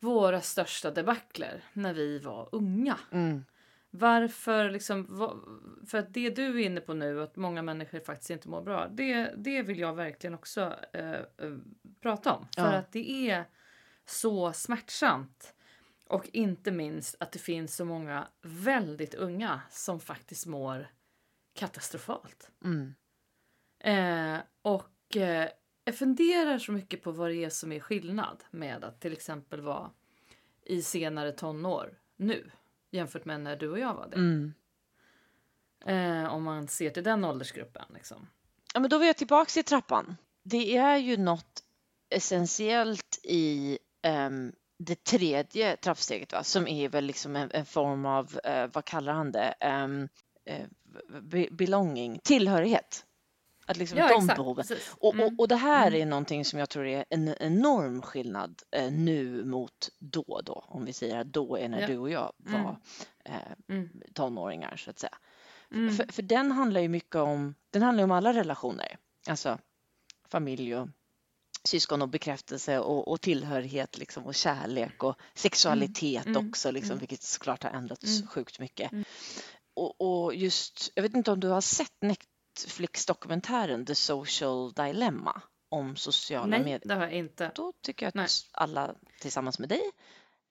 våra 0.00 0.40
största 0.40 0.90
debacler 0.90 1.64
när 1.72 1.94
vi 1.94 2.18
var 2.18 2.48
unga? 2.52 2.98
Mm, 3.12 3.44
Varför 3.90 4.70
liksom, 4.70 5.06
för 5.86 5.98
att 5.98 6.14
det 6.14 6.30
du 6.30 6.60
är 6.60 6.66
inne 6.66 6.80
på 6.80 6.94
nu, 6.94 7.22
att 7.22 7.36
många 7.36 7.62
människor 7.62 8.00
faktiskt 8.00 8.30
inte 8.30 8.48
mår 8.48 8.62
bra, 8.62 8.88
det, 8.88 9.34
det 9.36 9.62
vill 9.62 9.78
jag 9.78 9.94
verkligen 9.94 10.34
också 10.34 10.74
eh, 10.92 11.10
eh, 11.10 11.56
prata 12.00 12.32
om. 12.32 12.46
För 12.54 12.62
Ja. 12.72 12.78
att 12.78 12.92
det 12.92 13.30
är 13.30 13.44
så 14.06 14.52
smärtsamt. 14.52 15.54
Och 16.06 16.28
inte 16.32 16.70
minst 16.70 17.16
att 17.20 17.32
det 17.32 17.38
finns 17.38 17.76
så 17.76 17.84
många 17.84 18.28
väldigt 18.42 19.14
unga 19.14 19.60
som 19.70 20.00
faktiskt 20.00 20.46
mår 20.46 20.88
katastrofalt. 21.54 22.50
mm, 22.64 22.94
Eh, 23.84 24.38
och 24.62 25.16
eh, 25.16 25.48
jag 25.84 25.94
funderar 25.98 26.58
så 26.58 26.72
mycket 26.72 27.02
på 27.02 27.12
vad 27.12 27.30
det 27.30 27.44
är 27.44 27.50
som 27.50 27.72
är 27.72 27.80
skillnad 27.80 28.44
med 28.50 28.84
att 28.84 29.00
till 29.00 29.12
exempel 29.12 29.60
vara 29.60 29.90
i 30.64 30.82
senare 30.82 31.32
tonår 31.32 31.98
nu 32.16 32.50
jämfört 32.90 33.24
med 33.24 33.40
när 33.40 33.56
du 33.56 33.70
och 33.70 33.78
jag 33.78 33.94
var 33.94 34.08
det. 34.08 34.16
mm. 34.16 34.54
Eh, 35.86 36.34
om 36.34 36.42
man 36.42 36.68
ser 36.68 36.90
till 36.90 37.04
den 37.04 37.24
åldersgruppen. 37.24 37.84
Liksom. 37.94 38.28
Ja, 38.74 38.80
men 38.80 38.90
då 38.90 38.98
var 38.98 39.04
jag 39.04 39.16
tillbaka 39.16 39.60
i 39.60 39.62
trappan. 39.62 40.16
Det 40.44 40.76
är 40.76 40.96
ju 40.96 41.16
något 41.16 41.62
essentiellt 42.10 43.20
i 43.22 43.78
ehm, 44.02 44.52
det 44.78 45.04
tredje 45.04 45.76
trappsteget 45.76 46.32
va? 46.32 46.42
som 46.44 46.68
är 46.68 46.88
väl 46.88 47.04
liksom 47.04 47.36
en, 47.36 47.50
en 47.52 47.66
form 47.66 48.06
av, 48.06 48.40
eh, 48.44 48.66
vad 48.72 48.84
kallar 48.84 49.12
han 49.12 49.32
det, 49.32 49.54
eh, 50.44 50.66
be- 51.22 51.48
belonging, 51.50 52.20
tillhörighet. 52.24 53.04
Att 53.68 53.76
liksom 53.76 53.98
de 53.98 54.26
behoven. 54.26 54.64
precis. 54.66 54.94
Och, 55.00 55.14
Mm. 55.14 55.26
och, 55.26 55.40
och 55.40 55.48
det 55.48 55.56
här 55.56 55.86
Mm. 55.86 56.00
är 56.02 56.06
någonting 56.06 56.44
som 56.44 56.58
jag 56.58 56.68
tror 56.70 56.86
är 56.86 57.04
en 57.10 57.34
enorm 57.40 58.02
skillnad 58.02 58.62
eh, 58.70 58.92
nu 58.92 59.44
mot 59.44 59.88
då 59.98 60.40
då, 60.44 60.64
om 60.68 60.84
vi 60.84 60.92
säger 60.92 61.18
att 61.18 61.26
då 61.32 61.56
är 61.58 61.68
när 61.68 61.80
Ja. 61.80 61.86
du 61.86 61.98
och 61.98 62.10
jag 62.10 62.32
Mm. 62.46 62.62
var 62.64 62.76
eh, 63.24 63.34
Mm. 63.68 63.88
tonåringar 64.14 64.76
så 64.76 64.90
att 64.90 64.98
säga. 64.98 65.18
Mm. 65.74 65.96
För, 65.96 66.12
för 66.12 66.22
den 66.22 66.52
handlar 66.52 66.80
ju 66.80 66.88
mycket 66.88 67.14
om, 67.16 67.54
den 67.70 67.82
handlar 67.82 68.04
om 68.04 68.10
alla 68.10 68.32
relationer, 68.32 68.96
alltså 69.28 69.58
familj 70.28 70.76
och 70.76 70.88
syskon 71.64 72.02
och 72.02 72.08
bekräftelse 72.08 72.78
och, 72.78 73.08
och 73.08 73.20
tillhörighet 73.20 73.98
liksom 73.98 74.24
och 74.26 74.34
kärlek 74.34 75.02
och 75.02 75.16
sexualitet 75.34 76.26
Mm. 76.26 76.48
också, 76.48 76.70
liksom, 76.70 76.90
Mm. 76.90 76.98
vilket 76.98 77.22
såklart 77.22 77.62
har 77.62 77.70
ändrats 77.70 78.16
Mm. 78.16 78.26
sjukt 78.28 78.58
mycket. 78.58 78.92
Mm. 78.92 79.04
Och, 79.74 80.00
och 80.24 80.34
just, 80.34 80.90
jag 80.94 81.02
vet 81.02 81.14
inte 81.14 81.30
om 81.32 81.40
du 81.40 81.48
har 81.48 81.60
sett 81.60 82.02
Netflix-dokumentären 82.66 83.86
The 83.86 83.94
Social 83.94 84.72
Dilemma 84.72 85.42
om 85.68 85.96
sociala 85.96 86.46
Nej, 86.46 86.58
medier. 86.60 86.80
det 86.84 86.94
har 86.94 87.02
jag 87.02 87.12
inte. 87.12 87.52
Då 87.54 87.72
tycker 87.82 88.06
jag 88.06 88.08
att 88.08 88.14
Nej. 88.14 88.28
alla 88.52 88.94
tillsammans 89.20 89.58
med 89.58 89.68
dig 89.68 89.82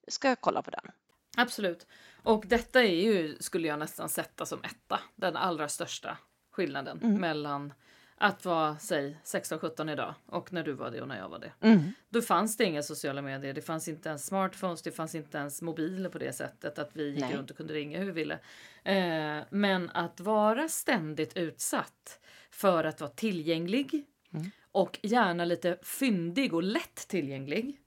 ska 0.08 0.36
kolla 0.36 0.62
på 0.62 0.70
den. 0.70 0.90
Absolut. 1.36 1.86
Och 2.22 2.44
detta 2.46 2.80
är 2.82 3.02
ju, 3.02 3.36
skulle 3.40 3.68
jag 3.68 3.78
nästan 3.78 4.08
sätta 4.08 4.46
som 4.46 4.60
etta, 4.64 5.00
den 5.14 5.36
allra 5.36 5.68
största 5.68 6.18
skillnaden 6.50 7.00
Mm. 7.02 7.20
mellan 7.20 7.72
att 8.20 8.44
vara, 8.44 8.78
säg 8.78 9.16
16-17 9.24 9.92
idag 9.92 10.14
och 10.26 10.52
när 10.52 10.62
du 10.64 10.72
var 10.72 10.90
det 10.90 11.00
och 11.02 11.08
när 11.08 11.18
jag 11.18 11.28
var 11.28 11.38
det. 11.38 11.52
Mm. 11.60 11.92
Då 12.08 12.22
fanns 12.22 12.56
det 12.56 12.64
inga 12.64 12.82
sociala 12.82 13.22
medier, 13.22 13.52
det 13.54 13.62
fanns 13.62 13.88
inte 13.88 14.08
ens 14.08 14.26
smartphones, 14.26 14.82
det 14.82 14.92
fanns 14.92 15.14
inte 15.14 15.38
ens 15.38 15.62
mobiler 15.62 16.08
på 16.10 16.18
det 16.18 16.32
sättet 16.32 16.78
att 16.78 16.90
vi 16.96 17.08
gick 17.10 17.20
Nej. 17.20 17.36
runt 17.36 17.50
och 17.50 17.56
kunde 17.56 17.74
ringa 17.74 17.98
hur 17.98 18.06
vi 18.06 18.12
ville. 18.12 18.38
Eh, 18.84 19.44
men 19.50 19.90
att 19.90 20.20
vara 20.20 20.68
ständigt 20.68 21.36
utsatt 21.36 22.20
för 22.50 22.84
att 22.84 23.00
vara 23.00 23.10
tillgänglig 23.10 24.04
Mm. 24.34 24.50
och 24.72 24.98
gärna 25.02 25.44
lite 25.44 25.78
fyndig 25.82 26.54
och 26.54 26.62
lätt 26.62 27.08
tillgänglig. 27.08 27.80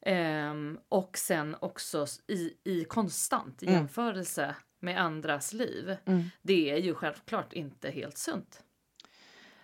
Ehm, 0.00 0.78
och 0.88 1.18
sen 1.18 1.56
också 1.60 2.06
i, 2.28 2.52
i 2.64 2.84
konstant 2.84 3.62
Mm. 3.62 3.74
jämförelse 3.74 4.56
med 4.80 5.00
andras 5.00 5.52
liv. 5.52 5.96
Mm. 6.04 6.22
Det 6.42 6.70
är 6.70 6.76
ju 6.76 6.94
självklart 6.94 7.52
inte 7.52 7.90
helt 7.90 8.18
sunt. 8.18 8.62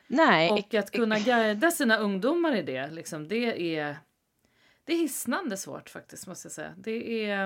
Nej, 0.08 0.50
Och 0.50 0.74
att 0.74 0.90
kunna 0.90 1.18
guida 1.18 1.70
sina 1.70 1.96
ungdomar 1.96 2.56
i 2.56 2.62
det, 2.62 2.90
liksom, 2.90 3.28
det 3.28 3.76
är 3.76 3.96
det 4.84 4.92
är 4.92 4.98
hisnande 4.98 5.56
svårt 5.56 5.88
faktiskt 5.88 6.26
måste 6.26 6.46
jag 6.46 6.52
säga. 6.52 6.74
Det 6.76 7.24
är 7.24 7.44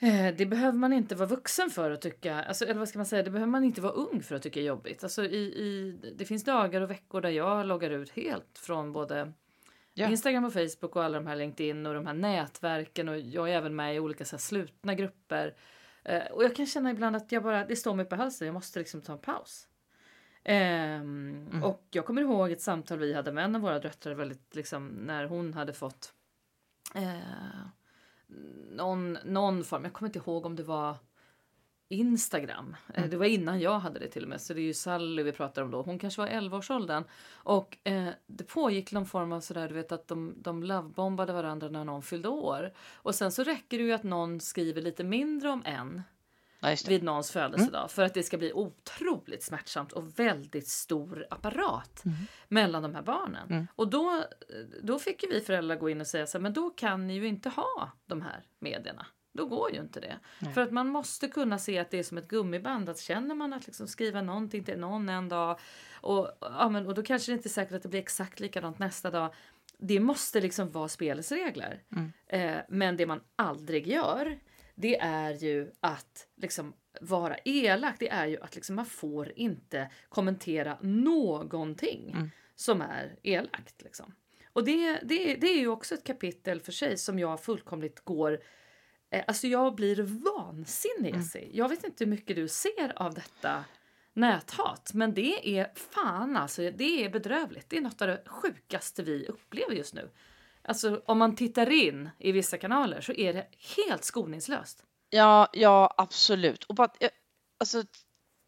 eh, 0.00 0.34
det 0.36 0.46
behöver 0.46 0.78
man 0.78 0.92
inte 0.92 1.14
vara 1.14 1.28
vuxen 1.28 1.70
för 1.70 1.90
att 1.90 2.00
tycka, 2.00 2.42
alltså, 2.42 2.64
eller 2.64 2.78
vad 2.78 2.88
ska 2.88 2.98
man 2.98 3.06
säga, 3.06 3.22
det 3.22 3.30
behöver 3.30 3.50
man 3.50 3.64
inte 3.64 3.80
vara 3.80 3.92
ung 3.92 4.22
för 4.22 4.34
att 4.34 4.42
tycka 4.42 4.60
är 4.60 4.64
jobbigt. 4.64 5.02
Alltså, 5.02 5.24
i, 5.24 5.44
i, 5.44 5.98
det 6.18 6.24
finns 6.24 6.44
dagar 6.44 6.80
och 6.80 6.90
veckor 6.90 7.20
där 7.20 7.30
jag 7.30 7.66
loggar 7.66 7.90
ut 7.90 8.10
helt 8.10 8.58
från 8.58 8.92
både 8.92 9.32
Ja. 9.96 10.08
Instagram 10.10 10.44
och 10.44 10.52
Facebook 10.52 10.96
och 10.96 11.04
alla 11.04 11.18
de 11.18 11.26
här 11.26 11.36
LinkedIn 11.36 11.86
och 11.86 11.94
de 11.94 12.06
här 12.06 12.14
nätverken 12.14 13.08
och 13.08 13.18
jag 13.18 13.50
är 13.50 13.54
även 13.54 13.76
med 13.76 13.96
i 13.96 14.00
olika 14.00 14.24
så 14.24 14.36
här 14.36 14.40
slutna 14.40 14.94
grupper. 14.94 15.56
Eh, 16.04 16.24
och 16.24 16.44
jag 16.44 16.56
kan 16.56 16.66
känna 16.66 16.90
ibland 16.90 17.16
att 17.16 17.32
jag 17.32 17.42
bara, 17.42 17.66
det 17.66 17.76
står 17.76 17.94
mig 17.94 18.04
på 18.04 18.16
halsen, 18.16 18.46
jag 18.46 18.54
måste 18.54 18.78
liksom 18.78 19.02
ta 19.02 19.12
en 19.12 19.18
paus. 19.18 19.68
Ehm, 20.44 21.46
Mm. 21.52 21.62
Och 21.64 21.82
jag 21.90 22.06
kommer 22.06 22.22
ihåg 22.22 22.50
ett 22.52 22.60
samtal 22.60 22.98
vi 22.98 23.14
hade 23.14 23.32
med 23.32 23.44
en 23.44 23.54
av 23.56 23.60
våra 23.62 23.78
döttrar 23.78 24.14
väldigt, 24.14 24.54
liksom, 24.54 24.86
när 24.88 25.24
hon 25.24 25.54
hade 25.54 25.72
fått 25.72 26.12
eh, 26.94 27.18
någon, 28.70 29.18
någon 29.24 29.64
form, 29.64 29.84
jag 29.84 29.92
kommer 29.92 30.08
inte 30.08 30.18
ihåg 30.18 30.46
om 30.46 30.56
det 30.56 30.62
var 30.62 30.96
Instagram. 31.88 32.76
Eh, 32.94 33.08
Det 33.08 33.16
var 33.16 33.26
innan 33.26 33.60
jag 33.60 33.78
hade 33.78 33.98
det 33.98 34.08
till 34.08 34.22
och 34.22 34.28
med. 34.28 34.40
Så 34.40 34.54
det 34.54 34.60
är 34.60 34.64
ju 34.64 34.74
Sally 34.74 35.22
vi 35.22 35.32
pratar 35.32 35.62
om 35.62 35.70
då. 35.70 35.82
Hon 35.82 35.98
kanske 35.98 36.20
var 36.20 36.28
11-årsåldern. 36.28 37.04
Och 37.32 37.78
eh, 37.84 38.08
det 38.26 38.44
pågick 38.44 38.92
någon 38.92 39.06
form 39.06 39.32
av 39.32 39.40
sådär, 39.40 39.68
du 39.68 39.74
vet 39.74 39.92
att 39.92 40.08
de, 40.08 40.34
de 40.36 40.62
lovebombade 40.62 41.32
varandra 41.32 41.68
när 41.68 41.84
någon 41.84 42.02
fyllde 42.02 42.28
år. 42.28 42.72
Och 42.94 43.14
sen 43.14 43.32
så 43.32 43.44
räcker 43.44 43.78
det 43.78 43.84
ju 43.84 43.92
att 43.92 44.02
någon 44.02 44.40
skriver 44.40 44.82
lite 44.82 45.04
mindre 45.04 45.50
om 45.50 45.62
en 45.64 46.02
Ja, 46.70 46.76
vid 46.88 47.02
någons 47.02 47.30
födelsedag 47.30 47.90
för 47.90 48.02
att 48.02 48.14
det 48.14 48.22
ska 48.22 48.38
bli 48.38 48.52
otroligt 48.52 49.42
smärtsamt 49.42 49.92
och 49.92 50.18
väldigt 50.18 50.68
stor 50.68 51.26
apparat 51.30 52.02
mellan 52.48 52.82
de 52.82 52.94
här 52.94 53.02
barnen. 53.02 53.68
Och 53.74 53.88
då, 53.90 54.24
då 54.82 54.98
fick 54.98 55.22
ju 55.22 55.28
vi 55.28 55.40
föräldrar 55.40 55.76
gå 55.76 55.90
in 55.90 56.00
och 56.00 56.06
säga 56.06 56.26
så 56.26 56.38
här, 56.38 56.42
men 56.42 56.52
då 56.52 56.70
kan 56.70 57.06
ni 57.06 57.14
ju 57.14 57.26
inte 57.26 57.48
ha 57.48 57.92
de 58.06 58.22
här 58.22 58.44
medierna. 58.58 59.06
Då 59.32 59.46
går 59.46 59.72
ju 59.72 59.80
inte 59.80 60.00
det. 60.00 60.18
För 60.54 60.60
att 60.60 60.70
man 60.70 60.88
måste 60.88 61.28
kunna 61.28 61.58
se 61.58 61.78
att 61.78 61.90
det 61.90 61.98
är 61.98 62.02
som 62.02 62.18
ett 62.18 62.28
gummiband. 62.28 62.88
Att 62.88 62.98
känner 62.98 63.34
man 63.34 63.52
att 63.52 63.66
liksom 63.66 63.88
skriva 63.88 64.22
någonting 64.22 64.64
till 64.64 64.78
någon 64.78 65.08
en 65.08 65.28
dag 65.28 65.58
och, 66.00 66.30
ja, 66.40 66.68
men, 66.68 66.86
och 66.86 66.94
då 66.94 67.02
kanske 67.02 67.32
det 67.32 67.36
inte 67.36 67.46
är 67.46 67.50
säkert 67.50 67.74
att 67.74 67.82
det 67.82 67.88
blir 67.88 68.00
exakt 68.00 68.40
likadant 68.40 68.78
nästa 68.78 69.10
dag. 69.10 69.34
Det 69.78 70.00
måste 70.00 70.40
liksom 70.40 70.70
vara 70.70 70.88
spelets 70.88 71.32
regler. 71.32 71.82
Eh, 72.26 72.56
men 72.68 72.96
det 72.96 73.06
man 73.06 73.20
aldrig 73.36 73.86
gör 73.86 74.38
det 74.74 74.98
är 75.00 75.32
ju 75.34 75.72
att 75.80 76.26
liksom 76.36 76.74
vara 77.00 77.36
elak. 77.44 77.96
Det 77.98 78.08
är 78.08 78.26
ju 78.26 78.40
att 78.40 78.54
liksom 78.54 78.76
man 78.76 78.86
får 78.86 79.32
inte 79.36 79.90
kommentera 80.08 80.78
någonting 80.80 82.30
som 82.54 82.80
är 82.80 83.16
elakt. 83.22 83.82
Liksom. 83.82 84.14
Och 84.52 84.64
det, 84.64 85.00
det, 85.02 85.34
det 85.34 85.46
är 85.46 85.58
ju 85.58 85.68
också 85.68 85.94
ett 85.94 86.04
kapitel 86.04 86.60
för 86.60 86.72
sig 86.72 86.98
som 86.98 87.18
jag 87.18 87.40
fullkomligt 87.40 88.00
går 88.00 88.40
Eh, 89.14 89.24
Alltså 89.26 89.46
jag 89.46 89.74
blir 89.74 90.02
vansinnig 90.02 91.14
Jessie. 91.14 91.50
Jag 91.52 91.68
vet 91.68 91.84
inte 91.84 92.04
hur 92.04 92.10
mycket 92.10 92.36
du 92.36 92.48
ser 92.48 93.02
av 93.02 93.14
detta 93.14 93.64
näthat. 94.12 94.90
Men 94.94 95.14
det 95.14 95.58
är 95.58 95.72
fan 95.74 96.36
alltså, 96.36 96.70
det 96.70 97.04
är 97.04 97.10
bedrövligt. 97.10 97.70
Det 97.70 97.76
är 97.76 97.80
något 97.80 98.02
av 98.02 98.08
det 98.08 98.22
sjukaste 98.26 99.02
vi 99.02 99.26
upplever 99.26 99.74
just 99.74 99.94
nu. 99.94 100.10
Alltså 100.64 101.02
om 101.06 101.18
man 101.18 101.36
tittar 101.36 101.70
in 101.70 102.10
i 102.18 102.32
vissa 102.32 102.58
kanaler 102.58 103.00
så 103.00 103.12
är 103.12 103.32
det 103.32 103.46
helt 103.76 104.04
skoningslöst. 104.04 104.82
Ja, 105.10 105.48
ja, 105.52 105.94
absolut. 105.96 106.64
Och 106.64 106.74
bara, 106.74 106.90
eh, 107.00 107.10
alltså, 107.60 107.84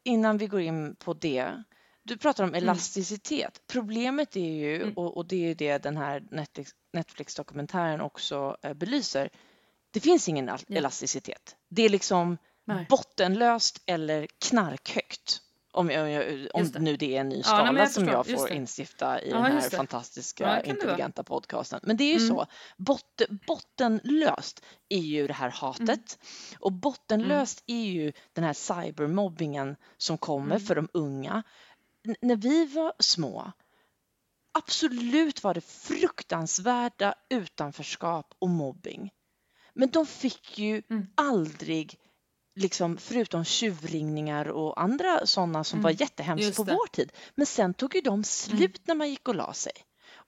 innan 0.04 0.38
vi 0.38 0.46
går 0.46 0.60
in 0.60 0.96
på 0.96 1.14
det. 1.14 1.62
Du 2.02 2.16
pratar 2.16 2.44
om 2.44 2.54
elasticitet. 2.54 3.62
Problemet 3.66 4.36
är 4.36 4.50
ju, 4.50 4.82
Mm. 4.82 4.94
och, 4.96 5.16
och 5.16 5.26
det 5.26 5.36
är 5.36 5.48
ju 5.48 5.54
det 5.54 5.78
den 5.82 5.96
här 5.96 6.22
Netflix, 6.30 6.70
Netflix-dokumentären 6.92 8.00
också 8.00 8.56
eh, 8.62 8.74
belyser. 8.74 9.30
Det 9.90 10.00
finns 10.00 10.28
ingen 10.28 10.48
al- 10.48 10.58
Ja. 10.66 10.76
elasticitet. 10.76 11.56
Det 11.68 11.82
är 11.82 11.88
liksom 11.88 12.38
Nej. 12.64 12.86
bottenlöst 12.90 13.82
eller 13.86 14.26
knarkhögt. 14.48 15.40
Om, 15.76 15.90
jag, 15.90 16.46
om 16.54 16.70
det. 16.70 16.78
nu 16.78 16.96
det 16.96 17.16
är 17.16 17.20
en 17.20 17.28
ny 17.28 17.34
nej, 17.34 17.44
skala 17.44 17.64
men 17.72 17.76
jag 17.76 17.90
som 17.90 18.04
förstår. 18.04 18.24
jag 18.30 18.38
får 18.40 18.50
instifta 18.52 19.20
i 19.22 19.30
Ja, 19.30 19.36
den 19.36 19.44
här 19.52 19.70
fantastiska, 19.70 20.44
Ja, 20.44 20.60
intelligenta 20.72 21.22
podcasten. 21.24 21.80
Men 21.82 21.96
det 21.96 22.04
är 22.04 22.18
ju 22.18 22.24
Mm. 22.24 22.28
så, 22.28 22.46
bot, 22.76 23.22
bottenlöst 23.46 24.64
är 24.88 24.98
ju 24.98 25.26
det 25.26 25.32
här 25.32 25.50
hatet 25.50 25.88
Mm. 25.88 26.58
och 26.60 26.72
bottenlöst 26.72 27.62
är 27.66 27.84
ju 27.84 28.12
den 28.32 28.44
här 28.44 28.52
cybermobbingen 28.52 29.76
som 29.96 30.18
kommer 30.18 30.56
Mm. 30.56 30.66
för 30.66 30.74
de 30.74 30.88
unga. 30.92 31.42
N- 32.08 32.16
när 32.22 32.36
vi 32.36 32.66
var 32.66 32.92
små, 32.98 33.52
absolut 34.52 35.42
var 35.44 35.54
det 35.54 35.60
fruktansvärda 35.60 37.14
utanförskap 37.30 38.34
och 38.38 38.48
mobbing. 38.48 39.10
Men 39.74 39.90
de 39.90 40.06
fick 40.06 40.58
ju 40.58 40.82
Mm. 40.90 41.06
aldrig, 41.14 41.98
liksom, 42.56 42.96
förutom 42.96 43.44
tjuvringningar 43.44 44.48
och 44.48 44.80
andra 44.82 45.26
sådana 45.26 45.64
som 45.64 45.82
var 45.82 45.90
jättehemskt 45.90 46.44
Mm. 46.44 46.54
På 46.54 46.64
det. 46.64 46.72
vår 46.72 46.86
tid. 46.86 47.12
Men 47.34 47.46
sen 47.46 47.74
tog 47.74 47.94
ju 47.94 48.00
de 48.00 48.24
slut 48.24 48.80
när 48.86 48.94
man 48.94 49.10
gick 49.10 49.28
och 49.28 49.34
la 49.34 49.52
sig. 49.52 49.72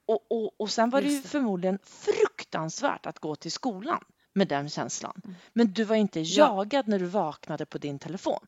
Och, 0.07 0.27
och, 0.31 0.61
och 0.61 0.71
sen 0.71 0.91
var 0.91 1.01
det 1.01 1.07
ju 1.07 1.13
Just 1.13 1.23
det. 1.25 1.29
förmodligen 1.31 1.79
fruktansvärt 1.85 3.07
att 3.07 3.19
gå 3.19 3.37
till 3.37 3.53
skolan 3.53 4.05
med 4.35 4.49
den 4.49 4.69
känslan. 4.71 5.21
Mm. 5.25 5.37
Men 5.53 5.73
du 5.73 5.85
var 5.85 5.97
inte 5.97 6.21
jagad 6.21 6.89
när 6.89 6.99
du 6.99 7.07
vaknade 7.07 7.67
på 7.67 7.79
din 7.79 7.99
telefon. 7.99 8.41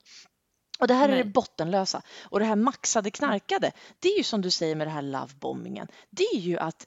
Och 0.79 0.87
det 0.87 0.95
här 0.95 1.09
är 1.09 1.13
Nej. 1.15 1.25
det 1.25 1.31
bottenlösa. 1.31 2.03
Och 2.23 2.39
det 2.41 2.45
här 2.47 2.57
maxade 2.57 3.11
knarkade, 3.11 3.73
det 3.99 4.09
är 4.09 4.17
ju 4.19 4.25
som 4.25 4.41
du 4.41 4.51
säger 4.51 4.75
med 4.75 4.87
det 4.87 4.91
här 4.91 5.03
lovebombingen. 5.03 5.89
Det 6.11 6.25
är 6.25 6.39
ju 6.39 6.59
att 6.59 6.87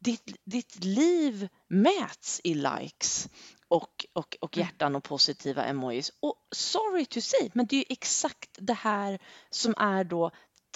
ditt, 0.00 0.36
ditt 0.44 0.84
liv 0.84 1.48
mäts 1.68 2.40
i 2.44 2.54
likes 2.54 3.28
och, 3.68 4.06
och, 4.12 4.36
och 4.40 4.56
Mm. 4.56 4.66
hjärtan 4.66 4.96
och 4.96 5.04
positiva 5.04 5.64
emojis. 5.64 6.12
Och 6.20 6.34
sorry 6.54 7.04
to 7.04 7.20
say, 7.20 7.50
men 7.54 7.66
det 7.66 7.76
är 7.76 7.78
ju 7.78 7.84
exakt 7.88 8.50
det 8.58 8.72
här 8.74 9.18
som 9.50 9.74
är 9.78 10.04
då 10.04 10.30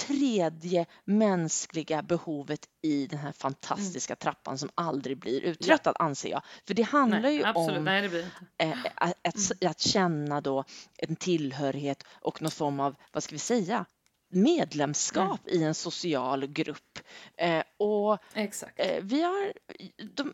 tredje 0.07 0.87
mänskliga 1.05 2.03
behovet 2.03 2.69
i 2.83 3.07
den 3.07 3.19
här 3.19 3.33
fantastiska 3.33 4.17
trappan 4.17 4.59
som 4.59 4.71
aldrig 4.75 5.19
blir 5.19 5.41
uttröttad 5.41 5.97
anser 5.99 6.31
jag. 6.31 6.43
För 6.67 6.75
det 6.75 6.83
handlar 6.83 7.21
Nej, 7.21 7.35
ju 7.35 7.45
absolut. 7.45 7.79
om 7.79 7.85
Nej, 7.85 8.25
eh, 8.59 8.79
att, 8.95 9.13
att, 9.23 9.65
att 9.67 9.81
känna 9.81 10.41
då 10.41 10.65
en 10.97 11.17
tillhörighet 11.17 12.03
och 12.21 12.43
någon 12.43 12.51
form 12.51 12.81
av, 12.81 12.95
vad 13.13 13.23
ska 13.23 13.35
vi 13.35 13.39
säga, 13.39 13.85
medlemskap 14.31 15.41
i 15.49 15.65
en 15.65 15.75
social 15.75 16.47
grupp. 16.47 16.99
Eh, 17.37 17.63
och 17.79 18.19
Exakt. 18.35 18.81
eh, 18.81 18.99
vi 19.03 19.23
har 19.23 19.53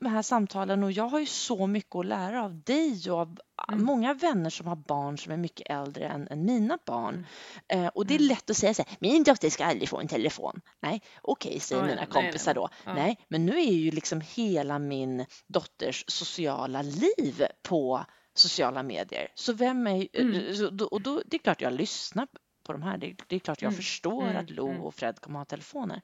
de 0.00 0.06
här 0.06 0.22
samtalen 0.22 0.82
och 0.84 0.92
jag 0.92 1.08
har 1.08 1.20
ju 1.20 1.26
så 1.26 1.66
mycket 1.66 1.94
att 1.94 2.06
lära 2.06 2.44
av 2.44 2.60
dig 2.62 3.10
och 3.10 3.18
av 3.20 3.38
Mm. 3.72 3.84
många 3.84 4.14
vänner 4.14 4.50
som 4.50 4.66
har 4.66 4.76
barn 4.76 5.18
som 5.18 5.32
är 5.32 5.36
mycket 5.36 5.70
äldre 5.70 6.06
än, 6.08 6.28
än 6.28 6.44
mina 6.44 6.78
barn. 6.86 7.26
Mm. 7.68 7.84
Eh, 7.84 7.90
och 7.94 8.06
det 8.06 8.14
är 8.14 8.18
lätt 8.18 8.50
att 8.50 8.56
säga 8.56 8.74
så 8.74 8.82
här, 8.82 8.96
min 9.00 9.22
dotter 9.24 9.50
ska 9.50 9.64
aldrig 9.64 9.88
få 9.88 9.98
en 10.00 10.08
telefon. 10.08 10.60
Nej, 10.82 11.02
okej, 11.22 11.60
säger 11.60 11.82
Ja, 11.82 11.88
ja, 11.88 11.94
mina 11.94 12.02
nej, 12.02 12.22
kompisar 12.22 12.54
nej, 12.54 12.62
då. 12.62 12.68
ja. 12.84 12.94
Nej, 12.94 13.18
men 13.28 13.46
nu 13.46 13.58
är 13.58 13.72
ju 13.72 13.90
liksom 13.90 14.20
hela 14.20 14.78
min 14.78 15.26
dotters 15.46 16.04
sociala 16.08 16.82
liv 16.82 17.42
på 17.62 18.04
sociala 18.34 18.82
medier. 18.82 19.28
Så 19.34 19.52
vem 19.52 19.86
är... 19.86 20.08
Mm. 20.12 20.56
så 20.56 20.70
då- 20.70 20.86
Och 20.86 21.00
då, 21.02 21.22
det 21.26 21.36
är 21.36 21.38
klart 21.38 21.60
jag 21.60 21.72
lyssnar 21.72 22.26
på 22.66 22.72
de 22.72 22.82
här. 22.82 22.98
Det, 22.98 23.16
det 23.26 23.36
är 23.36 23.40
klart 23.40 23.62
jag 23.62 23.68
Mm, 23.68 23.76
förstår 23.76 24.22
mm, 24.22 24.36
att 24.36 24.50
Lo 24.50 24.68
mm. 24.68 24.82
och 24.82 24.94
Fred 24.94 25.20
kommer 25.20 25.38
ha 25.38 25.44
telefoner. 25.44 26.02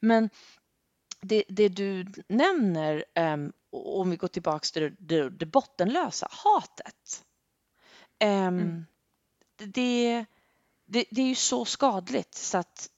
Men 0.00 0.30
det, 1.20 1.44
det 1.48 1.68
du 1.68 2.06
nämner, 2.28 3.04
um, 3.14 3.52
om 3.70 4.10
vi 4.10 4.16
går 4.16 4.28
tillbaks 4.28 4.72
till 4.72 4.96
det, 4.98 5.30
det, 5.30 5.46
bottenlösa, 5.46 6.28
hatet. 6.30 7.24
Mm. 8.18 8.86
det, 9.56 10.24
det, 10.84 11.04
det 11.10 11.22
är 11.22 11.28
ju 11.28 11.34
så 11.34 11.64
skadligt 11.64 12.34
så 12.34 12.58
att 12.58 12.90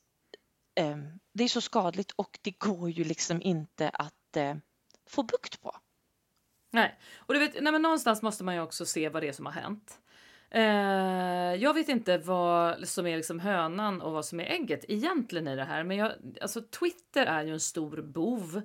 ehm, 0.74 1.20
det 1.32 1.44
är 1.44 1.48
så 1.48 1.60
skadligt 1.60 2.10
och 2.10 2.38
det 2.42 2.50
går 2.50 2.90
ju 2.90 3.04
liksom 3.04 3.42
inte 3.42 3.88
att 3.88 4.36
eh, 4.36 4.56
få 5.06 5.22
bukt 5.22 5.60
på. 5.60 5.76
Nej, 6.70 6.98
och 7.14 7.34
du 7.34 7.40
vet, 7.40 7.62
nej 7.62 7.78
någonstans 7.78 8.22
måste 8.22 8.44
man 8.44 8.54
ju 8.54 8.60
också 8.60 8.86
se 8.86 9.08
vad 9.08 9.22
det 9.22 9.28
är 9.28 9.32
som 9.32 9.46
har 9.46 9.52
hänt. 9.52 10.00
Eh, 10.54 11.54
jag 11.54 11.74
vet 11.74 11.88
inte 11.88 12.18
vad 12.18 12.88
som 12.88 13.06
är 13.06 13.16
liksom 13.16 13.40
hönan 13.40 14.00
och 14.00 14.12
vad 14.12 14.24
som 14.24 14.40
är 14.40 14.44
ägget 14.44 14.84
egentligen 14.88 15.48
i 15.48 15.56
det 15.56 15.64
här. 15.64 15.84
Men 15.84 15.96
jag, 15.96 16.12
alltså 16.40 16.60
Twitter 16.60 17.26
är 17.26 17.44
ju 17.44 17.52
en 17.52 17.60
stor 17.60 18.02
bov 18.02 18.62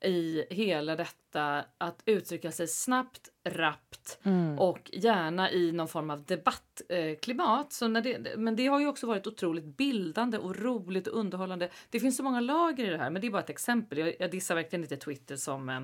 i 0.00 0.44
hela 0.50 0.96
detta 0.96 1.64
att 1.78 2.02
uttrycka 2.06 2.52
sig 2.52 2.68
snabbt, 2.68 3.28
rappt 3.44 4.18
och 4.58 4.90
gärna 4.92 5.50
i 5.50 5.72
någon 5.72 5.88
form 5.88 6.10
av 6.10 6.24
debattklimat. 6.24 7.20
Klimat. 7.20 7.72
så 7.72 7.88
när 7.88 8.00
det, 8.02 8.36
men 8.36 8.56
det 8.56 8.66
har 8.66 8.80
ju 8.80 8.86
också 8.86 9.06
varit 9.06 9.26
otroligt 9.26 9.64
bildande 9.64 10.38
och 10.38 10.56
roligt 10.56 11.06
och 11.06 11.18
underhållande. 11.18 11.68
Det 11.90 12.00
finns 12.00 12.16
så 12.16 12.22
många 12.22 12.40
lager 12.40 12.84
i 12.84 12.90
det 12.90 12.98
här, 12.98 13.10
men 13.10 13.20
det 13.22 13.26
är 13.26 13.30
bara 13.30 13.42
ett 13.42 13.50
exempel. 13.50 13.98
Jag, 13.98 14.14
jag 14.18 14.30
dissar 14.30 14.54
verkligen 14.54 14.82
inte 14.82 14.96
Twitter 14.96 15.36
som 15.36 15.68
eh, 15.68 15.80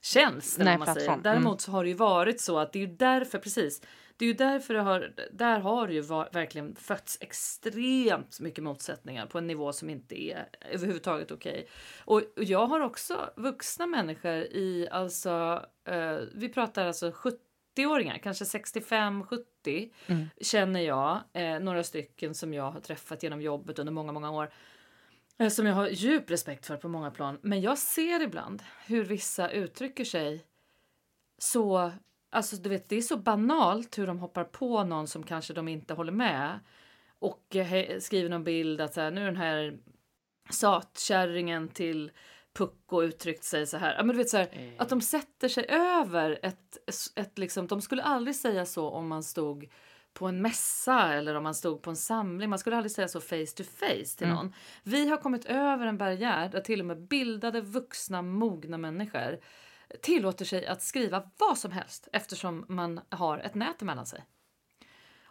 tjänst. 0.00 0.58
Nej, 0.58 0.78
man 0.78 0.86
säger. 0.86 0.94
plattform. 0.94 1.22
Däremot 1.22 1.60
så 1.60 1.70
har 1.70 1.84
det 1.84 1.90
ju 1.90 1.96
varit 1.96 2.40
så 2.40 2.58
att 2.58 2.72
det 2.72 2.82
är 2.82 2.86
därför, 2.86 3.38
precis, 3.38 3.82
det 4.20 4.24
är 4.24 4.26
ju 4.26 4.34
därför 4.34 4.74
det 4.74 4.80
har, 4.80 5.12
där 5.32 5.60
har 5.60 5.86
det 5.86 5.94
ju 5.94 6.00
var, 6.00 6.28
verkligen 6.32 6.76
fötts 6.76 7.18
extremt 7.20 8.40
mycket 8.40 8.64
motsättningar 8.64 9.26
på 9.26 9.38
en 9.38 9.46
nivå 9.46 9.72
som 9.72 9.90
inte 9.90 10.22
är 10.22 10.48
överhuvudtaget 10.70 11.30
okej. 11.30 11.68
Och, 12.04 12.22
och 12.36 12.44
jag 12.44 12.66
har 12.66 12.80
också 12.80 13.30
vuxna 13.36 13.86
människor 13.86 14.32
i, 14.32 14.88
alltså, 14.90 15.64
eh, 15.84 16.18
vi 16.34 16.48
pratar 16.48 16.86
alltså 16.86 17.10
70-åringar, 17.10 18.18
kanske 18.18 18.44
65-70 18.44 19.90
känner 20.40 20.80
jag, 20.80 21.20
eh, 21.32 21.60
några 21.60 21.82
stycken 21.82 22.34
som 22.34 22.54
jag 22.54 22.70
har 22.70 22.80
träffat 22.80 23.22
genom 23.22 23.40
jobbet 23.40 23.78
under 23.78 23.92
många, 23.92 24.12
många 24.12 24.30
år 24.30 24.50
Som 25.48 25.66
jag 25.66 25.74
har 25.74 25.88
djup 25.88 26.30
respekt 26.30 26.66
för 26.66 26.76
på 26.76 26.88
många 26.88 27.10
plan. 27.10 27.38
Men 27.42 27.60
jag 27.60 27.78
ser 27.78 28.22
ibland 28.22 28.62
hur 28.86 29.04
vissa 29.04 29.50
uttrycker 29.50 30.04
sig 30.04 30.46
så... 31.38 31.92
Alltså 32.32 32.56
du 32.56 32.68
vet, 32.68 32.88
det 32.88 32.96
är 32.96 33.02
så 33.02 33.16
banalt 33.16 33.98
hur 33.98 34.06
de 34.06 34.18
hoppar 34.18 34.44
på 34.44 34.84
någon 34.84 35.06
som 35.06 35.22
kanske 35.22 35.52
de 35.52 35.68
inte 35.68 35.94
håller 35.94 36.12
med. 36.12 36.60
Och 37.18 37.56
eh, 37.56 37.66
he- 37.66 38.00
skriver 38.00 38.28
någon 38.30 38.44
bild 38.44 38.80
att 38.80 38.94
så 38.94 39.00
här, 39.00 39.10
nu 39.10 39.24
den 39.24 39.36
här 39.36 39.78
satkärringen 40.50 41.68
till 41.68 42.10
Pucko 42.52 43.02
uttryckt 43.02 43.44
sig 43.44 43.66
så 43.66 43.76
här. 43.76 43.94
Ja, 43.94 44.02
men 44.02 44.16
du 44.16 44.22
vet, 44.22 44.28
så 44.28 44.36
här 44.36 44.74
Att 44.78 44.88
de 44.88 45.00
sätter 45.00 45.48
sig 45.48 45.66
över 45.68 46.38
ett, 46.42 46.78
ett 47.16 47.38
liksom, 47.38 47.66
de 47.66 47.80
skulle 47.80 48.02
aldrig 48.02 48.36
säga 48.36 48.66
så 48.66 48.90
om 48.90 49.08
man 49.08 49.22
stod 49.22 49.66
på 50.14 50.26
en 50.26 50.42
mässa 50.42 51.12
eller 51.14 51.34
om 51.34 51.42
man 51.42 51.54
stod 51.54 51.82
på 51.82 51.90
en 51.90 51.96
samling. 51.96 52.50
Man 52.50 52.58
skulle 52.58 52.76
aldrig 52.76 52.92
säga 52.92 53.08
så 53.08 53.20
face 53.20 53.46
to 53.56 53.64
face 53.64 54.18
till 54.18 54.28
någon. 54.28 54.52
Vi 54.82 55.08
har 55.08 55.16
kommit 55.16 55.44
över 55.44 55.86
en 55.86 55.98
barriär 55.98 56.48
där 56.48 56.60
till 56.60 56.80
och 56.80 56.86
med 56.86 57.00
bildade, 57.00 57.60
vuxna, 57.60 58.22
mogna 58.22 58.78
människor 58.78 59.38
tillåter 60.02 60.44
sig 60.44 60.66
att 60.66 60.82
skriva 60.82 61.30
vad 61.38 61.58
som 61.58 61.72
helst 61.72 62.08
eftersom 62.12 62.64
man 62.68 63.00
har 63.08 63.38
ett 63.38 63.54
nät 63.54 63.82
emellan 63.82 64.06
sig. 64.06 64.24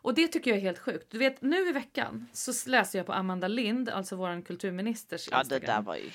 Och 0.02 0.14
det 0.14 0.28
tycker 0.28 0.52
jag 0.52 0.58
är 0.58 0.62
helt 0.62 0.80
sjukt. 0.80 1.12
Du 1.12 1.18
vet, 1.18 1.42
nu 1.42 1.70
i 1.70 1.72
veckan 1.72 2.28
så 2.34 2.70
läser 2.70 3.00
jag 3.00 3.06
på 3.06 3.14
Amanda 3.14 3.48
Lind, 3.48 3.90
alltså 3.90 4.16
våran 4.16 4.42
kulturministers 4.42 5.28
Ja, 5.32 5.38
det 5.38 5.42
Instagram. 5.42 5.76
där 5.76 5.82
var 5.82 5.96
ju... 5.96 6.10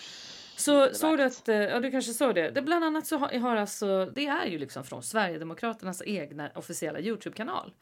Så 0.56 0.94
såg 0.94 1.18
du 1.18 1.24
att, 1.24 1.48
eh, 1.48 1.56
ja 1.56 1.80
du 1.80 1.90
kanske 1.90 2.12
såg 2.12 2.34
det. 2.34 2.50
det 2.50 2.62
bland 2.62 2.84
annat 2.84 3.06
så 3.06 3.18
har, 3.18 3.38
har 3.38 3.56
alltså, 3.56 4.06
det 4.06 4.26
är 4.26 4.46
ju 4.46 4.58
liksom 4.58 4.84
från 4.84 5.02
Sverigedemokraternas 5.02 6.02
egna 6.06 6.50
officiella 6.54 7.00
Youtube-kanal. 7.00 7.72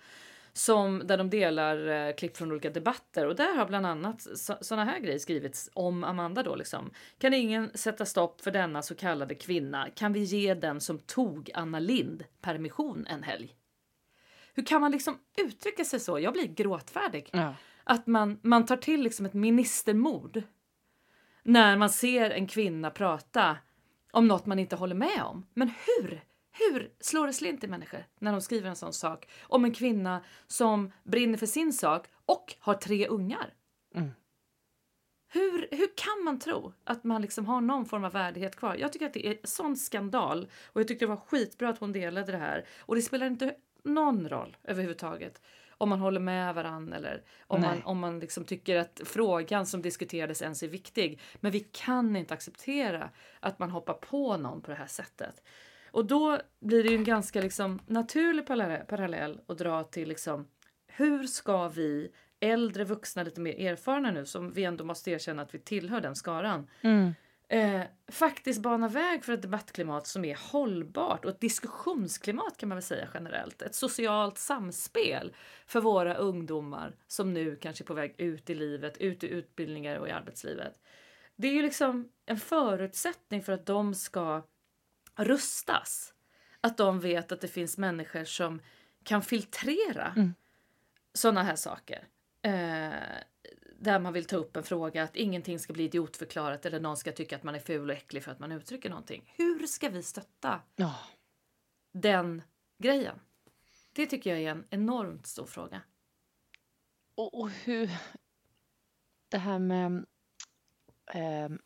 Som, 0.55 1.03
där 1.05 1.18
de 1.18 1.30
delar 1.30 1.88
eh, 1.88 2.14
klipp 2.14 2.36
från 2.36 2.53
olika 2.53 2.70
debatter 2.70 3.26
och 3.26 3.36
där 3.36 3.55
har 3.55 3.66
bland 3.66 3.86
annat 3.86 4.20
så, 4.20 4.57
såna 4.61 4.84
här 4.84 4.98
grejer 4.98 5.18
skrivits 5.18 5.70
om 5.74 6.05
Amanda 6.05 6.42
då 6.42 6.57
liksom. 6.57 6.90
Kan 7.18 7.34
ingen 7.34 7.70
sätta 7.74 8.07
stopp 8.07 8.40
för 8.40 8.50
denna 8.50 8.82
så 8.82 8.94
kallade 8.94 9.34
kvinna? 9.34 9.88
Kan 9.94 10.12
vi 10.12 10.20
ge 10.20 10.55
den 10.55 10.80
som 10.80 10.98
tog 10.98 11.50
Anna 11.55 11.78
Lind 11.78 12.24
permission 12.40 13.07
en 13.07 13.22
helg? 13.22 13.55
Hur 14.55 14.64
kan 14.64 14.80
man 14.80 14.92
liksom 14.92 15.18
uttrycka 15.36 15.84
sig 15.84 16.00
så? 16.00 16.18
Jag 16.18 16.32
blir 16.32 16.46
gråtfärdig. 16.46 17.30
Ja. 17.32 17.55
Att 17.84 18.07
man, 18.07 18.38
man 18.42 18.66
tar 18.66 18.76
till 18.76 19.03
liksom 19.03 19.26
ett 19.26 19.34
ministermord 19.34 20.42
när 21.42 21.76
man 21.76 21.90
ser 21.90 22.30
en 22.30 22.46
kvinna 22.46 22.90
prata 22.90 23.57
om 24.11 24.28
något 24.28 24.46
man 24.46 24.59
inte 24.59 24.76
håller 24.76 24.94
med 24.94 25.22
om. 25.22 25.46
Men 25.55 25.68
hur? 25.86 26.20
Hur 26.53 26.92
slår 27.00 27.26
det 27.26 27.32
slint 27.32 27.64
i 27.64 27.66
människor 27.66 28.05
när 28.18 28.32
de 28.32 28.40
skriver 28.40 28.68
en 28.68 28.76
sån 28.76 28.92
sak 28.92 29.28
om 29.42 29.64
en 29.64 29.74
kvinna 29.74 30.24
som 30.46 30.92
brinner 31.03 31.38
för 31.38 31.46
sin 31.46 31.72
sak 31.72 32.07
och 32.26 32.55
har 32.59 32.74
tre 32.74 33.07
ungar? 33.07 33.55
Mm. 33.94 34.11
Hur, 35.28 35.68
hur 35.70 35.96
kan 35.96 36.24
man 36.24 36.38
tro 36.38 36.72
att 36.84 37.05
man 37.05 37.22
liksom 37.22 37.46
har 37.46 37.61
någon 37.61 37.86
form 37.86 38.05
av 38.05 38.12
värdighet 38.12 38.57
kvar? 38.57 38.76
Jag 38.76 38.92
tycker 38.92 39.07
att 39.07 39.14
det 39.14 39.26
är 39.26 39.38
sån 39.44 39.76
skandal 39.76 40.48
och 40.64 40.80
jag 40.80 40.88
tyckte 40.88 41.05
det 41.05 41.09
var 41.09 41.16
skitbra 41.16 41.68
att 41.68 41.78
hon 41.78 41.92
delade 41.92 42.32
det 42.32 42.38
här. 42.38 42.66
Och 42.78 42.94
det 42.94 43.03
spelar 43.03 43.26
inte 43.26 43.55
någon 43.84 44.28
roll 44.28 44.57
överhuvudtaget 44.64 45.40
om 45.82 45.88
man 45.88 46.00
håller 46.00 46.20
med 46.20 46.55
varann 46.55 46.92
eller 46.92 47.22
om 47.46 47.61
Nej. 47.61 47.70
man, 47.70 47.82
om 47.82 47.98
man 47.98 48.20
liksom 48.20 48.44
tycker 48.44 48.76
att 48.76 49.00
frågan 49.05 49.66
som 49.66 49.82
diskuterades 49.82 50.42
ens 50.42 50.62
är 50.62 50.68
viktig. 50.68 51.20
Men 51.40 51.53
vi 51.53 51.61
kan 51.61 52.16
inte 52.16 52.34
acceptera 52.34 53.11
att 53.40 53.59
man 53.59 53.70
hoppar 53.70 53.94
på 53.94 54.36
någon 54.36 54.62
på 54.62 54.70
det 54.70 54.76
här 54.76 54.86
sättet. 54.86 55.42
Och 55.93 56.07
då 56.07 56.38
blir 56.61 56.82
det 56.82 56.88
ju 56.88 56.97
en 56.97 57.05
ganska 57.05 57.40
liksom 57.40 57.80
naturlig 57.86 58.47
parallell, 58.47 59.40
att 59.47 59.59
dra 59.59 59.84
till 59.84 60.09
liksom 60.09 60.49
hur 60.86 61.22
ska 61.22 61.68
vi 61.68 62.12
äldre 62.40 62.84
vuxna 62.84 63.22
lite 63.22 63.40
mer 63.40 63.61
erfarna 63.61 64.11
nu 64.11 64.26
som 64.26 64.53
vi 64.53 64.64
ändå 64.64 64.84
måste 64.84 65.11
erkänna 65.11 65.43
att 65.43 65.55
vi 65.55 65.59
tillhör 65.59 66.01
den 66.01 66.16
skaran 66.16 66.70
Mm. 66.80 67.12
eh, 67.49 67.82
faktiskt 68.09 68.62
bana 68.62 68.88
väg 68.88 69.24
för 69.24 69.32
ett 69.32 69.43
debattklimat 69.43 70.07
som 70.07 70.24
är 70.24 70.38
hållbart 70.53 71.24
och 71.24 71.30
ett 71.30 71.40
diskussionsklimat 71.40 72.57
kan 72.57 72.68
man 72.68 72.76
väl 72.76 72.82
säga 72.82 73.09
generellt. 73.14 73.62
Ett 73.62 73.74
socialt 73.74 74.38
samspel 74.38 75.32
för 75.66 75.80
våra 75.80 76.14
ungdomar 76.14 76.97
som 77.07 77.32
nu 77.34 77.57
kanske 77.57 77.84
är 77.84 77.86
på 77.86 77.95
väg 77.95 78.14
ut 78.18 78.51
i 78.51 78.55
livet, 78.55 78.99
ut 78.99 79.24
i 79.24 79.28
utbildningar 79.28 79.97
och 79.97 80.09
i 80.09 80.11
arbetslivet. 80.11 80.80
Det 81.36 81.49
är 81.49 81.53
ju 81.53 81.62
liksom 81.62 82.09
en 82.26 82.36
förutsättning 82.36 83.43
för 83.43 83.53
att 83.53 83.66
de 83.66 83.95
ska 83.95 84.43
rustas. 85.24 86.14
Att 86.60 86.76
de 86.76 87.00
vet 87.00 87.32
att 87.32 87.40
det 87.40 87.48
finns 87.48 87.78
människor 87.78 88.24
som 88.24 88.60
kan 89.04 89.22
filtrera 89.22 90.12
Mm. 90.16 90.34
sådana 91.14 91.42
här 91.42 91.56
saker. 91.56 92.08
Eh, 92.42 92.92
där 93.78 93.98
man 93.98 94.12
vill 94.12 94.24
ta 94.24 94.36
upp 94.36 94.56
en 94.56 94.62
fråga 94.62 95.02
att 95.02 95.16
ingenting 95.16 95.58
ska 95.58 95.72
bli 95.72 95.84
idiotförklarat 95.84 96.66
eller 96.66 96.80
någon 96.80 96.96
ska 96.96 97.12
tycka 97.12 97.36
att 97.36 97.42
man 97.42 97.54
är 97.54 97.58
ful 97.58 97.90
och 97.90 97.96
äcklig 97.96 98.24
för 98.24 98.32
att 98.32 98.38
man 98.38 98.52
uttrycker 98.52 98.90
någonting. 98.90 99.32
Hur 99.36 99.66
ska 99.66 99.88
vi 99.88 100.02
stötta 100.02 100.60
Ja. 100.76 100.94
den 101.92 102.42
grejen? 102.78 103.20
Det 103.92 104.06
tycker 104.06 104.30
jag 104.30 104.40
är 104.42 104.50
en 104.50 104.64
enormt 104.70 105.26
stor 105.26 105.46
fråga. 105.46 105.80
Och, 107.14 107.40
och 107.40 107.50
hur... 107.50 107.90
Det 109.28 109.38
här 109.38 109.58
med... 109.58 110.06
liksom, 111.14 111.58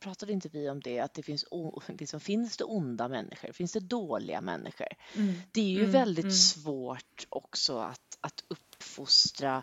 pratade 0.00 0.32
inte 0.32 0.48
vi 0.48 0.70
om 0.70 0.80
det, 0.80 1.00
att 1.00 1.14
det 1.14 1.22
finns, 1.22 1.44
liksom, 1.88 2.20
finns 2.20 2.56
det 2.56 2.64
onda 2.64 3.08
människor? 3.08 3.52
Finns 3.52 3.72
det 3.72 3.80
dåliga 3.80 4.40
människor? 4.40 4.88
Det 5.52 5.60
är 5.60 5.68
ju 5.68 5.80
Mm, 5.80 5.92
väldigt 5.92 6.24
mm. 6.24 6.36
svårt 6.36 7.26
också 7.28 7.78
att, 7.78 8.18
att 8.20 8.44
uppfostra 8.48 9.62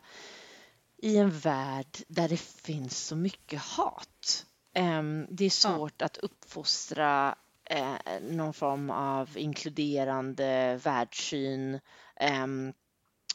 i 0.97 1.17
en 1.17 1.29
värld 1.29 1.97
där 2.07 2.29
det 2.29 2.39
finns 2.39 3.07
så 3.07 3.15
mycket 3.15 3.61
hat. 3.61 4.45
Ehm, 4.73 5.27
det 5.29 5.45
är 5.45 5.49
svårt 5.49 6.01
att 6.01 6.17
uppfostra 6.17 7.35
eh, 7.65 7.95
någon 8.21 8.53
form 8.53 8.89
av 8.89 9.37
inkluderande 9.37 10.79
världssyn 10.83 11.79
ehm, 12.15 12.73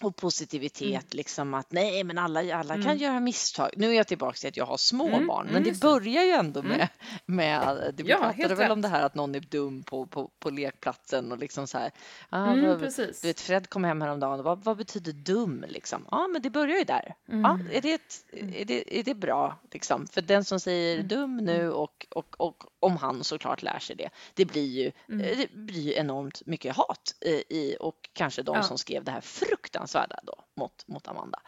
och 0.00 0.16
positivitet, 0.16 1.14
liksom 1.14 1.54
att 1.54 1.72
nej, 1.72 2.04
men 2.04 2.18
alla, 2.18 2.56
alla 2.56 2.74
kan 2.74 2.82
Mm. 2.82 2.96
göra 2.98 3.20
misstag. 3.20 3.70
Nu 3.76 3.90
är 3.90 3.92
jag 3.94 4.06
tillbaka 4.08 4.36
till 4.36 4.48
att 4.48 4.56
jag 4.56 4.66
har 4.66 4.76
små 4.76 5.08
Mm, 5.08 5.26
barn, 5.26 5.40
mm, 5.48 5.52
men 5.54 5.62
det 5.72 5.80
börjar 5.80 6.24
ju 6.24 6.30
ändå 6.30 6.60
Mm. 6.60 6.78
med, 6.78 6.88
med 7.26 7.94
det 7.96 8.02
vi 8.02 8.10
Ja, 8.10 8.18
pratade 8.18 8.54
väl 8.54 8.70
om 8.70 8.78
rätt. 8.78 8.82
det 8.82 8.88
här 8.88 9.02
att 9.02 9.14
någon 9.14 9.34
är 9.34 9.40
dum 9.40 9.82
på, 9.82 10.06
på, 10.06 10.30
på 10.38 10.50
lekplatsen 10.50 11.32
och 11.32 11.38
liksom 11.38 11.66
så 11.66 11.78
här. 11.78 11.90
Ah, 12.28 12.52
Mm, 12.52 12.66
vad, 12.68 12.78
precis. 12.80 13.20
du 13.20 13.28
vet, 13.28 13.40
Fred 13.40 13.68
kom 13.68 13.84
hem 13.84 14.00
häromdagen 14.00 14.42
vad, 14.42 14.64
vad 14.64 14.76
betyder 14.76 15.12
dum 15.12 15.64
liksom? 15.68 16.06
Ja, 16.10 16.26
men 16.28 16.42
det 16.42 16.50
börjar 16.50 16.78
ju 16.78 16.84
där. 16.84 17.14
Mm. 17.28 17.40
Ja, 17.42 17.58
är, 17.76 17.80
det 17.80 17.92
ett, 17.92 18.24
är, 18.32 18.64
det, 18.64 18.98
är 18.98 19.02
det 19.02 19.14
bra 19.14 19.58
liksom? 19.72 20.06
För 20.06 20.20
den 20.22 20.44
som 20.44 20.60
säger 20.60 20.94
Mm. 20.94 21.08
dum 21.08 21.36
nu 21.36 21.70
och, 21.72 22.06
och, 22.10 22.34
och 22.38 22.64
om 22.80 22.96
han 22.96 23.24
såklart 23.24 23.62
lär 23.62 23.78
sig 23.78 23.96
det, 23.96 24.10
det 24.34 24.44
blir 24.44 24.66
ju, 24.66 24.92
Mm. 25.08 25.20
eh, 25.26 25.38
det 25.38 25.50
blir 25.52 25.80
ju 25.80 25.94
enormt 25.94 26.46
mycket 26.46 26.76
hat 26.76 27.14
i 27.48 27.76
och 27.80 28.10
kanske 28.12 28.42
de 28.42 28.56
Ja. 28.56 28.62
som 28.62 28.78
skrev 28.78 29.04
det 29.04 29.10
här 29.12 29.20
fruktansvärda 29.20 30.16
då 30.22 30.44
mot, 30.54 30.88
mot 30.88 31.08
Amanda. 31.08 31.40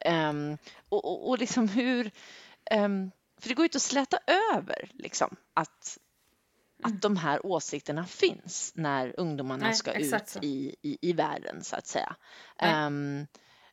Ehm, 0.00 0.58
och, 0.88 1.04
och, 1.04 1.28
och 1.28 1.38
liksom 1.38 1.68
hur, 1.68 2.10
ehm, 2.70 3.10
för 3.40 3.48
det 3.48 3.54
går 3.54 3.62
ju 3.62 3.66
inte 3.66 3.76
att 3.76 3.82
släta 3.82 4.18
över 4.54 4.90
liksom 4.94 5.36
att 5.54 5.98
att 6.82 7.02
de 7.02 7.16
här 7.16 7.46
åsikterna 7.46 8.06
finns 8.06 8.72
när 8.74 9.20
ungdomarna 9.20 9.64
Nej, 9.66 9.74
ska 9.74 9.92
ut 9.92 10.28
så. 10.28 10.38
i, 10.42 10.76
i, 10.82 10.98
i 11.00 11.12
världen 11.12 11.64
så 11.64 11.76
att 11.76 11.86
säga. 11.86 12.16
Ehm, 12.58 13.26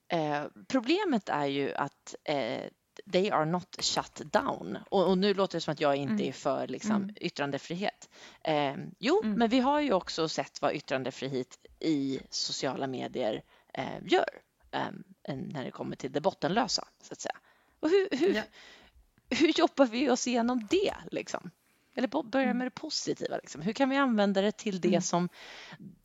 eh, 0.08 0.44
problemet 0.68 1.30
är 1.30 1.46
ju 1.46 1.74
att 1.74 2.16
eh, 2.24 2.64
they 3.12 3.30
are 3.30 3.46
not 3.46 3.76
shut 3.80 4.22
down. 4.32 4.78
Och, 4.90 5.08
och 5.10 5.18
nu 5.18 5.34
låter 5.34 5.58
det 5.58 5.62
som 5.62 5.72
att 5.72 5.80
jag 5.82 5.96
inte 5.96 6.14
Mm. 6.14 6.28
är 6.28 6.32
för 6.32 6.68
liksom, 6.68 6.96
Mm. 6.96 7.16
yttrandefrihet. 7.16 8.10
Ehm, 8.44 8.92
jo, 9.00 9.22
Mm. 9.24 9.40
men 9.40 9.50
vi 9.50 9.60
har 9.60 9.80
ju 9.82 9.94
också 9.94 10.30
sett 10.30 10.62
vad 10.62 10.74
yttrandefrihet 10.74 11.58
i 11.80 12.20
sociala 12.30 12.88
medier 12.88 13.44
eh, 13.74 13.86
gör 14.06 14.30
ehm, 14.72 15.04
när 15.28 15.64
det 15.64 15.72
kommer 15.72 15.96
till 15.96 16.12
det 16.12 16.22
bottenlösa 16.22 16.88
så 17.02 17.14
att 17.14 17.22
säga. 17.22 17.38
Och 17.80 17.90
hur, 17.90 18.08
hur, 18.18 18.34
Ja. 18.36 18.44
hur 19.30 19.60
jobbar 19.60 19.86
vi 19.86 20.10
oss 20.10 20.28
igenom 20.28 20.68
det 20.70 20.94
liksom? 21.12 21.52
Eller 21.96 22.24
börja 22.24 22.46
Mm. 22.46 22.58
med 22.58 22.68
det 22.68 22.72
positiva. 22.72 23.38
Liksom. 23.38 23.62
Hur 23.62 23.74
kan 23.74 23.90
vi 23.90 23.98
använda 23.98 24.42
det 24.42 24.52
till 24.52 24.82
det 24.82 24.88
Mm. 24.88 25.02
som 25.02 25.30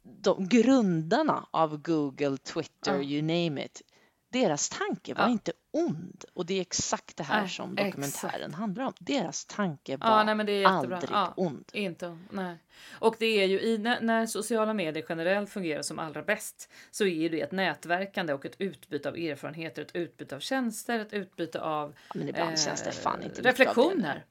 de 0.03 0.49
grundarna 0.49 1.47
av 1.51 1.77
Google, 1.83 2.37
Twitter, 2.39 2.95
Ja. 2.95 3.03
you 3.03 3.23
name 3.23 3.65
it, 3.65 3.83
deras 4.29 4.69
tanke 4.69 5.15
var 5.15 5.23
Ja. 5.25 5.29
inte 5.31 5.53
ond. 5.71 6.25
Och 6.35 6.47
det 6.47 6.55
är 6.55 6.61
exakt 6.61 7.17
det 7.17 7.23
här 7.25 7.41
Nej, 7.41 7.49
som 7.51 7.75
dokumentären 7.75 8.35
exakt. 8.35 8.55
handlar 8.55 8.85
om. 8.85 8.93
Deras 8.99 9.45
tanke 9.45 9.97
var 9.97 10.09
Ja, 10.09 10.35
nej, 10.35 10.65
aldrig 10.65 10.99
Ja. 11.11 11.35
ond. 11.37 11.71
Inte, 11.73 12.19
nej. 12.31 12.57
Och 12.91 13.17
det 13.19 13.27
är 13.27 13.47
ju 13.47 13.61
i, 13.61 13.79
när, 13.79 14.27
sociala 14.27 14.75
medier 14.75 15.05
generellt 15.09 15.51
fungerar 15.51 15.83
som 15.83 15.99
allra 15.99 16.23
bäst 16.23 16.71
så 16.91 17.07
är 17.07 17.31
det 17.31 17.41
ett 17.41 17.53
nätverkande 17.53 18.33
och 18.33 18.45
ett 18.47 18.57
utbyte 18.59 19.09
av 19.09 19.17
erfarenheter, 19.17 19.83
ett 19.83 19.95
utbyte 19.97 20.37
av 20.37 20.41
tjänster, 20.41 20.99
ett 20.99 21.13
utbyte 21.13 21.61
av 21.61 21.95
ibland 22.15 22.57
eh, 22.59 23.43
reflektioner. 23.43 24.25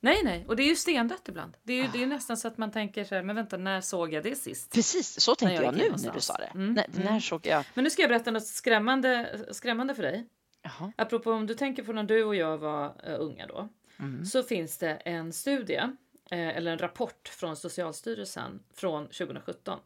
Nej, 0.00 0.20
nej, 0.24 0.44
och 0.48 0.56
det 0.56 0.62
är 0.62 0.68
ju 0.68 0.76
stendött 0.76 1.28
ibland. 1.28 1.56
Det 1.62 1.72
är 1.72 1.76
ju 1.76 1.84
Ah. 1.84 1.90
det 1.92 1.98
är 1.98 2.00
ju 2.00 2.06
nästan 2.06 2.36
så 2.36 2.48
att 2.48 2.58
man 2.58 2.70
tänker 2.70 3.04
så 3.04 3.14
här, 3.14 3.22
men 3.22 3.36
vänta, 3.36 3.56
när 3.56 3.80
såg 3.80 4.12
jag 4.12 4.22
det 4.22 4.36
sist? 4.36 4.72
Precis, 4.72 5.20
så 5.20 5.34
tänkte 5.34 5.54
jag 5.54 5.64
jag, 5.64 5.76
nu 5.76 5.94
när 6.04 6.12
du 6.12 6.20
sa 6.20 6.34
det. 6.34 6.50
Mm, 6.54 6.74
när, 6.74 6.84
mm. 6.84 7.12
när 7.12 7.20
såg 7.20 7.46
jag? 7.46 7.64
Men 7.74 7.84
nu 7.84 7.90
ska 7.90 8.02
jag 8.02 8.08
berätta 8.08 8.30
något 8.30 8.46
skrämmande, 8.46 9.38
skrämmande 9.50 9.94
för 9.94 10.02
dig. 10.02 10.26
Jaha. 10.62 10.92
Apropå 10.96 11.32
om 11.32 11.46
du 11.46 11.54
tänker 11.54 11.82
på 11.82 11.92
när 11.92 12.02
du 12.02 12.24
och 12.24 12.34
jag 12.34 12.58
var 12.58 12.84
eh, 13.04 13.16
unga 13.20 13.46
då. 13.46 13.68
Mm. 13.98 14.24
Så 14.24 14.42
finns 14.42 14.78
det 14.78 14.94
en 14.94 15.32
studie, 15.32 15.82
eh, 16.30 16.48
eller 16.48 16.72
en 16.72 16.78
rapport 16.78 17.28
från 17.28 17.56
Socialstyrelsen 17.56 18.62
från 18.74 19.04
2017. 19.04 19.78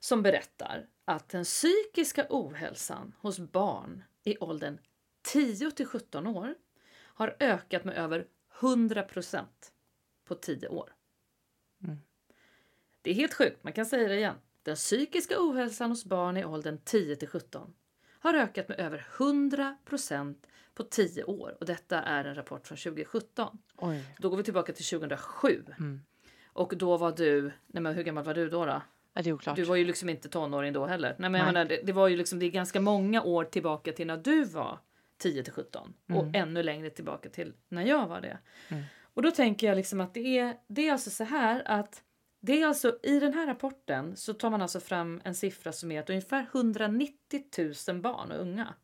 Som 0.00 0.22
berättar 0.22 0.86
att 1.04 1.28
den 1.28 1.44
psykiska 1.44 2.26
ohälsan 2.28 3.14
hos 3.20 3.38
barn 3.38 4.04
i 4.24 4.38
åldern 4.38 4.78
10 5.22 5.70
till 5.70 5.86
17 5.86 6.26
år 6.26 6.54
har 7.02 7.36
ökat 7.40 7.84
med 7.84 7.94
över 7.96 8.26
100 8.62 9.02
procent 9.02 9.72
på 10.24 10.34
10 10.34 10.68
år. 10.68 10.92
Mm. 11.84 11.96
Det 13.02 13.10
är 13.10 13.14
helt 13.14 13.34
sjukt, 13.34 13.64
man 13.64 13.72
kan 13.72 13.86
säga 13.86 14.08
det 14.08 14.16
igen. 14.16 14.36
Den 14.62 14.76
psykiska 14.76 15.34
ohälsan 15.38 15.90
hos 15.90 16.04
barn 16.04 16.36
i 16.36 16.44
åldern 16.44 16.78
10 16.84 17.16
till 17.16 17.28
17 17.28 17.74
har 18.20 18.34
ökat 18.34 18.68
med 18.68 18.80
över 18.80 19.06
100 19.16 19.76
procent 19.84 20.46
på 20.74 20.82
10 20.82 21.24
år. 21.24 21.56
Och 21.60 21.66
detta 21.66 22.02
är 22.02 22.24
en 22.24 22.34
rapport 22.34 22.66
från 22.66 22.78
2017. 22.78 23.58
Oj. 23.76 24.04
Då 24.18 24.28
går 24.28 24.36
vi 24.36 24.42
tillbaka 24.42 24.72
till 24.72 24.84
2007. 24.84 25.64
Mm. 25.78 26.00
Och 26.46 26.76
då 26.76 26.96
var 26.96 27.12
du, 27.12 27.52
nej 27.66 27.82
men 27.82 27.94
hur 27.94 28.02
gammal 28.02 28.24
var 28.24 28.34
du 28.34 28.48
då? 28.48 28.64
då? 28.64 28.82
Ja, 29.12 29.22
det 29.22 29.30
är 29.30 29.34
oklart. 29.34 29.56
Du 29.56 29.64
var 29.64 29.76
ju 29.76 29.84
liksom 29.84 30.08
inte 30.08 30.28
tonåring 30.28 30.72
då 30.72 30.86
heller. 30.86 31.16
Nej, 31.18 31.30
men 31.30 31.32
Nej. 31.32 31.52
menar, 31.52 31.64
det, 31.64 31.80
det 31.84 31.92
var 31.92 32.08
ju 32.08 32.16
liksom, 32.16 32.38
det 32.38 32.46
är 32.46 32.50
ganska 32.50 32.80
många 32.80 33.22
år 33.22 33.44
tillbaka 33.44 33.92
till 33.92 34.06
när 34.06 34.16
du 34.16 34.44
var 34.44 34.78
10 35.20 35.42
till 35.44 35.52
17 35.52 35.94
och 36.08 36.14
Mm. 36.22 36.30
ännu 36.34 36.62
längre 36.62 36.90
tillbaka 36.90 37.28
till 37.28 37.54
när 37.68 37.82
jag 37.86 38.08
var 38.08 38.20
det. 38.20 38.38
Mm. 38.68 38.84
Och 39.14 39.22
då 39.22 39.30
tänker 39.30 39.66
jag 39.66 39.76
liksom 39.76 40.00
att 40.00 40.14
det 40.14 40.38
är, 40.38 40.56
det 40.68 40.88
är 40.88 40.92
alltså 40.92 41.10
så 41.10 41.24
här 41.24 41.62
att 41.66 42.02
det 42.40 42.62
är 42.62 42.66
alltså 42.66 42.98
i 43.02 43.20
den 43.20 43.34
här 43.34 43.46
rapporten 43.46 44.16
så 44.16 44.34
tar 44.34 44.50
man 44.50 44.62
alltså 44.62 44.80
fram 44.80 45.20
en 45.24 45.34
siffra 45.34 45.72
som 45.72 45.92
är 45.92 46.00
att 46.00 46.10
ungefär 46.10 46.46
190 46.52 47.42
000 47.88 48.00
barn 48.00 48.30
och 48.32 48.40
unga 48.40 48.74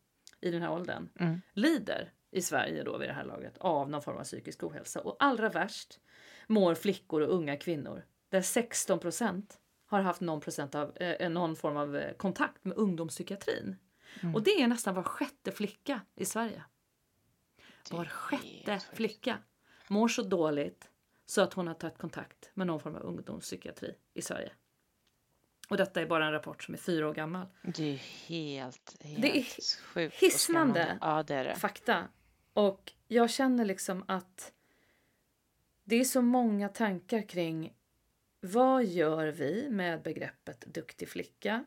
i 0.41 0.51
den 0.51 0.61
här 0.61 0.71
åldern 0.71 1.09
Mm. 1.19 1.41
lider 1.53 2.11
i 2.31 2.41
Sverige 2.41 2.83
då 2.83 2.97
vid 2.97 3.09
det 3.09 3.13
här 3.13 3.23
laget 3.25 3.57
av 3.57 3.89
någon 3.89 4.01
form 4.01 4.17
av 4.17 4.23
psykisk 4.23 4.63
ohälsa. 4.63 5.01
Och 5.01 5.15
allra 5.19 5.49
värst 5.49 5.99
mår 6.47 6.75
flickor 6.75 7.21
och 7.21 7.33
unga 7.35 7.57
kvinnor 7.57 8.05
där 8.29 8.41
16 8.41 8.99
procent 8.99 9.59
har 9.85 10.01
haft 10.01 10.21
någon, 10.21 10.41
procent 10.41 10.75
av, 10.75 10.97
eh, 10.97 11.29
någon 11.29 11.55
form 11.55 11.77
av 11.77 11.95
eh, 11.97 12.13
kontakt 12.13 12.65
med 12.65 12.77
ungdomspsykiatrin. 12.77 13.75
Mm. 14.21 14.35
Och 14.35 14.43
det 14.43 14.61
är 14.61 14.67
nästan 14.67 14.95
var 14.95 15.03
sjätte 15.03 15.51
flicka 15.51 16.01
i 16.15 16.25
Sverige. 16.25 16.63
Var 17.91 18.05
sjätte 18.05 18.79
flicka 18.93 19.37
mår 19.87 20.07
så 20.07 20.21
dåligt 20.21 20.89
så 21.25 21.41
att 21.41 21.53
hon 21.53 21.67
har 21.67 21.73
tagit 21.73 21.97
kontakt 21.97 22.51
med 22.53 22.67
någon 22.67 22.79
form 22.79 22.95
av 22.95 23.01
ungdomspsykiatri 23.01 23.95
i 24.13 24.21
Sverige. 24.21 24.51
Och 25.69 25.77
detta 25.77 26.01
är 26.01 26.05
bara 26.05 26.25
en 26.25 26.31
rapport 26.31 26.63
som 26.63 26.73
är 26.73 26.77
fyra 26.77 27.09
år 27.09 27.13
gammal. 27.13 27.47
Det 27.61 27.93
är 27.93 27.97
helt, 28.27 28.97
helt 29.03 29.21
Det 29.21 29.37
är 29.39 29.45
sjukt 29.81 30.15
hisnande. 30.15 30.97
Ja, 31.01 31.23
det 31.23 31.35
är 31.35 31.43
det. 31.43 31.55
fakta. 31.55 32.07
Och 32.53 32.93
jag 33.07 33.29
känner 33.29 33.65
liksom 33.65 34.03
att 34.07 34.53
det 35.83 35.95
är 35.95 36.03
så 36.03 36.21
många 36.21 36.69
tankar 36.69 37.29
kring 37.29 37.73
vad 38.39 38.85
gör 38.85 39.27
vi 39.27 39.69
med 39.69 40.01
begreppet 40.01 40.61
duktig 40.61 41.09
flicka? 41.09 41.65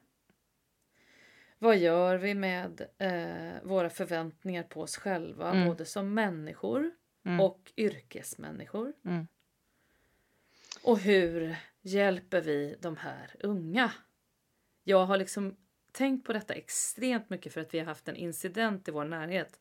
Vad 1.62 1.76
gör 1.78 2.16
vi 2.16 2.34
med 2.34 2.86
eh, 2.98 3.62
våra 3.62 3.90
förväntningar 3.90 4.62
på 4.62 4.80
oss 4.80 4.96
själva, 4.96 5.50
Mm. 5.52 5.68
både 5.68 5.84
som 5.84 6.14
människor 6.14 6.90
Mm. 7.24 7.40
och 7.40 7.72
yrkesmänniskor? 7.76 8.92
Mm. 9.04 9.26
Och 10.82 10.98
hur 10.98 11.56
hjälper 11.82 12.40
vi 12.40 12.76
de 12.80 12.96
här 12.96 13.36
unga? 13.40 13.92
Jag 14.84 15.04
har 15.06 15.16
liksom 15.16 15.56
tänkt 15.92 16.26
på 16.26 16.32
detta 16.32 16.54
extremt 16.54 17.30
mycket 17.30 17.52
för 17.52 17.60
att 17.60 17.74
vi 17.74 17.78
har 17.78 17.86
haft 17.86 18.08
en 18.08 18.16
incident 18.16 18.88
i 18.88 18.90
vår 18.90 19.04
närhet 19.04 19.60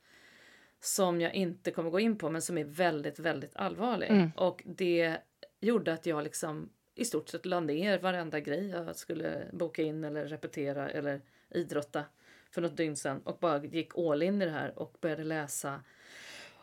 som 0.79 1.21
jag 1.21 1.33
inte 1.33 1.71
kommer 1.71 1.89
gå 1.89 1.99
in 1.99 2.17
på 2.17 2.29
men 2.29 2.41
som 2.41 2.57
är 2.57 2.63
väldigt, 2.65 3.19
väldigt 3.19 3.55
allvarlig. 3.55 4.09
Mm. 4.09 4.31
Och 4.35 4.61
det 4.65 5.17
gjorde 5.59 5.93
att 5.93 6.05
jag 6.05 6.23
liksom 6.23 6.69
i 6.95 7.05
stort 7.05 7.29
sett 7.29 7.45
la 7.45 7.59
ner 7.59 7.99
varenda 7.99 8.39
grej 8.39 8.69
jag 8.69 8.95
skulle 8.95 9.49
boka 9.53 9.81
in 9.81 10.03
eller 10.03 10.25
repetera 10.27 10.89
eller 10.89 11.21
idrotta 11.49 12.05
för 12.51 12.61
något 12.61 12.77
dygn 12.77 12.95
sedan 12.95 13.21
och 13.23 13.37
bara 13.39 13.65
gick 13.65 13.97
all 13.97 14.23
in 14.23 14.41
i 14.41 14.45
det 14.45 14.51
här 14.51 14.79
och 14.79 14.97
började 15.01 15.23
läsa 15.23 15.81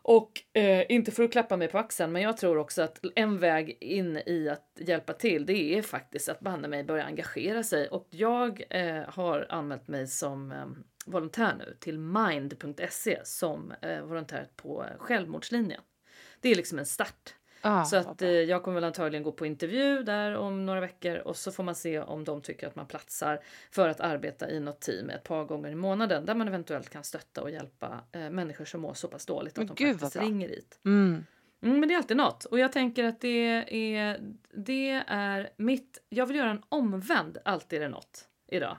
och 0.09 0.43
eh, 0.53 0.85
inte 0.89 1.11
för 1.11 1.23
att 1.23 1.33
klappa 1.33 1.57
mig 1.57 1.69
på 1.69 1.79
axeln, 1.79 2.13
men 2.13 2.23
jag 2.23 2.37
tror 2.37 2.59
också 2.59 2.83
att 2.83 3.01
en 3.15 3.39
väg 3.39 3.79
in 3.81 4.17
i 4.27 4.49
att 4.49 4.79
hjälpa 4.79 5.13
till, 5.13 5.47
det 5.47 5.79
är 5.79 5.83
faktiskt 5.83 6.29
att 6.29 6.41
banne 6.41 6.69
mig 6.69 6.85
börja 6.85 7.05
engagera 7.05 7.63
sig. 7.63 7.89
Och 7.89 8.07
jag 8.11 8.63
eh, 8.71 9.03
har 9.09 9.47
anmält 9.49 9.89
mig 9.89 10.07
som 10.07 10.53
eh, 10.53 10.67
volontär 11.07 11.55
nu 11.59 11.77
till 11.81 11.99
mind.se 11.99 13.21
som 13.25 13.73
eh, 13.83 14.03
volontär 14.03 14.49
på 14.57 14.85
eh, 14.85 14.99
självmordslinjen. 14.99 15.81
Det 16.41 16.49
är 16.49 16.55
liksom 16.55 16.79
en 16.79 16.87
start. 16.87 17.35
Ja, 17.67 17.85
Så 17.85 17.97
att 17.97 18.23
eh, 18.23 18.29
jag 18.29 18.63
kommer 18.63 18.75
väl 18.75 18.85
antagligen 18.85 19.23
gå 19.23 19.33
på 19.33 19.47
intervju 19.47 20.03
där 20.03 20.37
om 20.37 20.67
några 20.67 20.81
veckor 20.81 21.17
och 21.17 21.37
så 21.37 21.53
får 21.53 21.65
man 21.65 21.75
se 21.75 22.01
om 22.01 22.25
de 22.25 22.43
tycker 22.43 22.67
att 22.67 22.77
man 22.77 22.87
platsar 22.87 23.41
för 23.71 23.89
att 23.89 24.01
arbeta 24.01 24.51
i 24.51 24.61
något 24.61 24.81
team 24.81 25.11
ett 25.11 25.25
par 25.25 25.45
gånger 25.45 25.71
i 25.71 25.75
månaden 25.75 26.27
där 26.27 26.35
man 26.35 26.49
eventuellt 26.49 26.91
kan 26.91 27.05
stötta 27.05 27.43
och 27.43 27.51
hjälpa 27.51 28.01
eh, 28.13 28.31
människor 28.31 28.65
som 28.65 28.81
mår 28.81 28.95
så 28.95 29.09
pass 29.09 29.27
dåligt 29.27 29.53
att 29.53 29.59
Men 29.59 29.67
de 29.67 29.85
gud, 29.85 29.93
vad 29.93 30.01
faktiskt 30.01 30.25
ringer 30.25 30.49
dit. 30.49 30.81
Mm. 30.85 31.25
Mm, 31.63 31.81
men 31.81 31.89
det 31.89 31.95
är 31.95 31.99
alltid 31.99 32.17
något. 32.17 32.45
Och 32.45 32.59
jag 32.59 32.73
tänker 32.73 33.05
att 33.05 33.21
det 33.21 33.73
är, 33.97 34.21
det 34.55 35.03
är 35.09 35.51
mitt... 35.57 35.99
Jag 36.09 36.27
vill 36.27 36.37
göra 36.37 36.51
en 36.51 36.63
omvänd 36.69 37.39
alltid 37.45 37.77
är 37.79 37.83
det 37.83 37.89
något 37.89 38.29
idag. 38.49 38.77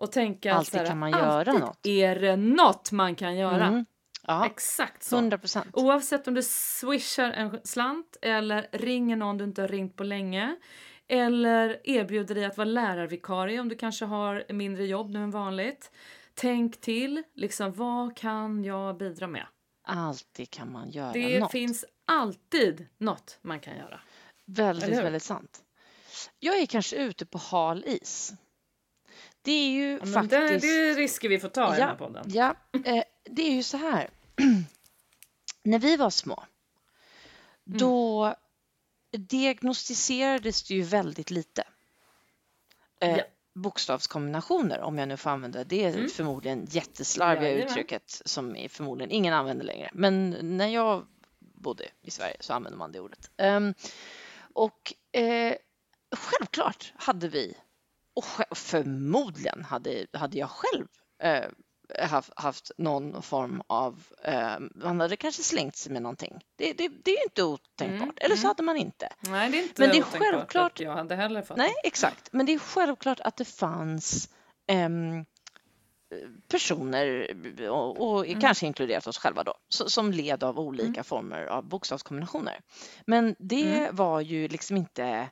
Och 0.00 0.12
tänka 0.12 0.52
att 0.52 0.58
Alltid 0.58 0.72
så 0.72 0.78
här, 0.78 0.86
kan 0.86 0.98
man 0.98 1.10
göra 1.10 1.38
alltid 1.38 1.60
något. 1.60 1.86
är 1.86 2.20
det 2.20 2.36
något 2.36 2.92
man 2.92 3.14
kan 3.14 3.36
göra. 3.36 3.66
Mm. 3.66 3.84
Ja, 4.26 4.46
Exakt 4.46 5.02
så. 5.02 5.16
100 5.16 5.38
procent. 5.38 5.66
Oavsett 5.72 6.28
om 6.28 6.34
du 6.34 6.42
swishar 6.42 7.30
en 7.30 7.60
slant 7.64 8.16
eller 8.22 8.68
ringer 8.72 9.16
någon 9.16 9.38
du 9.38 9.44
inte 9.44 9.60
har 9.60 9.68
ringt 9.68 9.96
på 9.96 10.04
länge. 10.04 10.56
Eller 11.08 11.80
erbjuder 11.84 12.34
dig 12.34 12.44
att 12.44 12.56
vara 12.56 12.64
lärarvikarie 12.64 13.60
om 13.60 13.68
du 13.68 13.74
kanske 13.76 14.04
har 14.04 14.52
mindre 14.52 14.86
jobb 14.86 15.10
nu 15.10 15.18
än 15.22 15.30
vanligt. 15.30 15.90
Tänk 16.34 16.80
till, 16.80 17.22
liksom 17.34 17.72
vad 17.72 18.16
kan 18.16 18.64
jag 18.64 18.96
bidra 18.96 19.26
med? 19.26 19.46
Alltid 19.84 20.50
kan 20.50 20.72
man 20.72 20.90
göra 20.90 21.12
Det 21.12 21.38
något. 21.40 21.50
finns 21.52 21.84
alltid 22.04 22.86
något 22.98 23.38
man 23.42 23.60
kan 23.60 23.76
göra. 23.76 24.00
Väldigt, 24.46 24.98
väldigt 24.98 25.22
sant. 25.22 25.60
Jag 26.38 26.56
är 26.60 26.66
kanske 26.66 26.96
ute 26.96 27.26
på 27.26 27.38
hal 27.38 27.84
is. 27.86 28.32
Det 29.42 29.50
är 29.52 29.70
ju 29.70 29.90
Ja, 29.92 30.06
faktiskt... 30.06 30.30
det, 30.30 30.58
det 30.58 30.90
är 30.90 30.94
risker 30.94 31.28
vi 31.28 31.38
får 31.38 31.48
ta 31.48 31.74
i 31.74 31.78
den 31.78 31.88
här 31.88 31.94
podden. 31.94 32.24
Ja, 32.28 32.54
eh, 32.84 33.02
det 33.24 33.42
är 33.42 33.52
ju 33.52 33.62
så 33.62 33.76
här. 33.76 34.10
När 35.62 35.78
vi 35.78 35.96
var 35.96 36.10
små, 36.10 36.44
Mm. 37.66 37.78
då 37.78 38.34
diagnostiserades 39.10 40.62
det 40.62 40.74
ju 40.74 40.82
väldigt 40.82 41.30
lite. 41.30 41.64
Eh, 43.00 43.16
Ja. 43.16 43.22
Bokstavskombinationer, 43.54 44.80
om 44.80 44.98
jag 44.98 45.08
nu 45.08 45.16
får 45.16 45.30
använda 45.30 45.64
det 45.64 45.84
Mm. 45.84 46.08
förmodligen 46.08 46.66
jätteslarviga 46.70 47.48
Jajamän. 47.50 47.66
uttrycket 47.68 48.22
som 48.24 48.56
är 48.56 48.68
förmodligen 48.68 49.10
ingen 49.10 49.34
använder 49.34 49.64
längre. 49.64 49.90
Men 49.94 50.30
när 50.56 50.66
jag 50.68 51.06
bodde 51.38 51.84
i 52.02 52.10
Sverige 52.10 52.36
så 52.40 52.52
använde 52.52 52.78
man 52.78 52.92
det 52.92 53.00
ordet. 53.00 53.30
Ehm, 53.36 53.74
och 54.54 54.92
eh, 55.12 55.54
självklart 56.16 56.92
hade 56.96 57.28
vi, 57.28 57.56
och 58.14 58.24
förmodligen 58.58 59.64
hade, 59.64 60.06
hade 60.12 60.38
jag 60.38 60.50
själv 60.50 60.86
eh, 61.18 61.48
haft, 61.98 62.30
haft 62.36 62.70
någon 62.78 63.22
form 63.22 63.62
av, 63.66 64.02
eh, 64.22 64.58
man 64.74 65.00
hade 65.00 65.16
kanske 65.16 65.42
slängt 65.42 65.76
sig 65.76 65.92
med 65.92 66.02
någonting. 66.02 66.40
Det, 66.56 66.72
det, 66.72 66.88
det 66.88 67.10
är 67.10 67.16
ju 67.16 67.22
inte 67.22 67.42
otänkbart. 67.44 68.02
Mm, 68.02 68.14
Eller 68.16 68.36
så 68.36 68.40
mm. 68.40 68.48
hade 68.48 68.62
man 68.62 68.76
inte. 68.76 69.08
Nej, 69.20 69.50
det 69.50 69.58
är 69.58 69.62
inte 69.62 69.82
Men 69.82 69.90
det 69.90 69.98
är 69.98 70.02
självklart- 70.02 70.72
att 70.72 70.80
jag 70.80 70.92
hade 70.94 71.16
heller 71.16 71.42
fått 71.42 71.56
Nej, 71.56 71.72
exakt. 71.84 72.28
Men 72.32 72.46
det 72.46 72.52
är 72.54 72.58
självklart 72.58 73.20
att 73.20 73.36
det 73.36 73.44
fanns 73.44 74.28
ehm, 74.66 75.24
personer 76.48 77.28
och, 77.70 78.10
och 78.10 78.26
Mm. 78.26 78.40
kanske 78.40 78.66
inkluderat 78.66 79.06
oss 79.06 79.18
själva 79.18 79.44
då, 79.44 79.54
som 79.68 80.12
led 80.12 80.44
av 80.44 80.58
olika 80.58 80.86
Mm. 80.86 81.04
former 81.04 81.46
av 81.46 81.64
bokstavskombinationer. 81.64 82.60
Men 83.06 83.36
det 83.38 83.76
Mm. 83.78 83.96
var 83.96 84.20
ju 84.20 84.48
liksom 84.48 84.76
inte 84.76 85.28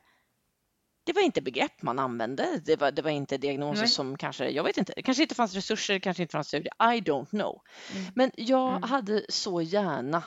det 1.09 1.13
var 1.13 1.21
inte 1.21 1.41
begrepp 1.41 1.81
man 1.81 1.99
använde. 1.99 2.61
Det 2.65 2.75
var, 2.75 2.91
det 2.91 3.01
var 3.01 3.11
inte 3.11 3.37
diagnoser 3.37 3.81
Nej. 3.81 3.89
som 3.89 4.17
kanske, 4.17 4.49
jag 4.49 4.63
vet 4.63 4.77
inte, 4.77 4.93
det 4.95 5.01
kanske 5.01 5.23
inte 5.23 5.35
fanns 5.35 5.53
resurser, 5.55 5.93
det 5.93 5.99
kanske 5.99 6.23
inte 6.23 6.31
fanns 6.31 6.47
studier. 6.47 6.73
I 6.95 7.01
don't 7.01 7.29
know. 7.29 7.61
Mm. 7.93 8.11
Men 8.15 8.31
jag 8.35 8.69
Mm. 8.69 8.83
hade 8.89 9.25
så 9.29 9.61
gärna 9.61 10.23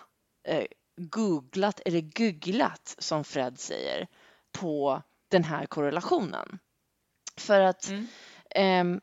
eh, 0.48 0.64
googlat 0.96 1.80
eller 1.84 2.00
googlat 2.00 2.94
som 2.98 3.24
Fred 3.24 3.60
säger 3.60 4.06
på 4.52 5.02
den 5.30 5.44
här 5.44 5.66
korrelationen. 5.66 6.58
För 7.36 7.60
att 7.60 7.88
Mm. 7.88 8.06
ehm, 8.50 9.00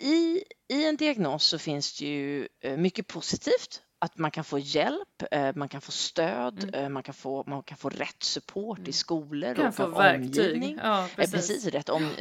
i, 0.00 0.44
i 0.68 0.84
en 0.86 0.96
diagnos 0.96 1.44
så 1.44 1.58
finns 1.58 1.98
det 1.98 2.06
ju 2.06 2.48
eh, 2.60 2.76
mycket 2.76 3.06
positivt 3.06 3.82
att 4.04 4.18
man 4.18 4.30
kan 4.30 4.44
få 4.44 4.58
hjälp, 4.58 5.22
eh, 5.30 5.54
man 5.54 5.68
kan 5.68 5.80
få 5.80 5.92
stöd, 5.92 6.62
Mm. 6.64 6.74
eh, 6.74 6.88
man, 6.88 7.02
kan 7.02 7.14
få, 7.14 7.44
man 7.46 7.62
kan 7.62 7.76
få 7.78 7.88
rätt 7.88 8.22
support 8.22 8.78
i 8.78 8.82
Mm. 8.82 8.92
skolor 8.92 9.54
Kan 9.54 9.66
och 9.68 9.74
få 9.74 9.84
omgivning. 9.84 10.78
Ja, 10.82 11.02
Eh, 11.04 11.08
precis. 11.16 11.32
Precis, 11.32 11.66
rätt 11.66 11.88
om, 11.88 12.14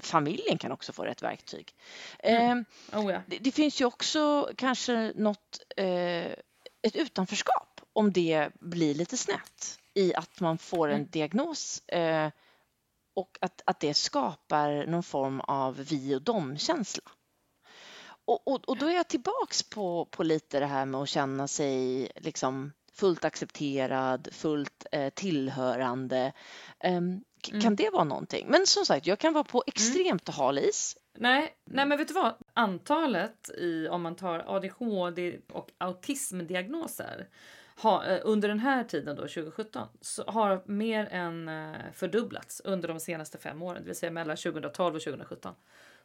familjen 0.00 0.58
kan 0.58 0.72
också 0.72 0.92
få 0.92 1.02
rätt 1.04 1.22
verktyg. 1.22 1.74
Mm. 2.18 2.64
Eh, 2.92 3.00
Oh, 3.00 3.12
ja. 3.12 3.20
det, 3.26 3.38
det 3.38 3.52
finns 3.52 3.80
ju 3.80 3.84
också 3.84 4.50
kanske 4.56 5.12
något, 5.16 5.60
eh, 5.76 6.26
ett 6.82 6.96
utanförskap 6.96 7.80
om 7.92 8.12
det 8.12 8.48
blir 8.60 8.94
lite 8.94 9.16
snett 9.16 9.78
i 9.94 10.14
att 10.14 10.40
man 10.40 10.58
får 10.58 10.88
en 10.88 10.94
Mm. 10.96 11.08
diagnos 11.10 11.80
eh, 11.88 12.30
och 13.16 13.38
att, 13.40 13.62
att 13.66 13.80
det 13.80 13.94
skapar 13.94 14.86
någon 14.86 15.02
form 15.02 15.40
av 15.40 15.76
vi 15.76 16.14
och 16.14 16.22
dom-känsla. 16.22 17.02
Och, 18.26 18.48
och, 18.48 18.68
och 18.68 18.78
då 18.78 18.86
är 18.86 18.94
jag 18.94 19.08
tillbaks 19.08 19.62
på, 19.62 20.04
på 20.10 20.22
lite 20.22 20.60
det 20.60 20.66
här 20.66 20.86
med 20.86 21.00
att 21.00 21.08
känna 21.08 21.48
sig 21.48 22.08
liksom 22.16 22.72
fullt 22.92 23.24
accepterad, 23.24 24.28
fullt 24.32 24.86
eh, 24.92 25.08
tillhörande. 25.10 26.32
K- 26.80 27.50
Mm. 27.50 27.62
Kan 27.62 27.76
det 27.76 27.90
vara 27.90 28.04
någonting? 28.04 28.46
Men 28.50 28.66
som 28.66 28.86
sagt, 28.86 29.06
jag 29.06 29.18
kan 29.18 29.32
vara 29.32 29.44
på 29.44 29.64
extremt 29.66 30.28
hal 30.28 30.58
is. 30.58 30.96
Nej, 31.18 31.54
nej, 31.64 31.86
men 31.86 31.98
vet 31.98 32.08
du 32.08 32.14
vad? 32.14 32.34
Antalet 32.54 33.50
i, 33.50 33.88
om 33.88 34.02
man 34.02 34.16
tar 34.16 34.44
ADHD 34.46 35.38
och 35.52 35.70
autismdiagnoser 35.78 37.28
har, 37.76 38.04
eh, 38.10 38.18
under 38.24 38.48
den 38.48 38.58
här 38.58 38.84
tiden 38.84 39.16
då, 39.16 39.22
2017, 39.22 39.88
så 40.00 40.24
har 40.26 40.62
mer 40.66 41.08
än 41.10 41.48
eh, 41.48 41.72
fördubblats 41.94 42.60
under 42.64 42.88
de 42.88 43.00
senaste 43.00 43.38
fem 43.38 43.62
åren, 43.62 43.82
det 43.82 43.86
vill 43.86 43.96
säga 43.96 44.10
mellan 44.12 44.36
2012 44.36 44.94
och 44.96 45.02
2017. 45.02 45.54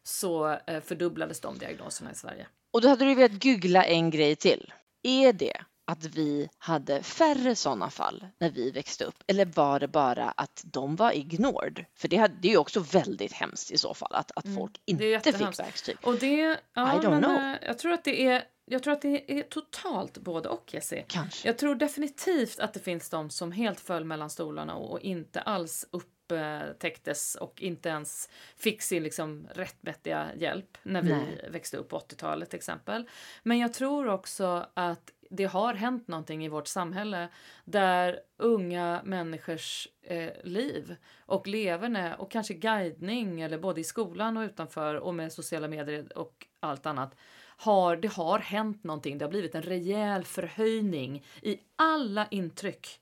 Så 0.03 0.57
eh, 0.67 0.81
fördubblades 0.81 1.39
de 1.39 1.57
diagnoserna 1.57 2.11
i 2.11 2.15
Sverige. 2.15 2.47
Och 2.73 2.81
då 2.81 2.87
hade 2.87 3.05
du 3.05 3.15
velat 3.15 3.43
googla 3.43 3.83
en 3.85 4.09
grej 4.09 4.35
till. 4.35 4.73
Är 5.03 5.33
det 5.33 5.57
att 5.87 6.05
vi 6.05 6.49
hade 6.57 7.03
färre 7.03 7.55
sådana 7.55 7.89
fall 7.89 8.27
när 8.39 8.49
vi 8.49 8.71
växte 8.71 9.03
upp 9.03 9.23
eller 9.27 9.45
var 9.45 9.79
det 9.79 9.87
bara 9.87 10.29
att 10.31 10.61
de 10.65 10.95
var 10.95 11.11
ignored? 11.11 11.85
För 11.95 12.07
det, 12.07 12.17
hade, 12.17 12.33
det 12.41 12.47
är 12.47 12.51
ju 12.51 12.57
också 12.57 12.79
väldigt 12.79 13.33
hemskt 13.33 13.71
i 13.71 13.77
så 13.77 13.93
fall 13.93 14.13
att, 14.15 14.31
att 14.35 14.45
Mm, 14.45 14.57
folk 14.57 14.81
är 14.85 14.93
inte 15.15 15.33
fick 15.33 15.59
verktyg. 15.59 15.97
Och 16.03 16.15
det, 16.15 16.59
ja, 16.73 16.95
I 16.95 16.97
don't 16.97 17.09
men, 17.09 17.23
know. 17.23 17.35
eh, 17.35 17.55
jag 17.61 17.77
tror 17.77 17.93
att 17.93 18.03
det 18.03 18.27
är, 18.27 18.43
jag 18.65 18.83
tror 18.83 18.93
att 18.93 19.01
det 19.01 19.39
är 19.39 19.43
totalt 19.43 20.17
både 20.17 20.49
och, 20.49 20.73
Jessie. 20.73 21.05
Kanske. 21.07 21.47
Jag 21.47 21.57
tror 21.57 21.75
definitivt 21.75 22.59
att 22.59 22.73
det 22.73 22.79
finns 22.79 23.09
de 23.09 23.29
som 23.29 23.51
helt 23.51 23.79
föll 23.79 24.03
mellan 24.03 24.29
stolarna 24.29 24.75
och, 24.75 24.91
och 24.91 24.99
inte 25.01 25.41
alls 25.41 25.85
upptäcktes 26.31 27.35
och 27.35 27.61
inte 27.61 27.89
ens 27.89 28.29
fick 28.57 28.81
sin 28.81 29.03
liksom 29.03 29.47
rättmätiga 29.53 30.27
hjälp 30.35 30.77
när 30.83 31.01
vi 31.01 31.11
Nej. 31.11 31.49
växte 31.51 31.77
upp 31.77 31.89
på 31.89 31.99
80-talet 31.99 32.49
till 32.49 32.57
exempel. 32.57 33.09
Men 33.43 33.59
jag 33.59 33.73
tror 33.73 34.07
också 34.07 34.65
att 34.73 35.11
det 35.29 35.45
har 35.45 35.73
hänt 35.73 36.07
någonting 36.07 36.45
i 36.45 36.49
vårt 36.49 36.67
samhälle 36.67 37.29
där 37.65 38.19
unga 38.37 39.01
människors 39.03 39.87
eh, 40.01 40.31
liv 40.43 40.95
och 41.19 41.47
leverne 41.47 42.15
och 42.15 42.31
kanske 42.31 42.53
guidning 42.53 43.41
eller 43.41 43.57
både 43.57 43.81
i 43.81 43.83
skolan 43.83 44.37
och 44.37 44.43
utanför 44.43 44.95
och 44.95 45.15
med 45.15 45.33
sociala 45.33 45.67
medier 45.67 46.17
och 46.17 46.47
allt 46.59 46.85
annat 46.85 47.15
har, 47.61 47.95
det 47.95 48.07
har 48.07 48.39
hänt 48.39 48.83
någonting. 48.83 49.17
Det 49.17 49.25
har 49.25 49.29
blivit 49.29 49.55
en 49.55 49.61
rejäl 49.61 50.23
förhöjning 50.23 51.25
i 51.41 51.59
alla 51.75 52.27
intryck. 52.31 53.01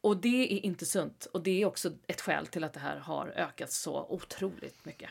Och 0.00 0.16
det 0.16 0.52
är 0.52 0.66
inte 0.66 0.86
sunt. 0.86 1.24
Och 1.32 1.42
det 1.42 1.62
är 1.62 1.66
också 1.66 1.90
ett 2.06 2.20
skäl 2.20 2.46
till 2.46 2.64
att 2.64 2.72
det 2.72 2.80
här 2.80 2.96
har 2.96 3.26
ökat 3.28 3.72
så 3.72 4.06
otroligt 4.08 4.84
mycket. 4.84 5.10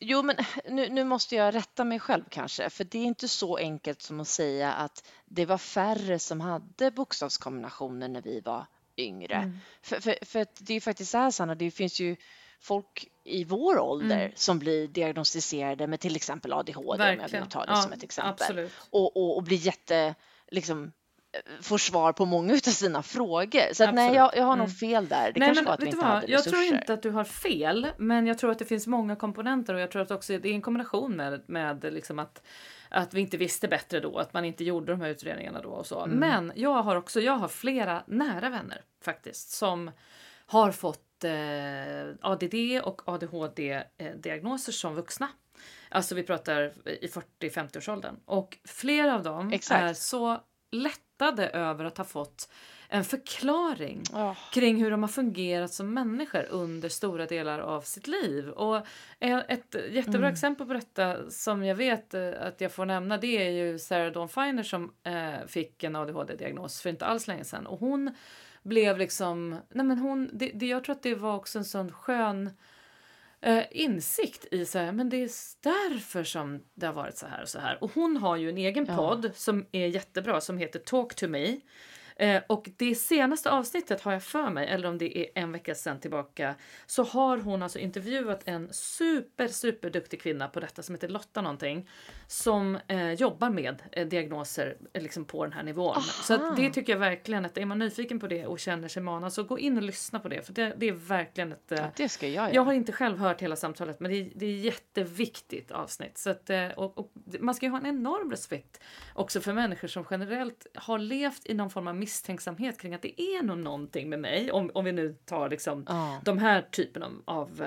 Jo, 0.00 0.22
men 0.22 0.36
nu, 0.68 0.88
nu 0.88 1.04
måste 1.04 1.36
jag 1.36 1.54
rätta 1.54 1.84
mig 1.84 2.00
själv 2.00 2.24
kanske, 2.30 2.70
för 2.70 2.84
det 2.84 2.98
är 2.98 3.04
inte 3.04 3.28
så 3.28 3.56
enkelt 3.56 4.02
som 4.02 4.20
att 4.20 4.28
säga 4.28 4.72
att 4.72 5.08
det 5.24 5.46
var 5.46 5.58
färre 5.58 6.18
som 6.18 6.40
hade 6.40 6.90
bokstavskombinationer 6.90 8.08
när 8.08 8.22
vi 8.22 8.40
var 8.40 8.66
yngre. 8.96 9.34
Mm. 9.34 9.58
För, 9.82 10.00
för, 10.00 10.24
för 10.24 10.46
det 10.58 10.72
är 10.72 10.74
ju 10.74 10.80
faktiskt 10.80 11.10
så 11.10 11.18
här, 11.18 11.30
Sanna, 11.30 11.54
det 11.54 11.70
finns 11.70 12.00
ju 12.00 12.16
folk 12.60 13.08
i 13.24 13.44
vår 13.44 13.78
ålder 13.78 14.20
Mm. 14.20 14.32
som 14.36 14.58
blir 14.58 14.88
diagnostiserade 14.88 15.86
med 15.86 16.00
till 16.00 16.16
exempel 16.16 16.52
ADHD, 16.52 16.80
om 16.88 17.00
jag 17.00 17.16
Verkligen. 17.16 17.44
nu 17.44 17.50
tar 17.50 17.66
det 17.66 17.72
Ja, 17.72 17.82
som 17.82 17.92
ett 17.92 18.02
exempel, 18.02 18.32
Absolut. 18.32 18.72
och, 18.90 19.16
och, 19.16 19.36
och 19.36 19.42
blir 19.42 19.56
jätte, 19.58 20.14
liksom, 20.50 20.92
får 21.62 21.78
svar 21.78 22.12
på 22.12 22.24
många 22.24 22.52
av 22.52 22.56
sina 22.58 23.02
frågor. 23.02 23.74
Så 23.74 23.84
att, 23.84 23.94
nej, 23.94 24.14
jag, 24.14 24.36
jag 24.36 24.44
har 24.44 24.56
nog 24.56 24.66
Mm. 24.66 24.74
fel 24.74 25.08
där. 25.08 25.32
Det 25.32 25.40
Nej, 25.40 25.48
kanske 25.48 25.54
men 25.62 25.64
var 25.64 25.74
att 25.74 25.80
vi 25.82 25.86
inte 25.86 25.96
vad? 25.98 26.06
hade 26.06 26.26
Jag 26.26 26.38
resurser. 26.38 26.50
tror 26.50 26.62
inte 26.78 26.92
att 26.94 27.02
du 27.02 27.10
har 27.10 27.24
fel, 27.24 27.86
men 27.98 28.26
jag 28.26 28.38
tror 28.38 28.50
att 28.50 28.58
det 28.58 28.64
finns 28.64 28.86
många 28.86 29.16
komponenter 29.16 29.74
och 29.74 29.80
jag 29.80 29.90
tror 29.90 30.02
att 30.02 30.10
också 30.10 30.38
det 30.38 30.48
är 30.48 30.52
en 30.54 30.62
kombination 30.62 31.16
med, 31.16 31.42
med 31.46 31.84
liksom 31.92 32.18
att 32.18 32.42
att 32.90 33.14
vi 33.14 33.20
inte 33.20 33.36
visste 33.36 33.68
bättre 33.68 34.00
då, 34.00 34.18
att 34.18 34.32
man 34.32 34.44
inte 34.44 34.64
gjorde 34.64 34.92
de 34.92 35.00
här 35.00 35.08
utredningarna 35.08 35.60
då 35.62 35.68
och 35.68 35.86
så. 35.86 36.04
Mm. 36.04 36.18
Men 36.18 36.52
jag 36.56 36.82
har 36.82 36.96
också, 36.96 37.20
jag 37.20 37.32
har 37.36 37.48
flera 37.48 38.02
nära 38.06 38.48
vänner 38.50 38.82
faktiskt 39.04 39.50
som 39.50 39.90
har 40.46 40.72
fått 40.72 41.24
eh, 41.24 42.30
ADD 42.30 42.54
och 42.84 43.02
ADHD-diagnoser 43.08 44.72
som 44.72 44.94
vuxna. 44.94 45.28
Alltså 45.88 46.14
vi 46.14 46.22
pratar 46.22 46.72
i 47.00 47.06
40-50-årsåldern. 47.40 48.16
Och 48.24 48.58
flera 48.64 49.14
av 49.14 49.22
dem 49.22 49.52
Exakt. 49.52 49.82
är 49.82 49.94
så 49.94 50.40
lättade 51.20 51.48
över 51.48 51.84
att 51.84 51.98
ha 51.98 52.04
fått 52.04 52.48
en 52.88 53.04
förklaring 53.04 54.02
Ja. 54.12 54.36
kring 54.52 54.76
hur 54.82 54.90
de 54.90 55.02
har 55.02 55.08
fungerat 55.08 55.72
som 55.72 55.94
människor 55.94 56.46
under 56.50 56.88
stora 56.88 57.26
delar 57.26 57.58
av 57.58 57.80
sitt 57.80 58.06
liv. 58.06 58.48
Och 58.48 58.76
eh, 59.20 59.38
ett 59.48 59.74
jättebra 59.90 60.18
Mm. 60.18 60.32
exempel 60.32 60.66
på 60.66 60.72
detta 60.72 61.30
som 61.30 61.64
jag 61.64 61.74
vet 61.74 62.14
eh, 62.14 62.30
att 62.40 62.60
jag 62.60 62.72
får 62.72 62.84
nämna 62.86 63.16
det 63.18 63.46
är 63.46 63.50
ju 63.50 63.78
Sarah 63.78 64.12
Dawn 64.12 64.28
Finer 64.28 64.62
som 64.62 64.92
eh, 65.04 65.46
fick 65.46 65.84
en 65.84 65.96
ADHD-diagnos 65.96 66.80
för 66.82 66.90
inte 66.90 67.06
alls 67.06 67.26
länge 67.28 67.44
sedan. 67.44 67.66
Och 67.66 67.78
hon 67.80 68.14
blev 68.62 68.98
liksom, 68.98 69.50
nej 69.70 69.86
men 69.86 69.98
hon, 69.98 70.30
det, 70.32 70.50
det, 70.54 70.66
jag 70.66 70.84
tror 70.84 70.94
att 70.94 71.02
det 71.02 71.14
var 71.14 71.34
också 71.36 71.58
en 71.58 71.64
sån 71.64 71.92
skön 71.92 72.50
eh, 73.40 73.64
insikt 73.70 74.46
i 74.50 74.64
så 74.64 74.78
här, 74.78 74.92
men 74.92 75.08
det 75.08 75.16
är 75.16 75.30
därför 75.62 76.24
som 76.24 76.62
det 76.74 76.86
har 76.86 76.92
varit 76.94 77.16
så 77.16 77.26
här 77.26 77.42
och 77.42 77.48
så 77.48 77.58
här. 77.58 77.84
Och 77.84 77.92
hon 77.94 78.16
har 78.16 78.36
ju 78.36 78.48
en 78.48 78.58
egen 78.58 78.86
Ja. 78.88 78.96
podd 78.96 79.30
som 79.34 79.66
är 79.72 79.86
jättebra 79.86 80.40
som 80.40 80.58
heter 80.58 80.78
Talk 80.78 81.14
to 81.14 81.28
me. 81.28 81.60
Eh, 82.18 82.42
och 82.46 82.68
det 82.76 82.94
senaste 82.94 83.50
avsnittet 83.50 84.00
har 84.00 84.12
jag 84.12 84.22
för 84.22 84.50
mig, 84.50 84.68
eller 84.68 84.88
om 84.88 84.98
det 84.98 85.18
är 85.18 85.26
en 85.34 85.52
vecka 85.52 85.74
sedan 85.74 86.00
tillbaka, 86.00 86.54
så 86.86 87.02
har 87.02 87.38
hon 87.38 87.62
alltså 87.62 87.78
intervjuat 87.78 88.42
en 88.44 88.68
super, 88.72 89.48
super 89.48 89.90
duktig 89.90 90.20
kvinna 90.20 90.48
på 90.48 90.60
detta 90.60 90.82
som 90.82 90.94
heter 90.94 91.08
Lotta 91.08 91.42
någonting, 91.42 91.88
som 92.26 92.78
eh, 92.88 93.12
jobbar 93.12 93.50
med 93.50 93.82
eh, 93.92 94.06
diagnoser 94.06 94.76
eh, 94.92 95.02
liksom 95.02 95.24
på 95.24 95.44
den 95.44 95.52
här 95.52 95.62
nivån. 95.62 96.02
Så 96.02 96.34
att 96.34 96.56
det 96.56 96.70
tycker 96.70 96.92
jag 96.92 97.00
verkligen 97.00 97.44
att 97.44 97.58
är 97.58 97.64
man 97.64 97.78
nyfiken 97.78 98.20
på 98.20 98.26
det 98.26 98.46
och 98.46 98.58
känner 98.58 98.88
sig 98.88 99.02
manad 99.02 99.32
så 99.32 99.42
gå 99.44 99.58
in 99.58 99.76
och 99.76 99.82
lyssna 99.82 100.20
på 100.20 100.28
det, 100.28 100.42
för 100.46 100.52
det, 100.52 100.74
det 100.76 100.88
är 100.88 100.92
verkligen 100.92 101.52
ett 101.52 101.72
eh, 101.72 101.78
Ja, 101.78 101.90
det 101.96 102.08
ska 102.08 102.26
jag 102.26 102.34
göra. 102.34 102.54
jag 102.54 102.62
har 102.62 102.72
inte 102.72 102.92
själv 102.92 103.18
hört 103.18 103.42
hela 103.42 103.56
samtalet 103.56 104.00
men 104.00 104.10
det 104.10 104.16
är, 104.16 104.30
det 104.34 104.46
är 104.46 104.56
jätteviktigt 104.56 105.70
avsnitt. 105.70 106.18
Så 106.18 106.30
att, 106.30 106.50
eh, 106.50 106.68
och, 106.68 106.98
och 106.98 107.12
man 107.40 107.54
ska 107.54 107.66
ju 107.66 107.70
ha 107.70 107.78
en 107.78 107.86
enorm 107.86 108.30
respekt 108.30 108.80
också 109.14 109.40
för 109.40 109.52
människor 109.52 109.88
som 109.88 110.04
generellt 110.10 110.66
har 110.74 110.98
levt 110.98 111.46
i 111.46 111.54
någon 111.54 111.70
form 111.70 111.88
av 111.88 111.94
misstänksamhet 112.08 112.78
kring 112.78 112.94
att 112.94 113.02
det 113.02 113.20
är 113.22 113.42
nog 113.42 113.58
någonting 113.58 114.08
med 114.08 114.18
mig. 114.18 114.52
Om, 114.52 114.70
om 114.74 114.84
vi 114.84 114.92
nu 114.92 115.16
tar 115.24 115.48
liksom 115.48 115.84
Ja. 115.88 116.20
de 116.24 116.38
här 116.38 116.62
typen 116.62 117.02
av, 117.02 117.22
av 117.24 117.62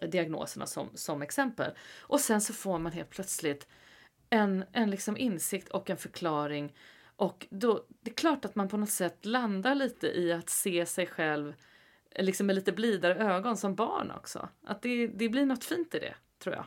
eh, 0.00 0.08
diagnoserna 0.08 0.66
som, 0.66 0.88
som 0.94 1.22
exempel. 1.22 1.72
Och 2.00 2.20
sen 2.20 2.40
så 2.40 2.52
får 2.52 2.78
man 2.78 2.92
helt 2.92 3.10
plötsligt 3.10 3.66
en, 4.30 4.64
en 4.72 4.90
liksom 4.90 5.16
insikt 5.16 5.68
och 5.68 5.90
en 5.90 5.96
förklaring. 5.96 6.72
Och 7.16 7.46
då, 7.50 7.84
det 8.00 8.10
är 8.10 8.14
klart 8.14 8.44
att 8.44 8.54
man 8.54 8.68
på 8.68 8.76
något 8.76 8.90
sätt 8.90 9.26
landar 9.26 9.74
lite 9.74 10.06
i 10.06 10.32
att 10.32 10.50
se 10.50 10.86
sig 10.86 11.06
själv 11.06 11.54
eh, 12.10 12.24
liksom 12.24 12.46
med 12.46 12.56
lite 12.56 12.72
blidare 12.72 13.14
ögon 13.14 13.56
som 13.56 13.74
barn 13.74 14.10
också. 14.10 14.48
Att 14.66 14.82
det, 14.82 15.06
det 15.06 15.28
blir 15.28 15.46
något 15.46 15.64
fint 15.64 15.94
i 15.94 15.98
det, 15.98 16.14
tror 16.38 16.54
jag. 16.54 16.64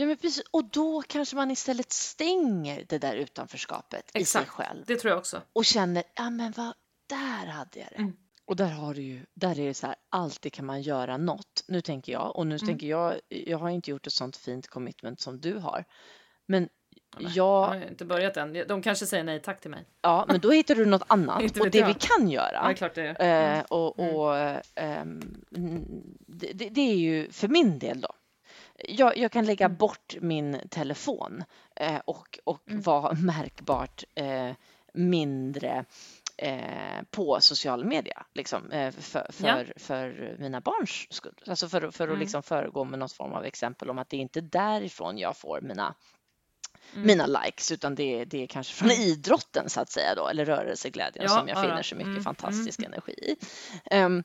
Ja, 0.00 0.06
men 0.06 0.16
precis. 0.16 0.42
Och 0.50 0.64
då 0.64 1.02
kanske 1.08 1.36
man 1.36 1.50
istället 1.50 1.92
stänger 1.92 2.84
det 2.88 2.98
där 2.98 3.14
utanförskapet 3.16 4.08
i 4.08 4.12
sig 4.12 4.20
Exakt. 4.20 4.48
själv 4.48 4.84
Det 4.86 4.96
tror 4.96 5.10
jag 5.10 5.18
också. 5.18 5.42
och 5.52 5.64
känner, 5.64 6.02
ja 6.14 6.30
men 6.30 6.52
vad, 6.56 6.72
där 7.06 7.46
hade 7.46 7.78
jag 7.80 7.88
det. 7.90 7.96
Mm. 7.96 8.12
Och 8.44 8.56
där 8.56 8.68
har 8.68 8.94
du 8.94 9.02
ju, 9.02 9.26
där 9.34 9.58
är 9.60 9.66
det 9.66 9.74
så 9.74 9.86
här, 9.86 9.96
alltid 10.10 10.52
kan 10.52 10.66
man 10.66 10.82
göra 10.82 11.16
något. 11.16 11.64
Nu 11.68 11.80
tänker 11.80 12.12
jag, 12.12 12.36
och 12.36 12.46
nu 12.46 12.54
Mm. 12.54 12.66
tänker 12.66 12.86
jag, 12.86 13.14
jag 13.28 13.58
har 13.58 13.68
inte 13.70 13.90
gjort 13.90 14.06
ett 14.06 14.12
sånt 14.12 14.36
fint 14.36 14.68
commitment 14.68 15.20
som 15.20 15.40
du 15.40 15.54
har. 15.58 15.84
Men 16.46 16.68
Jag 17.18 17.30
jag, 17.34 17.64
har 17.66 17.88
inte 17.88 18.04
börjat 18.04 18.36
än. 18.36 18.52
De 18.68 18.82
kanske 18.82 19.06
säger 19.06 19.24
nej 19.24 19.40
tack 19.42 19.60
till 19.60 19.70
mig. 19.70 19.84
ja, 20.02 20.24
men 20.28 20.40
då 20.40 20.50
hittar 20.50 20.74
du 20.74 20.86
något 20.86 21.02
annat. 21.06 21.56
Och 21.60 21.70
det 21.70 21.78
jag. 21.78 21.86
vi 21.88 21.94
kan 21.94 22.30
Ja, 22.30 22.50
göra, 22.52 22.74
klart 22.74 22.94
det 22.94 23.16
är. 23.18 23.58
eh, 23.58 23.62
och, 23.64 23.98
Mm. 23.98 24.14
och 24.14 24.36
mm, 24.76 25.20
det, 26.26 26.52
det 26.52 26.68
det 26.68 26.80
är 26.80 26.96
ju 26.96 27.30
för 27.32 27.48
min 27.48 27.78
del 27.78 28.00
då. 28.00 28.08
Jag, 28.84 29.16
jag 29.16 29.32
kan 29.32 29.44
lägga 29.46 29.66
Mm. 29.66 29.76
bort 29.76 30.16
min 30.20 30.60
telefon 30.70 31.44
eh, 31.76 32.00
och, 32.04 32.38
och 32.44 32.62
Mm. 32.68 32.82
vara 32.82 33.14
märkbart 33.14 34.04
eh, 34.14 34.50
mindre 34.92 35.84
eh, 36.36 37.02
på 37.10 37.40
social 37.40 37.84
media 37.84 38.26
liksom, 38.34 38.70
eh, 38.70 38.90
för, 38.90 39.26
för, 39.32 39.72
för 39.76 40.36
mina 40.38 40.60
barns 40.60 41.06
skull. 41.10 41.34
Alltså 41.46 41.68
för, 41.68 41.80
för 41.80 42.04
att 42.04 42.08
Mm. 42.08 42.20
liksom 42.20 42.42
föregå 42.42 42.84
med 42.84 42.98
något 42.98 43.12
form 43.12 43.32
av 43.32 43.44
exempel 43.44 43.90
om 43.90 43.98
att 43.98 44.08
det 44.08 44.16
är 44.16 44.20
inte 44.20 44.40
därifrån 44.40 45.18
jag 45.18 45.36
får 45.36 45.60
mina 45.60 45.94
mina 46.94 47.26
likes 47.26 47.72
utan 47.72 47.94
det 47.94 48.24
det 48.24 48.42
är 48.42 48.46
kanske 48.46 48.74
från 48.74 48.90
idrotten 48.90 49.68
så 49.70 49.80
att 49.80 49.90
säga 49.90 50.14
då 50.14 50.28
eller 50.28 50.44
rörelseglädjen 50.44 51.24
Ja, 51.28 51.38
som 51.38 51.48
jag 51.48 51.56
ja, 51.58 51.62
finner 51.62 51.82
så 51.82 51.94
mycket 51.94 52.08
Mm, 52.10 52.24
fantastisk 52.24 52.82
energi 52.82 53.12
i. 53.12 53.36
Ehm, 53.90 54.22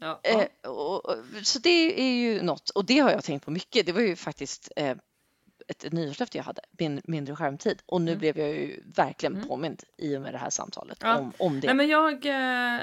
Ja, 0.00 0.20
Eh, 0.22 0.70
och, 0.70 1.04
och- 1.06 1.16
så 1.42 1.58
det 1.58 2.00
är 2.00 2.14
ju 2.14 2.42
något 2.42 2.70
och 2.70 2.84
det 2.84 2.98
har 2.98 3.10
jag 3.10 3.24
tänkt 3.24 3.44
på 3.44 3.50
mycket. 3.50 3.86
Det 3.86 3.92
var 3.92 4.00
ju 4.00 4.16
faktiskt 4.16 4.72
eh, 4.76 4.90
ett, 5.68 5.84
ett 5.84 5.92
nyårslöfte 5.92 6.38
jag 6.38 6.44
hade, 6.44 6.60
min, 6.78 7.00
mindre 7.04 7.36
skärmtid 7.36 7.82
och 7.86 8.00
nu 8.00 8.10
Mm. 8.10 8.18
blev 8.20 8.38
jag 8.38 8.48
ju 8.48 8.82
verkligen 8.96 9.36
Mm. 9.36 9.48
påmind 9.48 9.82
i 9.98 10.16
och 10.16 10.20
med 10.22 10.34
det 10.34 10.38
här 10.38 10.50
samtalet 10.50 10.98
Ja. 11.00 11.16
om, 11.18 11.32
om 11.38 11.60
det. 11.60 11.66
Nej, 11.66 11.76
men 11.76 11.88
jag 11.88 12.26
eh, 12.26 12.80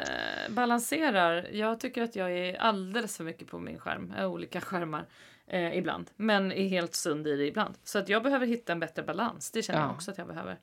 balanserar. 0.49 1.47
Jag 1.51 1.79
tycker 1.79 2.01
att 2.03 2.15
jag 2.15 2.31
är 2.31 2.55
alldeles 2.61 3.17
för 3.17 3.23
mycket 3.23 3.47
på 3.47 3.59
min 3.59 3.79
skärm, 3.79 4.13
eh, 4.17 4.25
olika 4.25 4.61
skärmar 4.61 5.05
eh, 5.47 5.77
ibland, 5.77 6.09
men 6.15 6.51
är 6.51 6.67
helt 6.67 6.95
sund 6.95 7.27
i 7.27 7.35
det 7.35 7.47
ibland. 7.47 7.75
Så 7.83 7.99
att 7.99 8.09
jag 8.09 8.23
behöver 8.23 8.47
hitta 8.47 8.71
en 8.73 8.79
bättre 8.79 9.03
balans. 9.03 9.51
Det 9.51 9.61
känner 9.61 9.79
jag 9.79 9.89
Ja. 9.89 9.93
också 9.93 10.11
att 10.11 10.17
jag 10.17 10.27
behöver. 10.27 10.59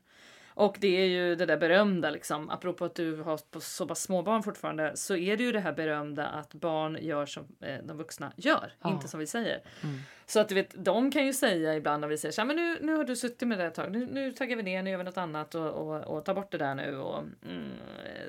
Och 0.60 0.76
det 0.80 1.00
är 1.02 1.06
ju 1.06 1.34
det 1.36 1.46
där 1.46 1.56
berömda 1.56 2.10
liksom, 2.10 2.50
apropå 2.50 2.84
att 2.84 2.94
du 2.94 3.16
har 3.16 3.60
så 3.60 3.86
pass 3.86 4.02
små 4.02 4.22
barn 4.22 4.42
fortfarande, 4.42 4.96
så 4.96 5.16
är 5.16 5.36
det 5.36 5.42
ju 5.42 5.52
det 5.52 5.60
här 5.60 5.72
berömda 5.72 6.26
att 6.26 6.54
barn 6.54 6.98
gör 7.00 7.26
som 7.26 7.44
eh, 7.60 7.78
de 7.84 7.96
vuxna 7.96 8.32
gör, 8.36 8.72
Ja. 8.80 8.90
inte 8.92 9.08
som 9.08 9.20
vi 9.20 9.26
säger. 9.26 9.62
Mm. 9.82 9.98
Så 10.26 10.40
att 10.40 10.48
du 10.48 10.54
vet, 10.54 10.84
de 10.84 11.10
kan 11.10 11.26
ju 11.26 11.32
säga 11.32 11.76
ibland 11.76 12.00
när 12.00 12.08
vi 12.08 12.18
säger 12.18 12.32
så 12.32 12.40
här, 12.40 12.46
men 12.46 12.56
nu, 12.56 12.78
nu 12.80 12.96
har 12.96 13.04
du 13.04 13.16
suttit 13.16 13.48
med 13.48 13.58
det 13.58 13.64
ett 13.66 13.74
tag, 13.74 13.92
nu, 13.92 14.06
nu 14.06 14.32
taggar 14.32 14.56
vi 14.56 14.62
ner, 14.62 14.82
nu 14.82 14.90
gör 14.90 14.98
vi 14.98 15.04
något 15.04 15.16
annat 15.16 15.54
och, 15.54 15.70
och, 15.70 16.16
och 16.16 16.24
tar 16.24 16.34
bort 16.34 16.52
det 16.52 16.58
där 16.58 16.74
nu. 16.74 16.96
Och, 16.96 17.18
mm, 17.48 17.70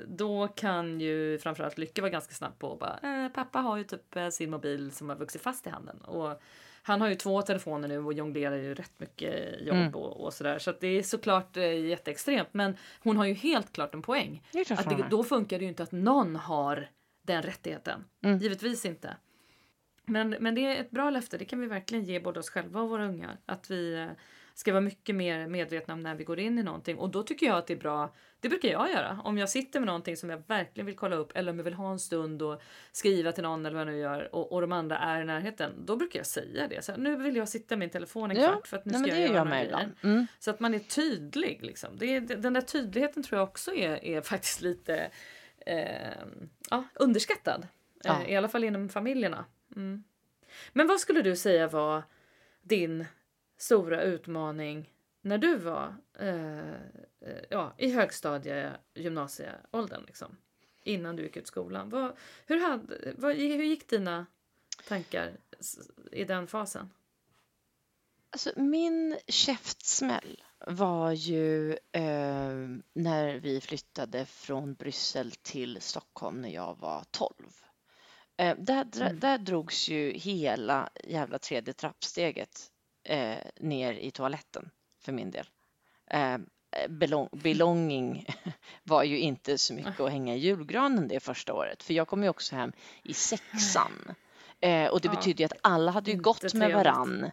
då 0.06 0.48
kan 0.48 1.00
ju 1.00 1.38
framförallt 1.38 1.78
Lycke 1.78 2.00
vara 2.00 2.10
ganska 2.10 2.34
snabb 2.34 2.58
på 2.58 2.72
att 2.72 2.78
bara, 2.78 3.24
eh, 3.24 3.28
pappa 3.32 3.58
har 3.58 3.76
ju 3.76 3.84
typ 3.84 4.16
eh, 4.16 4.28
sin 4.28 4.50
mobil 4.50 4.92
som 4.92 5.08
har 5.08 5.16
vuxit 5.16 5.42
fast 5.42 5.66
i 5.66 5.70
handen. 5.70 5.96
Och 6.00 6.42
han 6.82 7.00
har 7.00 7.08
ju 7.08 7.14
två 7.14 7.42
telefoner 7.42 7.88
nu 7.88 7.98
och 7.98 8.12
jonglerar 8.12 8.56
ju 8.56 8.74
rätt 8.74 8.92
mycket 8.98 9.60
jobb 9.60 9.76
Mm. 9.76 9.94
och, 9.94 10.24
och 10.24 10.32
sådär. 10.32 10.58
Så 10.58 10.72
det 10.80 10.86
är 10.86 11.02
såklart 11.02 11.56
eh, 11.56 11.84
jätteextremt. 11.86 12.48
Men 12.52 12.76
hon 13.00 13.16
har 13.16 13.24
ju 13.24 13.34
helt 13.34 13.72
klart 13.72 13.94
en 13.94 14.02
poäng. 14.02 14.42
Att 14.70 14.84
det, 14.98 15.06
då 15.10 15.24
funkar 15.24 15.58
det 15.58 15.62
ju 15.64 15.68
inte 15.68 15.82
att 15.82 15.92
någon 15.92 16.36
har 16.36 16.88
den 17.22 17.42
rättigheten. 17.42 18.04
Mm. 18.24 18.38
Givetvis 18.38 18.84
inte. 18.86 19.16
Men, 20.04 20.30
men 20.40 20.54
det 20.54 20.60
är 20.66 20.80
ett 20.80 20.90
bra 20.90 21.10
löfte, 21.10 21.38
det 21.38 21.44
kan 21.44 21.60
vi 21.60 21.66
verkligen 21.66 22.04
ge 22.04 22.20
både 22.20 22.40
oss 22.40 22.50
själva 22.50 22.80
och 22.80 22.88
våra 22.88 23.04
ungar. 23.06 23.36
Att 23.46 23.70
vi 23.70 23.94
eh, 23.94 24.08
ska 24.54 24.72
vara 24.72 24.80
mycket 24.80 25.14
mer 25.14 25.46
medvetna 25.46 25.94
om 25.94 26.00
när 26.00 26.14
vi 26.14 26.24
går 26.24 26.38
in 26.38 26.58
i 26.58 26.62
någonting. 26.62 26.98
Och 26.98 27.10
då 27.10 27.22
tycker 27.22 27.46
jag 27.46 27.56
att 27.56 27.66
det 27.66 27.72
är 27.72 27.78
bra, 27.78 28.14
det 28.40 28.48
brukar 28.48 28.68
jag 28.68 28.90
göra. 28.90 29.20
Om 29.24 29.38
jag 29.38 29.48
sitter 29.48 29.80
med 29.80 29.86
någonting 29.86 30.16
som 30.16 30.30
jag 30.30 30.42
verkligen 30.46 30.86
vill 30.86 30.96
kolla 30.96 31.16
upp 31.16 31.32
eller 31.34 31.52
om 31.52 31.58
jag 31.58 31.64
vill 31.64 31.74
ha 31.74 31.92
en 31.92 31.98
stund 31.98 32.42
och 32.42 32.62
skriva 32.92 33.32
till 33.32 33.42
någon 33.42 33.66
eller 33.66 33.76
vad 33.76 33.86
jag 33.86 33.94
nu 33.94 33.98
gör 33.98 34.34
och, 34.34 34.52
och 34.52 34.60
de 34.60 34.72
andra 34.72 34.98
är 34.98 35.22
i 35.22 35.24
närheten. 35.24 35.72
Då 35.86 35.96
brukar 35.96 36.18
jag 36.18 36.26
säga 36.26 36.68
det. 36.68 36.84
Så 36.84 36.92
här, 36.92 36.98
nu 36.98 37.16
vill 37.16 37.36
jag 37.36 37.48
sitta 37.48 37.74
med 37.74 37.78
min 37.78 37.90
telefon 37.90 38.30
en 38.30 38.36
Ja, 38.36 38.48
kvart 38.48 38.66
för 38.66 38.76
att 38.76 38.84
nu 38.84 38.92
ska 38.92 39.08
jag 39.08 39.20
gör 39.20 39.34
göra 39.34 39.56
jag 39.56 39.64
ibland. 39.64 39.92
Mm. 40.02 40.26
Så 40.38 40.50
att 40.50 40.60
man 40.60 40.74
är 40.74 40.78
tydlig. 40.78 41.58
Liksom. 41.62 41.90
Det 41.96 42.20
den 42.20 42.52
där 42.52 42.60
tydligheten 42.60 43.22
tror 43.22 43.38
jag 43.38 43.48
också 43.48 43.74
är, 43.74 44.04
är 44.04 44.20
faktiskt 44.20 44.60
lite 44.60 45.10
eh, 45.66 46.12
ja, 46.70 46.84
underskattad. 46.94 47.66
Ja. 48.04 48.22
Eh, 48.22 48.32
I 48.32 48.36
alla 48.36 48.48
fall 48.48 48.64
inom 48.64 48.88
familjerna. 48.88 49.44
Mm. 49.76 50.04
Men 50.72 50.86
vad 50.86 51.00
skulle 51.00 51.22
du 51.22 51.36
säga 51.36 51.68
var 51.68 52.02
din 52.62 53.06
stora 53.62 54.02
utmaning 54.02 54.92
när 55.20 55.38
du 55.38 55.56
var 55.56 55.94
eh, 56.18 56.72
eh, 57.20 57.44
ja, 57.50 57.74
i 57.78 57.90
högstadie, 57.92 58.72
gymnasieåldern? 58.94 60.04
Liksom, 60.06 60.36
innan 60.82 61.16
du 61.16 61.22
gick 61.22 61.36
ut 61.36 61.46
skolan. 61.46 61.90
Vad, 61.90 62.16
hur, 62.46 62.60
hade, 62.60 63.14
vad, 63.18 63.34
hur 63.34 63.64
gick 63.64 63.88
dina 63.88 64.26
tankar 64.88 65.32
i 66.12 66.24
den 66.24 66.46
fasen? 66.46 66.90
Alltså, 68.30 68.52
min 68.56 69.18
käftsmäll 69.26 70.42
var 70.66 71.12
ju 71.12 71.72
eh, 71.92 72.56
när 72.92 73.38
vi 73.38 73.60
flyttade 73.60 74.24
från 74.26 74.74
Bryssel 74.74 75.30
till 75.30 75.80
Stockholm 75.80 76.40
när 76.40 76.48
jag 76.48 76.78
var 76.78 77.04
12. 77.10 77.34
Eh, 78.36 78.56
där, 78.58 78.86
Mm. 79.00 79.20
där 79.20 79.38
drogs 79.38 79.88
ju 79.88 80.12
hela 80.12 80.90
jävla 81.04 81.38
tredje 81.38 81.74
trappsteget 81.74 82.71
eh, 83.04 83.38
ner 83.60 83.92
i 83.92 84.10
toaletten 84.10 84.70
för 85.00 85.12
min 85.12 85.30
del. 85.30 85.46
Eh, 86.10 86.38
belong, 86.88 87.28
belonging 87.32 88.26
var 88.82 89.02
ju 89.02 89.18
inte 89.18 89.58
så 89.58 89.74
mycket 89.74 90.00
att 90.00 90.10
hänga 90.10 90.34
i 90.34 90.38
julgranen 90.38 91.08
det 91.08 91.20
första 91.20 91.54
året, 91.54 91.82
för 91.82 91.94
jag 91.94 92.08
kom 92.08 92.22
ju 92.22 92.28
också 92.28 92.56
hem 92.56 92.72
i 93.04 93.14
sexan. 93.14 94.14
Eh, 94.60 94.86
och 94.88 95.00
det 95.00 95.08
Ja. 95.08 95.14
betydde 95.14 95.42
ju 95.42 95.44
att 95.46 95.58
alla 95.62 95.90
hade 95.90 96.10
ju 96.10 96.16
gått 96.16 96.54
med 96.54 96.72
varann 96.72 97.30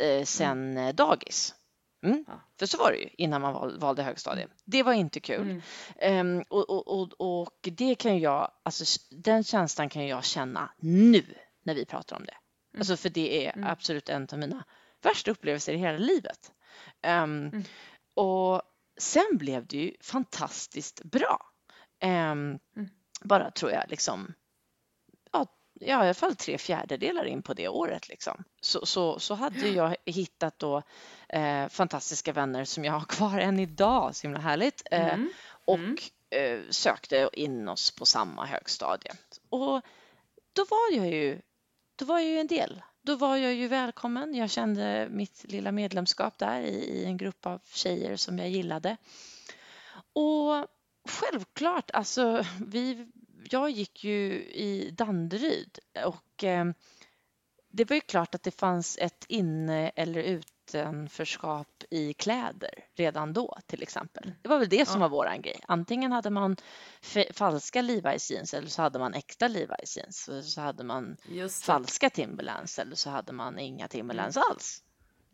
eh, 0.00 0.24
sen 0.24 0.76
eh, 0.76 0.94
dagis. 0.94 1.54
Mm. 2.02 2.24
Ja. 2.28 2.40
För 2.58 2.66
så 2.66 2.78
var 2.78 2.92
det 2.92 2.98
ju 2.98 3.08
innan 3.18 3.40
man 3.40 3.52
val, 3.54 3.78
valde 3.78 4.02
högstadiet. 4.02 4.50
Det 4.64 4.82
var 4.82 4.92
inte 4.92 5.20
kul. 5.20 5.40
Mm. 5.50 5.62
Ehm, 5.98 6.44
och, 6.48 6.70
och, 6.70 6.88
och, 7.00 7.42
och 7.42 7.58
det 7.62 7.94
kan 7.94 8.18
jag, 8.18 8.50
alltså 8.62 9.00
den 9.10 9.44
känslan 9.44 9.88
kan 9.88 10.06
jag 10.06 10.24
känna 10.24 10.70
nu 10.78 11.24
när 11.62 11.74
vi 11.74 11.84
pratar 11.84 12.16
om 12.16 12.24
det. 12.24 12.36
Alltså 12.78 12.96
för 12.96 13.08
det 13.08 13.46
är 13.46 13.52
Mm. 13.56 13.70
absolut 13.70 14.08
en 14.08 14.28
av 14.32 14.38
mina 14.38 14.64
värsta 15.04 15.30
upplevelser 15.30 15.72
i 15.72 15.76
hela 15.76 15.98
livet. 15.98 16.52
Ehm, 17.02 17.64
Och 18.14 18.62
sen 18.98 19.26
blev 19.32 19.66
det 19.66 19.76
ju 19.76 19.92
fantastiskt 20.00 21.02
bra. 21.04 21.38
Ehm, 22.00 22.58
Mm. 22.76 22.88
Bara 23.20 23.50
tror 23.50 23.72
jag 23.72 23.84
liksom, 23.88 24.34
ja, 25.32 25.46
ja, 25.80 25.86
i 25.88 25.92
alla 26.04 26.14
fall 26.14 26.36
tre 26.36 26.58
fjärdedelar 26.58 27.24
in 27.24 27.42
på 27.42 27.54
det 27.54 27.68
året 27.68 28.08
liksom. 28.08 28.44
Så, 28.60 28.86
så, 28.86 29.18
så 29.18 29.34
hade 29.34 29.68
jag 29.68 29.96
hittat 30.06 30.58
då 30.58 30.82
eh, 31.28 31.68
fantastiska 31.68 32.32
vänner 32.32 32.64
som 32.64 32.84
jag 32.84 32.92
har 32.92 33.04
kvar 33.06 33.38
än 33.38 33.58
idag, 33.58 34.16
så 34.16 34.22
himla 34.26 34.40
härligt. 34.40 34.82
Eh, 34.90 35.14
Mm. 35.14 35.30
och 35.64 35.78
Mm. 35.78 35.96
eh, 36.30 36.60
sökte 36.70 37.28
in 37.32 37.68
oss 37.68 37.90
på 37.90 38.06
samma 38.06 38.46
högstadie. 38.46 39.12
Och 39.48 39.82
då 40.52 40.64
var 40.70 40.92
jag 40.96 41.06
ju, 41.10 41.40
då 41.96 42.04
var 42.04 42.18
jag 42.18 42.28
ju 42.28 42.38
en 42.38 42.46
del. 42.46 42.82
Då 43.06 43.16
var 43.16 43.36
jag 43.36 43.54
ju 43.54 43.68
välkommen. 43.68 44.34
Jag 44.34 44.50
kände 44.50 45.08
mitt 45.10 45.44
lilla 45.48 45.72
medlemskap 45.72 46.38
där 46.38 46.60
i, 46.60 46.74
i 46.74 47.04
en 47.04 47.16
grupp 47.16 47.46
av 47.46 47.60
tjejer 47.64 48.16
som 48.16 48.38
jag 48.38 48.50
gillade. 48.50 48.96
Och 50.12 50.66
självklart, 51.08 51.90
alltså 51.90 52.44
vi, 52.66 53.06
jag 53.50 53.70
gick 53.70 54.04
ju 54.04 54.32
i 54.44 54.90
Danderyd 54.90 55.78
och 56.04 56.44
eh, 56.44 56.64
det 57.70 57.90
var 57.90 57.94
ju 57.94 58.00
klart 58.00 58.34
att 58.34 58.42
det 58.42 58.50
fanns 58.50 58.98
ett 58.98 59.24
inne 59.28 59.88
eller 59.88 60.22
utanförskap 60.68 61.84
i 61.90 62.12
kläder 62.12 62.70
redan 62.94 63.32
då 63.32 63.56
till 63.66 63.82
exempel. 63.82 64.32
Det 64.42 64.48
var 64.48 64.58
väl 64.58 64.68
det 64.68 64.88
som 64.88 65.00
Ja. 65.00 65.08
var 65.08 65.16
våran 65.16 65.42
grej. 65.42 65.60
Antingen 65.68 66.12
hade 66.12 66.30
man 66.30 66.56
falska 67.32 67.82
Levi's 67.82 68.32
jeans 68.32 68.54
eller 68.54 68.68
så 68.68 68.82
hade 68.82 68.98
man 68.98 69.14
äkta 69.14 69.48
Levi's 69.48 69.96
jeans. 69.98 70.30
Så 70.54 70.60
hade 70.60 70.84
man 70.84 71.16
falska 71.64 72.10
Timberlands 72.10 72.78
eller 72.78 72.96
så 72.96 73.10
hade 73.10 73.32
man 73.32 73.58
inga 73.58 73.88
Timberlands 73.88 74.36
alls. 74.36 74.82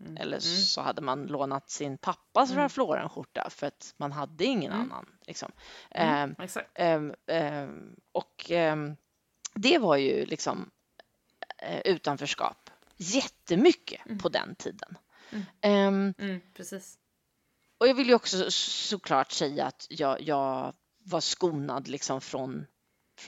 Mm. 0.01 0.17
Eller 0.17 0.37
Mm. 0.37 0.41
så 0.41 0.81
hade 0.81 1.03
man 1.03 1.27
lånat 1.27 1.71
sin 1.71 1.99
pappas 1.99 2.51
Mm. 2.51 2.61
Ralph 2.63 2.79
Lauren-skjorta 2.79 3.51
för 3.51 3.67
att 3.67 3.95
man 3.97 4.13
hade 4.13 4.45
ingen 4.45 4.73
Mm. 4.73 4.83
annan. 4.93 5.07
Liksom. 5.27 5.53
Mm. 5.91 6.15
Ehm, 6.31 6.45
Exakt. 6.45 6.71
ehm, 6.75 7.15
ehm, 7.27 7.97
och 8.13 8.47
ehm, 8.51 8.97
det 9.55 9.79
var 9.79 9.97
ju 9.97 10.25
liksom 10.27 10.71
eh, 11.63 11.81
utanförskap 11.85 12.71
jättemycket 12.97 14.07
Mm. 14.07 14.19
på 14.19 14.29
den 14.29 14.55
tiden. 14.55 14.99
Mm. 15.33 15.45
Ehm, 15.61 16.15
Mm, 16.19 16.41
precis. 16.55 16.99
och 17.79 17.89
jag 17.89 17.95
vill 17.95 18.09
ju 18.09 18.15
också 18.15 18.37
så- 18.37 18.51
såklart 18.89 19.33
säga 19.33 19.65
att 19.67 19.87
jag, 19.91 20.21
jag 20.21 20.75
var 21.05 21.21
skonad 21.21 21.89
liksom 21.89 22.21
från, 22.21 22.67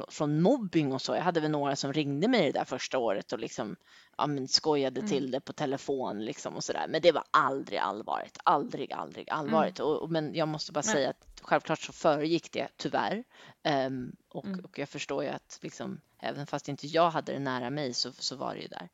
från, 0.08 0.42
mobbing 0.42 0.92
och 0.92 1.02
så. 1.02 1.14
Jag 1.14 1.22
hade 1.22 1.40
väl 1.40 1.50
några 1.50 1.76
som 1.76 1.92
ringde 1.92 2.28
mig 2.28 2.52
det 2.52 2.58
där 2.58 2.64
första 2.64 2.98
året 2.98 3.32
och 3.32 3.38
liksom 3.38 3.76
ja, 4.16 4.26
men 4.26 4.48
skojade 4.48 5.00
Mm. 5.00 5.10
till 5.10 5.30
det 5.30 5.40
på 5.40 5.52
telefon 5.52 6.24
liksom 6.24 6.56
och 6.56 6.64
sådär. 6.64 6.86
Men 6.88 7.02
det 7.02 7.12
var 7.12 7.24
aldrig 7.30 7.78
allvarligt, 7.78 8.38
aldrig, 8.44 8.92
aldrig 8.92 9.30
allvarligt. 9.30 9.80
Och, 9.80 10.02
och, 10.02 10.10
men 10.10 10.34
jag 10.34 10.48
måste 10.48 10.72
bara 10.72 10.80
Mm. 10.80 10.86
Nej. 10.86 10.94
säga 10.94 11.10
att 11.10 11.40
självklart 11.42 11.80
så 11.80 11.92
föregick 11.92 12.52
det 12.52 12.68
tyvärr. 12.76 13.24
Ehm, 13.62 14.16
och, 14.28 14.44
Mm. 14.46 14.64
och 14.64 14.78
jag 14.78 14.88
förstår 14.88 15.24
ju 15.24 15.30
att 15.30 15.58
liksom, 15.62 16.00
även 16.18 16.46
fast 16.46 16.68
inte 16.68 16.86
jag 16.86 17.10
hade 17.10 17.32
det 17.32 17.38
nära 17.38 17.70
mig 17.70 17.94
så, 17.94 18.12
så 18.12 18.36
var 18.36 18.54
det 18.54 18.60
ju 18.60 18.68
där. 18.68 18.88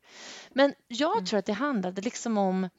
Men 0.49 0.73
jag 0.87 1.13
Mm. 1.13 1.25
tror 1.25 1.39
att 1.39 1.45
det 1.45 1.53
handlade 1.53 2.01
liksom 2.01 2.37
om 2.37 2.69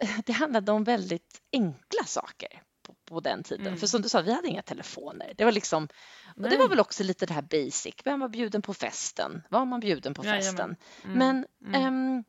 det 0.26 0.32
handlade 0.32 0.72
om 0.72 0.84
väldigt 0.84 1.40
enkla 1.52 2.04
saker 2.06 2.62
på, 2.82 2.94
på 3.04 3.20
den 3.20 3.42
tiden. 3.42 3.66
Mm. 3.66 3.78
För 3.78 3.86
som 3.86 4.02
du 4.02 4.08
sa, 4.08 4.20
vi 4.22 4.32
hade 4.32 4.48
inga 4.48 4.62
telefoner. 4.62 5.32
Det 5.36 5.44
var 5.44 5.52
liksom, 5.52 5.88
och 6.36 6.42
det 6.42 6.56
var 6.56 6.68
väl 6.68 6.80
också 6.80 7.02
lite 7.04 7.26
det 7.26 7.34
här 7.34 7.42
basic. 7.42 7.94
Vem 8.04 8.20
var 8.20 8.28
bjuden 8.28 8.62
på 8.62 8.74
festen? 8.74 9.42
Var 9.50 9.64
man 9.64 9.80
bjuden 9.80 10.14
på 10.14 10.22
festen? 10.22 10.76
Mm. 11.04 11.18
Men 11.18 11.46
Mm. 11.64 11.84
ehm, 11.86 12.24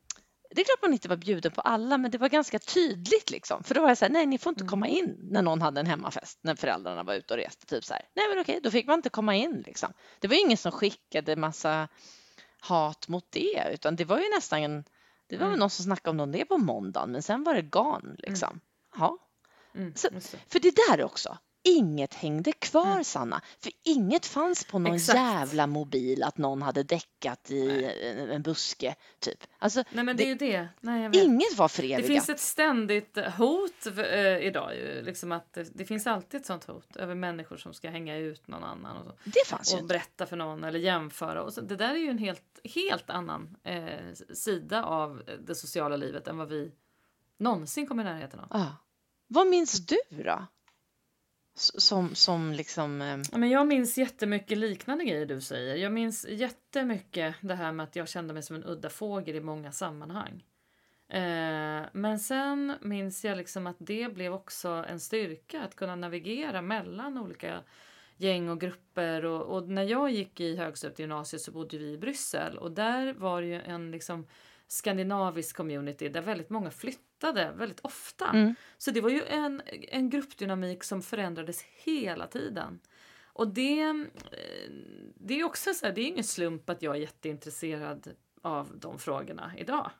det 0.50 0.60
är 0.60 0.64
klart 0.64 0.82
man 0.82 0.92
inte 0.92 1.08
var 1.08 1.16
bjuden 1.16 1.52
på 1.52 1.60
alla, 1.60 1.98
men 1.98 2.10
det 2.10 2.18
var 2.18 2.28
ganska 2.28 2.58
tydligt 2.58 3.30
liksom. 3.30 3.64
För 3.64 3.74
då 3.74 3.80
var 3.80 3.88
det 3.88 3.96
så 3.96 4.04
här, 4.04 4.12
nej, 4.12 4.26
ni 4.26 4.38
får 4.38 4.50
inte 4.50 4.62
Mm. 4.62 4.70
komma 4.70 4.88
in 4.88 5.18
när 5.30 5.42
någon 5.42 5.62
hade 5.62 5.80
en 5.80 5.86
hemmafest, 5.86 6.38
när 6.42 6.54
föräldrarna 6.54 7.02
var 7.02 7.14
ute 7.14 7.34
och 7.34 7.40
reste. 7.40 7.66
Typ 7.66 7.84
så 7.84 7.94
här, 7.94 8.02
nej 8.14 8.28
men 8.28 8.38
okej, 8.38 8.60
då 8.62 8.70
fick 8.70 8.86
man 8.86 8.98
inte 8.98 9.10
komma 9.10 9.34
in 9.34 9.62
liksom. 9.66 9.92
Det 10.18 10.28
var 10.28 10.36
ingen 10.44 10.56
som 10.56 10.72
skickade 10.72 11.36
massa 11.36 11.88
hat 12.60 13.08
mot 13.08 13.26
det, 13.30 13.70
utan 13.72 13.96
det 13.96 14.04
var 14.04 14.18
ju 14.18 14.28
nästan 14.34 14.62
en 14.62 14.84
det 15.28 15.36
var 15.36 15.48
väl 15.48 15.58
någon 15.58 15.70
som 15.70 15.84
snackade 15.84 16.22
om 16.22 16.32
det 16.32 16.44
på 16.44 16.58
måndagen, 16.58 17.12
men 17.12 17.22
sen 17.22 17.44
var 17.44 17.54
det 17.54 17.62
gone 17.62 18.14
liksom. 18.18 18.60
Ja. 18.98 19.18
Mm, 19.74 19.94
Så-. 19.94 20.08
För 20.48 20.60
det 20.60 20.74
där 20.88 21.04
också. 21.04 21.38
Inget 21.76 22.14
hängde 22.14 22.52
kvar, 22.52 23.02
Sanna. 23.02 23.40
För 23.60 23.72
inget 23.84 24.26
fanns 24.26 24.64
på 24.64 24.78
någon 24.78 24.94
Exakt. 24.94 25.18
jävla 25.18 25.66
mobil 25.66 26.22
att 26.22 26.38
någon 26.38 26.62
hade 26.62 26.82
däckat 26.82 27.50
i 27.50 27.84
en, 28.02 28.30
en 28.30 28.42
buske, 28.42 28.94
typ. 29.18 29.44
Alltså, 29.58 29.84
Nej 29.92 30.04
men 30.04 30.16
det, 30.16 30.22
det- 30.24 30.28
är 30.28 30.28
ju 30.28 30.34
det. 30.52 30.68
Nej, 30.80 31.10
inget 31.24 31.56
var 31.56 31.68
Det 31.68 31.72
förevigat. 31.74 32.06
finns 32.06 32.28
ett 32.28 32.40
ständigt 32.40 33.18
hot 33.38 33.86
eh, 33.98 34.36
idag 34.38 34.74
ju. 34.76 35.02
Liksom 35.02 35.32
att 35.32 35.52
det, 35.52 35.70
det 35.74 35.84
finns 35.84 36.06
alltid 36.06 36.40
ett 36.40 36.46
sånt 36.46 36.64
hot 36.64 36.96
över 36.96 37.14
människor 37.14 37.56
som 37.56 37.74
ska 37.74 37.90
hänga 37.90 38.16
ut 38.16 38.48
någon 38.48 38.64
annan 38.64 38.96
och, 38.96 39.04
så. 39.04 39.12
Det 39.24 39.46
fanns 39.46 39.74
ju 39.74 39.78
och 39.78 39.86
berätta 39.86 40.26
för 40.26 40.36
någon 40.36 40.64
eller 40.64 40.78
jämföra. 40.78 41.42
Och 41.42 41.52
så, 41.52 41.60
det 41.60 41.76
där 41.76 41.90
är 41.94 41.98
ju 41.98 42.10
en 42.10 42.18
helt, 42.18 42.60
helt 42.64 43.10
annan 43.10 43.56
eh, 43.64 44.12
sida 44.34 44.84
av 44.84 45.22
det 45.46 45.54
sociala 45.54 45.96
livet 45.96 46.28
än 46.28 46.36
vad 46.38 46.48
vi 46.48 46.72
någonsin 47.38 47.86
kommer 47.86 48.02
i 48.02 48.06
närheten 48.06 48.40
av. 48.40 48.46
Ja. 48.50 48.76
Vad 49.26 49.46
minns 49.46 49.86
du 49.86 49.96
då? 50.24 50.46
Som, 51.58 52.14
som 52.14 52.52
liksom... 52.52 53.02
eh, 53.02 53.18
Men 53.32 53.50
jag 53.50 53.66
minns 53.66 53.98
jättemycket 53.98 54.58
liknande 54.58 55.04
grejer 55.04 55.26
du 55.26 55.40
säger. 55.40 55.76
Jag 55.76 55.92
minns 55.92 56.26
jättemycket 56.28 57.34
det 57.40 57.54
här 57.54 57.72
med 57.72 57.84
att 57.84 57.96
jag 57.96 58.08
kände 58.08 58.34
mig 58.34 58.42
som 58.42 58.56
en 58.56 58.64
udda 58.64 58.90
fågel 58.90 59.36
i 59.36 59.40
många 59.40 59.72
sammanhang. 59.72 60.44
Eh, 61.08 61.82
men 61.92 62.18
sen 62.18 62.74
minns 62.80 63.24
jag 63.24 63.36
liksom 63.36 63.66
att 63.66 63.76
det 63.78 64.14
blev 64.14 64.32
också 64.34 64.68
en 64.88 65.00
styrka 65.00 65.62
att 65.62 65.76
kunna 65.76 65.96
navigera 65.96 66.62
mellan 66.62 67.18
olika 67.18 67.62
gäng 68.16 68.48
och 68.48 68.60
grupper. 68.60 69.24
Och, 69.24 69.56
och 69.56 69.68
när 69.68 69.82
jag 69.82 70.10
gick 70.10 70.40
i 70.40 70.56
högstadiet 70.56 70.98
gymnasiet 70.98 71.42
så 71.42 71.52
bodde 71.52 71.78
vi 71.78 71.92
i 71.92 71.98
Bryssel 71.98 72.58
och 72.58 72.72
där 72.72 73.12
var 73.12 73.40
det 73.40 73.46
ju 73.46 73.60
en 73.60 73.90
liksom 73.90 74.26
skandinavisk 74.68 75.56
community 75.56 76.08
där 76.08 76.22
väldigt 76.22 76.50
många 76.50 76.70
flyttade 76.70 77.52
väldigt 77.56 77.80
ofta. 77.80 78.30
Mm. 78.30 78.54
Så 78.78 78.90
det 78.90 79.00
var 79.00 79.10
ju 79.10 79.22
en, 79.24 79.62
en 79.88 80.10
gruppdynamik 80.10 80.84
som 80.84 81.02
förändrades 81.02 81.62
hela 81.62 82.26
tiden. 82.26 82.80
Och 83.38 83.48
det, 83.48 83.80
eh, 83.80 83.94
det 85.14 85.40
är 85.40 85.44
också 85.44 85.74
så 85.74 85.86
här, 85.86 85.92
det 85.92 86.00
är 86.00 86.06
ingen 86.06 86.24
slump 86.24 86.70
att 86.70 86.82
jag 86.82 86.96
är 86.96 87.00
jätteintresserad 87.00 88.08
av 88.42 88.78
de 88.78 88.98
frågorna 88.98 89.52
idag. 89.56 89.90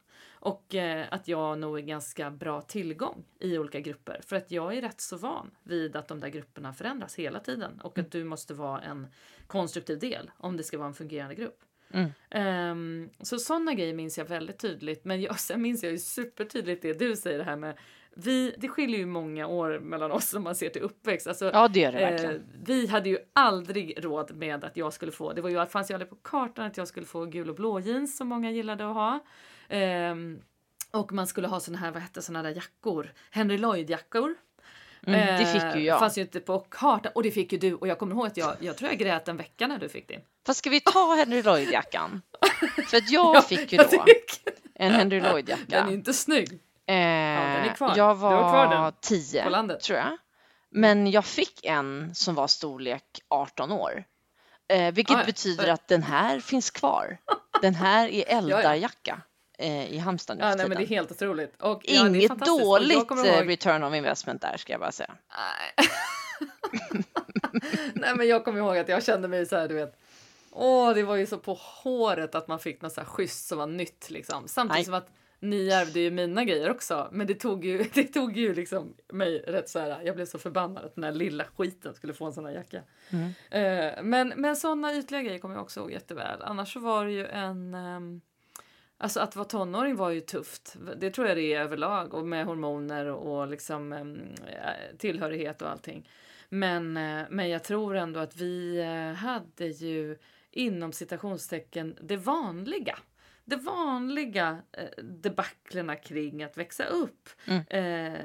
Och 0.40 0.74
eh, 0.74 1.06
att 1.10 1.28
jag 1.28 1.58
nog 1.58 1.78
är 1.78 1.82
ganska 1.82 2.30
bra 2.30 2.62
tillgång 2.62 3.24
i 3.40 3.58
olika 3.58 3.80
grupper. 3.80 4.20
För 4.26 4.36
att 4.36 4.50
jag 4.50 4.76
är 4.76 4.82
rätt 4.82 5.00
så 5.00 5.16
van 5.16 5.50
vid 5.62 5.96
att 5.96 6.08
de 6.08 6.20
där 6.20 6.28
grupperna 6.28 6.72
förändras 6.72 7.14
hela 7.14 7.40
tiden. 7.40 7.80
Och 7.80 7.98
att 7.98 8.10
du 8.10 8.24
måste 8.24 8.54
vara 8.54 8.80
en 8.80 9.06
konstruktiv 9.46 9.98
del 9.98 10.30
om 10.36 10.56
det 10.56 10.62
ska 10.62 10.78
vara 10.78 10.88
en 10.88 10.94
fungerande 10.94 11.34
grupp. 11.34 11.64
Mm. 11.90 12.10
Ehm, 12.30 13.10
så 13.20 13.38
sådana 13.38 13.74
grejer 13.74 13.94
minns 13.94 14.18
jag 14.18 14.24
väldigt 14.24 14.58
tydligt. 14.58 15.04
Men 15.04 15.20
jag, 15.20 15.40
sen 15.40 15.62
minns 15.62 15.82
jag 15.82 15.92
ju 15.92 15.98
supertydligt 15.98 16.82
det 16.82 16.98
du 16.98 17.16
säger 17.16 17.38
det 17.38 17.44
här 17.44 17.56
med 17.56 17.78
vi, 18.20 18.54
det 18.58 18.68
skiljer 18.68 18.98
ju 18.98 19.06
många 19.06 19.46
år 19.46 19.78
mellan 19.78 20.12
oss 20.12 20.34
om 20.34 20.42
man 20.42 20.54
ser 20.54 20.68
till 20.68 20.82
uppväxt. 20.82 21.26
Alltså, 21.26 21.50
Ja, 21.52 21.68
det 21.68 21.80
gör 21.80 21.92
det 21.92 21.98
verkligen. 21.98 22.34
Eh, 22.34 22.40
vi 22.64 22.86
hade 22.86 23.08
ju 23.08 23.18
aldrig 23.32 24.04
råd 24.04 24.36
med 24.36 24.64
att 24.64 24.76
jag 24.76 24.92
skulle 24.92 25.12
få, 25.12 25.32
det 25.32 25.42
var 25.42 25.50
ju, 25.50 25.66
fanns 25.66 25.90
ju 25.90 25.94
aldrig 25.94 26.10
på 26.10 26.16
kartan 26.16 26.66
att 26.66 26.76
jag 26.76 26.88
skulle 26.88 27.06
få 27.06 27.24
gul 27.24 27.48
och 27.48 27.54
blå 27.54 27.80
jeans 27.80 28.16
som 28.16 28.28
många 28.28 28.50
gillade 28.50 28.88
att 28.88 28.94
ha. 28.94 29.24
Ehm, 29.68 30.40
och 30.90 31.12
man 31.12 31.26
skulle 31.26 31.48
ha 31.48 31.60
såna 31.60 31.78
här, 31.78 31.90
vad 31.90 32.02
hette 32.02 32.22
såna 32.22 32.42
där 32.42 32.54
jackor? 32.54 33.12
Henry 33.30 33.58
Lloyd 33.58 33.90
jackor. 33.90 34.34
Mm, 35.14 35.38
det 35.40 35.46
fick 35.52 35.62
ju 35.62 35.68
Eh, 35.80 35.86
jag. 35.86 35.98
Fanns 35.98 36.18
ju 36.18 36.22
inte 36.22 36.40
på 36.40 36.58
kartan 36.58 37.12
och 37.14 37.22
det 37.22 37.30
fick 37.30 37.52
ju 37.52 37.58
du 37.58 37.74
och 37.74 37.88
jag 37.88 37.98
kommer 37.98 38.14
ihåg 38.14 38.26
att 38.26 38.36
jag, 38.36 38.56
jag 38.60 38.76
tror 38.76 38.90
jag 38.90 38.98
grät 38.98 39.28
en 39.28 39.36
vecka 39.36 39.66
när 39.66 39.78
du 39.78 39.88
fick 39.88 40.08
din. 40.08 40.20
Fast 40.46 40.58
ska 40.58 40.70
vi 40.70 40.80
ta 40.80 41.14
Henry 41.14 41.42
Lloyd-jackan? 41.42 42.22
För 42.90 42.96
att 42.96 43.10
jag 43.10 43.36
Ja, 43.36 43.42
fick 43.42 43.72
ju 43.72 43.76
jag 43.78 43.90
då 43.90 44.04
en 44.74 44.92
Henry 44.92 45.16
Den 45.20 45.26
är 45.26 45.32
Lloyd-jacka. 45.32 45.90
inte 45.90 46.12
snygg 46.14 46.60
Eh, 46.86 46.94
är 46.94 47.74
kvar. 47.74 47.92
Jag 47.96 48.16
Du 48.16 48.20
har 48.22 48.38
kvar 48.50 48.66
var 48.66 48.82
den 48.84 48.92
10, 49.00 49.44
på 49.44 49.50
landet. 49.50 49.80
tror 49.80 49.98
jag. 49.98 50.18
Men 50.70 51.10
jag 51.10 51.24
fick 51.24 51.64
en 51.64 52.14
som 52.14 52.34
var 52.34 52.46
storlek 52.46 53.04
18 53.28 53.72
år. 53.72 54.04
Eh, 54.68 54.92
vilket 54.92 55.16
Ah, 55.16 55.20
ja. 55.20 55.26
betyder 55.26 55.68
att 55.68 55.88
den 55.88 56.02
här 56.02 56.40
finns 56.40 56.70
kvar. 56.70 57.18
Den 57.62 57.74
här 57.74 58.08
är 58.08 58.24
eldarjacka 58.38 59.20
eh, 59.58 59.92
i 59.92 59.98
Halmstad 59.98 60.38
nu 60.38 60.44
Ja, 60.44 60.54
nej, 60.54 60.68
men 60.68 60.76
det 60.78 60.84
är 60.84 60.86
helt 60.86 61.10
otroligt. 61.10 61.62
Och, 61.62 61.82
ja, 61.84 62.08
Inget 62.08 62.38
dåligt 62.38 63.08
kommer 63.08 63.24
eh, 63.24 63.38
ihåg- 63.38 63.48
return 63.48 63.82
of 63.84 63.94
investment 63.94 64.42
där 64.42 64.56
ska 64.56 64.72
jag 64.72 64.80
bara 64.80 64.92
säga. 64.92 65.14
Nej. 65.36 65.88
Nej 67.94 68.14
men 68.16 68.28
jag 68.28 68.44
kommer 68.44 68.58
ihåg 68.58 68.78
att 68.78 68.88
jag 68.88 69.04
kände 69.04 69.28
mig 69.28 69.46
så 69.46 69.56
här, 69.56 69.68
du 69.68 69.74
vet. 69.74 69.98
Åh, 70.50 70.94
det 70.94 71.02
var 71.02 71.16
ju 71.16 71.26
så 71.26 71.38
på 71.38 71.54
håret 71.54 72.34
att 72.34 72.48
man 72.48 72.58
fick 72.58 72.82
något 72.82 72.92
så 72.92 73.00
här 73.00 73.08
schysst 73.08 73.48
som 73.48 73.58
var 73.58 73.66
nytt 73.66 74.10
liksom. 74.10 74.48
Samtidigt 74.48 74.76
Nej. 74.76 74.84
som 74.84 74.94
att 74.94 75.10
ni 75.40 75.68
ärvde 75.68 76.00
ju 76.00 76.10
mina 76.10 76.44
grejer 76.44 76.70
också. 76.70 77.08
Men 77.12 77.26
det 77.26 77.34
tog 77.34 77.64
ju, 77.64 77.78
det 77.94 78.04
tog 78.04 78.36
ju 78.36 78.54
liksom 78.54 78.94
mig 79.12 79.38
rätt 79.38 79.68
så 79.68 79.78
här. 79.78 80.02
Jag 80.04 80.14
blev 80.14 80.26
så 80.26 80.38
förbannad 80.38 80.84
att 80.84 80.94
den 80.94 81.04
här 81.04 81.12
lilla 81.12 81.44
skiten 81.56 81.94
skulle 81.94 82.14
få 82.14 82.24
en 82.26 82.32
sån 82.32 82.46
här 82.46 82.52
jacka. 82.52 82.82
Mm. 83.10 83.32
Eh, 83.50 84.02
men 84.02 84.32
men 84.36 84.56
sådana 84.56 84.94
ytliga 84.94 85.22
grejer 85.22 85.38
kommer 85.38 85.54
jag 85.54 85.62
också 85.62 85.80
ihåg 85.80 85.92
jätteväl. 85.92 86.42
Annars 86.42 86.72
så 86.72 86.80
var 86.80 87.04
det 87.04 87.12
ju 87.12 87.26
en 87.26 87.74
ehm, 87.74 88.20
Alltså 89.00 89.20
att 89.20 89.36
vara 89.36 89.48
tonåring 89.48 89.96
var 89.96 90.10
ju 90.10 90.20
tufft. 90.20 90.76
Det 90.96 91.10
tror 91.10 91.26
jag 91.26 91.36
det 91.36 91.54
är 91.54 91.60
överlag 91.60 92.14
och 92.14 92.26
med 92.26 92.46
hormoner 92.46 93.06
och, 93.06 93.48
liksom 93.48 93.92
eh, 93.92 94.96
tillhörighet 94.98 95.62
och 95.62 95.70
allting. 95.70 96.10
Men, 96.48 96.96
eh, 96.96 97.26
men 97.30 97.48
jag 97.48 97.64
tror 97.64 97.96
ändå 97.96 98.20
att 98.20 98.36
vi 98.36 98.78
eh, 98.78 99.12
hade 99.12 99.66
ju 99.66 100.18
inom 100.50 100.92
citationstecken 100.92 101.96
det 102.00 102.16
vanliga. 102.16 102.98
Det 103.44 103.56
vanliga 103.56 104.62
eh, 104.72 105.04
debaclerna 105.04 105.96
kring 105.96 106.42
att 106.42 106.56
växa 106.56 106.84
upp. 106.84 107.28
Mm. 107.46 107.64
Eh, 107.68 108.20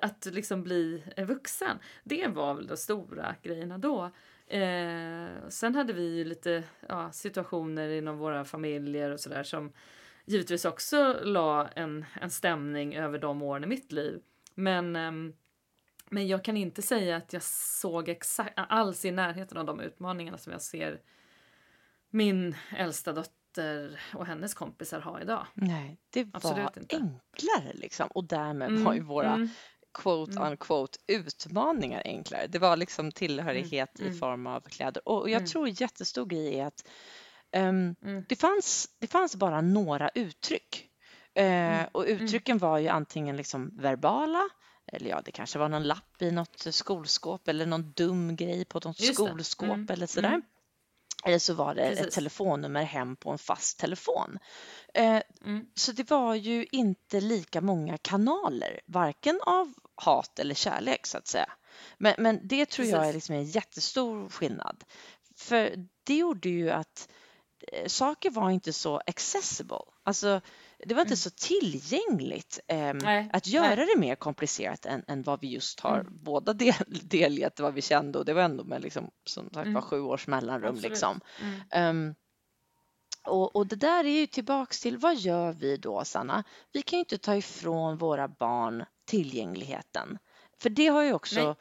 att 0.00 0.26
liksom 0.32 0.62
bli 0.62 1.04
eh, 1.16 1.26
vuxen. 1.26 1.78
Det 2.04 2.26
var 2.26 2.54
väl 2.54 2.66
de 2.66 2.76
stora 2.76 3.34
grejerna 3.42 3.78
då. 3.78 4.10
Eh, 4.52 5.48
sen 5.48 5.74
hade 5.74 5.92
vi 5.92 6.16
ju 6.16 6.24
lite 6.24 6.62
ja, 6.88 7.12
situationer 7.12 7.88
inom 7.88 8.18
våra 8.18 8.44
familjer 8.44 9.10
och 9.10 9.20
sådär 9.20 9.42
som 9.42 9.72
givetvis 10.24 10.64
också 10.64 11.20
la 11.22 11.68
en, 11.68 12.04
en 12.20 12.30
stämning 12.30 12.96
över 12.96 13.18
de 13.18 13.42
åren 13.42 13.64
i 13.64 13.66
mitt 13.66 13.92
liv. 13.92 14.22
Men, 14.54 14.96
ehm, 14.96 15.32
men 16.10 16.28
jag 16.28 16.44
kan 16.44 16.56
inte 16.56 16.82
säga 16.82 17.16
att 17.16 17.32
jag 17.32 17.42
såg 17.42 18.08
exakt, 18.08 18.52
alls 18.56 19.04
i 19.04 19.10
närheten 19.10 19.58
av 19.58 19.64
de 19.64 19.80
utmaningarna 19.80 20.38
som 20.38 20.52
jag 20.52 20.62
ser 20.62 21.00
min 22.10 22.56
äldsta 22.76 23.12
dotter 23.12 24.00
och 24.14 24.26
hennes 24.26 24.54
kompisar 24.54 25.00
ha 25.00 25.20
idag. 25.20 25.46
Nej, 25.54 25.98
det 26.10 26.28
Absolut 26.32 26.64
var 26.64 26.78
inte. 26.78 26.96
enklare 26.96 27.72
liksom. 27.74 28.08
Och 28.10 28.24
därmed 28.24 28.68
Mm, 28.68 28.84
var 28.84 28.94
ju 28.94 29.00
våra 29.00 29.32
mm. 29.32 29.48
Quote 29.94 30.32
Mm. 30.32 30.48
unquote 30.50 30.98
utmaningar 31.06 32.02
enklare. 32.04 32.46
Det 32.46 32.58
var 32.58 32.76
liksom 32.76 33.12
tillhörighet 33.12 33.98
Mm, 33.98 34.06
i 34.06 34.10
mm. 34.10 34.20
form 34.20 34.46
av 34.46 34.60
kläder. 34.60 35.08
Och 35.08 35.20
och 35.20 35.30
jag 35.30 35.36
Mm. 35.38 35.48
tror 35.48 35.68
jättestor 35.68 36.26
grej 36.26 36.58
är 36.58 36.66
att 36.66 36.88
Mm. 37.52 37.96
det, 38.28 38.36
fanns, 38.36 38.88
det 38.98 39.06
fanns 39.06 39.36
bara 39.36 39.60
några 39.60 40.08
uttryck. 40.08 40.88
Mm, 41.34 41.86
och 41.92 42.04
uttrycken 42.08 42.58
var 42.58 42.78
ju 42.78 42.88
antingen 42.88 43.36
liksom 43.36 43.70
verbala 43.76 44.48
eller 44.86 45.10
ja, 45.10 45.22
det 45.24 45.30
kanske 45.30 45.58
var 45.58 45.68
någon 45.68 45.82
lapp 45.82 46.22
i 46.22 46.30
något 46.30 46.66
skolskåp 46.74 47.48
eller 47.48 47.66
någon 47.66 47.92
dum 47.92 48.36
grej 48.36 48.64
på 48.64 48.80
något 48.84 49.00
Just 49.00 49.14
skolskåp 49.14 49.68
Mm, 49.70 49.86
eller 49.90 50.06
sådär. 50.06 50.28
mm. 50.28 50.42
Eller 51.24 51.38
så 51.38 51.54
var 51.54 51.74
det 51.74 51.82
ett 51.82 51.96
Precis. 51.98 52.14
telefonnummer 52.14 52.82
hem 52.82 53.16
på 53.16 53.30
en 53.30 53.38
fast 53.38 53.78
telefon. 53.78 54.38
Eh, 54.94 55.22
Mm. 55.44 55.66
så 55.74 55.92
det 55.92 56.10
var 56.10 56.34
ju 56.34 56.66
inte 56.72 57.20
lika 57.20 57.60
många 57.60 57.98
kanaler, 57.98 58.80
varken 58.86 59.40
av 59.46 59.74
hat 59.94 60.38
eller 60.38 60.54
kärlek 60.54 61.06
så 61.06 61.18
att 61.18 61.26
säga. 61.28 61.52
Men, 61.98 62.14
men 62.18 62.40
det 62.48 62.66
tror 62.66 62.86
jag 62.88 63.08
är 63.08 63.12
liksom 63.12 63.34
en 63.34 63.44
jättestor 63.44 64.28
skillnad. 64.28 64.84
För 65.36 65.88
det 66.04 66.16
gjorde 66.16 66.48
ju 66.48 66.70
att 66.70 67.08
eh, 67.72 67.86
saker 67.86 68.30
var 68.30 68.50
inte 68.50 68.72
så 68.72 68.96
accessible. 69.06 69.78
Alltså, 70.02 70.40
det 70.86 70.94
var 70.94 71.00
inte 71.02 71.08
Mm. 71.10 71.16
så 71.16 71.30
tillgängligt 71.30 72.60
ehm, 72.66 72.98
Nej, 72.98 73.30
att 73.32 73.46
göra 73.46 73.76
det 73.86 73.96
mer 73.98 74.14
komplicerat 74.14 74.86
än, 74.86 75.04
än 75.08 75.22
vad 75.22 75.40
vi 75.40 75.48
just 75.48 75.80
har 75.80 76.00
Mm. 76.00 76.18
båda 76.22 76.52
del, 76.52 76.74
delgett 77.02 77.60
vad 77.60 77.74
vi 77.74 77.82
kände 77.82 78.18
och 78.18 78.24
det 78.24 78.32
var 78.34 78.42
ändå 78.42 78.64
med 78.64 78.82
liksom, 78.82 79.10
som 79.24 79.44
sagt 79.44 79.56
Mm. 79.56 79.74
var 79.74 79.80
sju 79.82 80.00
års 80.00 80.26
mellanrum. 80.26 80.68
Absolut. 80.74 80.90
Liksom. 80.90 81.20
Ehm, 81.70 82.14
och, 83.24 83.56
och 83.56 83.66
det 83.66 83.76
där 83.76 84.04
är 84.04 84.20
ju 84.20 84.26
tillbaks 84.26 84.80
till 84.80 84.98
vad 84.98 85.16
gör 85.16 85.52
vi 85.52 85.76
då 85.76 86.04
Sanna? 86.04 86.44
Vi 86.72 86.82
kan 86.82 86.96
ju 86.96 87.00
inte 87.00 87.18
ta 87.18 87.36
ifrån 87.36 87.96
våra 87.96 88.28
barn 88.28 88.84
tillgängligheten. 89.04 90.18
För 90.58 90.70
det 90.70 90.86
har 90.86 91.02
ju 91.02 91.12
också 91.12 91.44
Nej. 91.46 91.54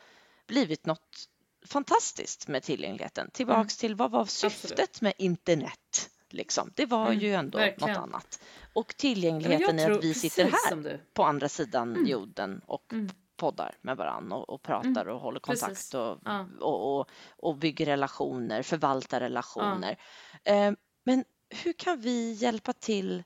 blivit 0.47 0.85
något 0.85 1.29
fantastiskt 1.65 2.47
med 2.47 2.63
tillgängligheten. 2.63 3.29
Tillbaks 3.33 3.77
till 3.77 3.95
vad 3.95 4.11
var 4.11 4.25
syftet 4.25 5.01
med 5.01 5.13
internet? 5.17 6.09
Liksom. 6.29 6.71
Det 6.75 6.85
var 6.85 7.07
Mm, 7.07 7.19
ju 7.19 7.33
ändå 7.33 7.57
verkligen. 7.57 7.93
något 7.93 8.03
annat. 8.03 8.41
Och 8.73 8.97
tillgängligheten 8.97 9.77
jag 9.77 9.91
att 9.91 10.03
vi 10.03 10.13
sitter 10.13 10.43
här 10.43 11.03
på 11.13 11.23
andra 11.23 11.49
sidan 11.49 11.95
Mm. 11.95 12.07
jorden 12.07 12.61
och 12.65 12.93
Mm. 12.93 13.09
poddar 13.37 13.75
med 13.81 13.97
varann 13.97 14.31
och, 14.31 14.49
och 14.49 14.61
pratar 14.61 15.05
och 15.07 15.19
håller 15.19 15.39
kontakt 15.39 15.93
och, 15.93 16.19
Ja. 16.25 16.47
och, 16.59 16.99
och, 16.99 17.09
och 17.37 17.57
bygger 17.57 17.85
relationer, 17.85 18.61
förvaltar 18.63 19.19
relationer. 19.19 19.99
Eh, 20.43 20.71
men 21.03 21.25
hur 21.49 21.73
kan 21.73 22.01
vi 22.01 22.31
hjälpa 22.31 22.73
till 22.73 23.23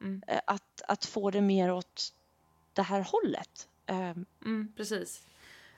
Mm. 0.00 0.22
Eh, 0.26 0.40
Att, 0.46 0.82
att 0.88 1.04
få 1.04 1.30
det 1.30 1.40
mer 1.40 1.72
åt 1.72 2.12
det 2.76 2.82
här 2.82 3.00
hållet. 3.00 3.68
Eh, 3.86 4.12
Mm, 4.44 4.72
precis. 4.76 5.26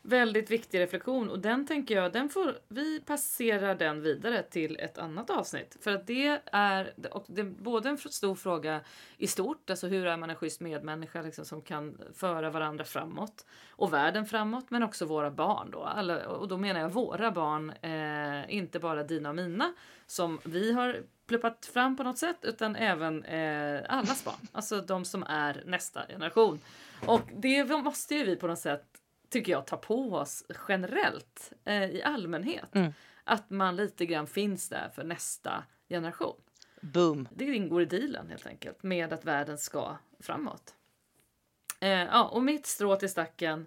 Väldigt 0.02 0.50
viktig 0.50 0.80
reflektion 0.80 1.30
och 1.30 1.38
den 1.38 1.66
tänker 1.66 1.94
jag, 1.94 2.12
den 2.12 2.28
får, 2.28 2.58
vi 2.68 3.00
passerar 3.00 3.74
den 3.74 4.02
vidare 4.02 4.42
till 4.42 4.76
ett 4.80 4.98
annat 4.98 5.30
avsnitt. 5.30 5.76
För 5.80 5.92
att 5.92 6.06
det 6.06 6.40
är, 6.52 6.92
och 7.10 7.24
det 7.28 7.40
är 7.40 7.44
både 7.44 7.88
en 7.88 7.98
stor 7.98 8.34
fråga 8.34 8.80
i 9.16 9.26
stort, 9.26 9.70
alltså 9.70 9.86
hur 9.86 10.06
är 10.06 10.16
man 10.16 10.30
en 10.30 10.36
schysst 10.36 10.60
medmänniska 10.60 11.22
liksom, 11.22 11.44
som 11.44 11.62
kan 11.62 11.98
föra 12.14 12.50
varandra 12.50 12.84
framåt 12.84 13.46
och 13.70 13.92
världen 13.92 14.26
framåt, 14.26 14.70
men 14.70 14.82
också 14.82 15.04
våra 15.04 15.30
barn 15.30 15.70
då. 15.70 15.82
Alla, 15.82 16.28
och 16.28 16.48
då 16.48 16.56
menar 16.56 16.80
jag 16.80 16.88
våra 16.88 17.30
barn, 17.30 17.70
eh, 17.70 18.54
inte 18.56 18.78
bara 18.78 19.02
dina 19.02 19.28
och 19.28 19.34
mina 19.36 19.74
som 20.06 20.40
vi 20.44 20.72
har 20.72 21.02
pluppat 21.26 21.66
fram 21.66 21.96
på 21.96 22.02
något 22.02 22.18
sätt, 22.18 22.38
utan 22.42 22.76
även 22.76 23.24
eh, 23.24 23.80
allas 23.88 24.24
barn, 24.24 24.48
alltså 24.52 24.80
de 24.80 25.04
som 25.04 25.22
är 25.22 25.62
nästa 25.66 26.06
generation. 26.08 26.60
Och 27.06 27.20
det 27.32 27.64
måste 27.64 28.14
ju 28.14 28.24
vi 28.24 28.36
på 28.36 28.46
något 28.46 28.58
sätt 28.58 28.84
tycker 29.30 29.52
jag, 29.52 29.66
ta 29.66 29.76
på 29.76 30.12
oss 30.12 30.44
generellt 30.68 31.52
eh, 31.64 31.84
i 31.84 32.02
allmänhet. 32.02 32.74
Mm. 32.74 32.92
Att 33.24 33.50
man 33.50 33.76
lite 33.76 34.06
grann 34.06 34.26
finns 34.26 34.68
där 34.68 34.88
för 34.94 35.04
nästa 35.04 35.64
generation. 35.88 36.40
boom. 36.80 37.28
Det 37.34 37.44
ingår 37.44 37.82
i 37.82 37.84
dealen 37.84 38.28
helt 38.30 38.46
enkelt 38.46 38.82
med 38.82 39.12
att 39.12 39.24
världen 39.24 39.58
ska 39.58 39.96
framåt. 40.20 40.74
Eh, 41.80 41.88
ja, 41.90 42.24
och 42.24 42.42
mitt 42.42 42.66
strå 42.66 42.96
till 42.96 43.08
stacken, 43.10 43.66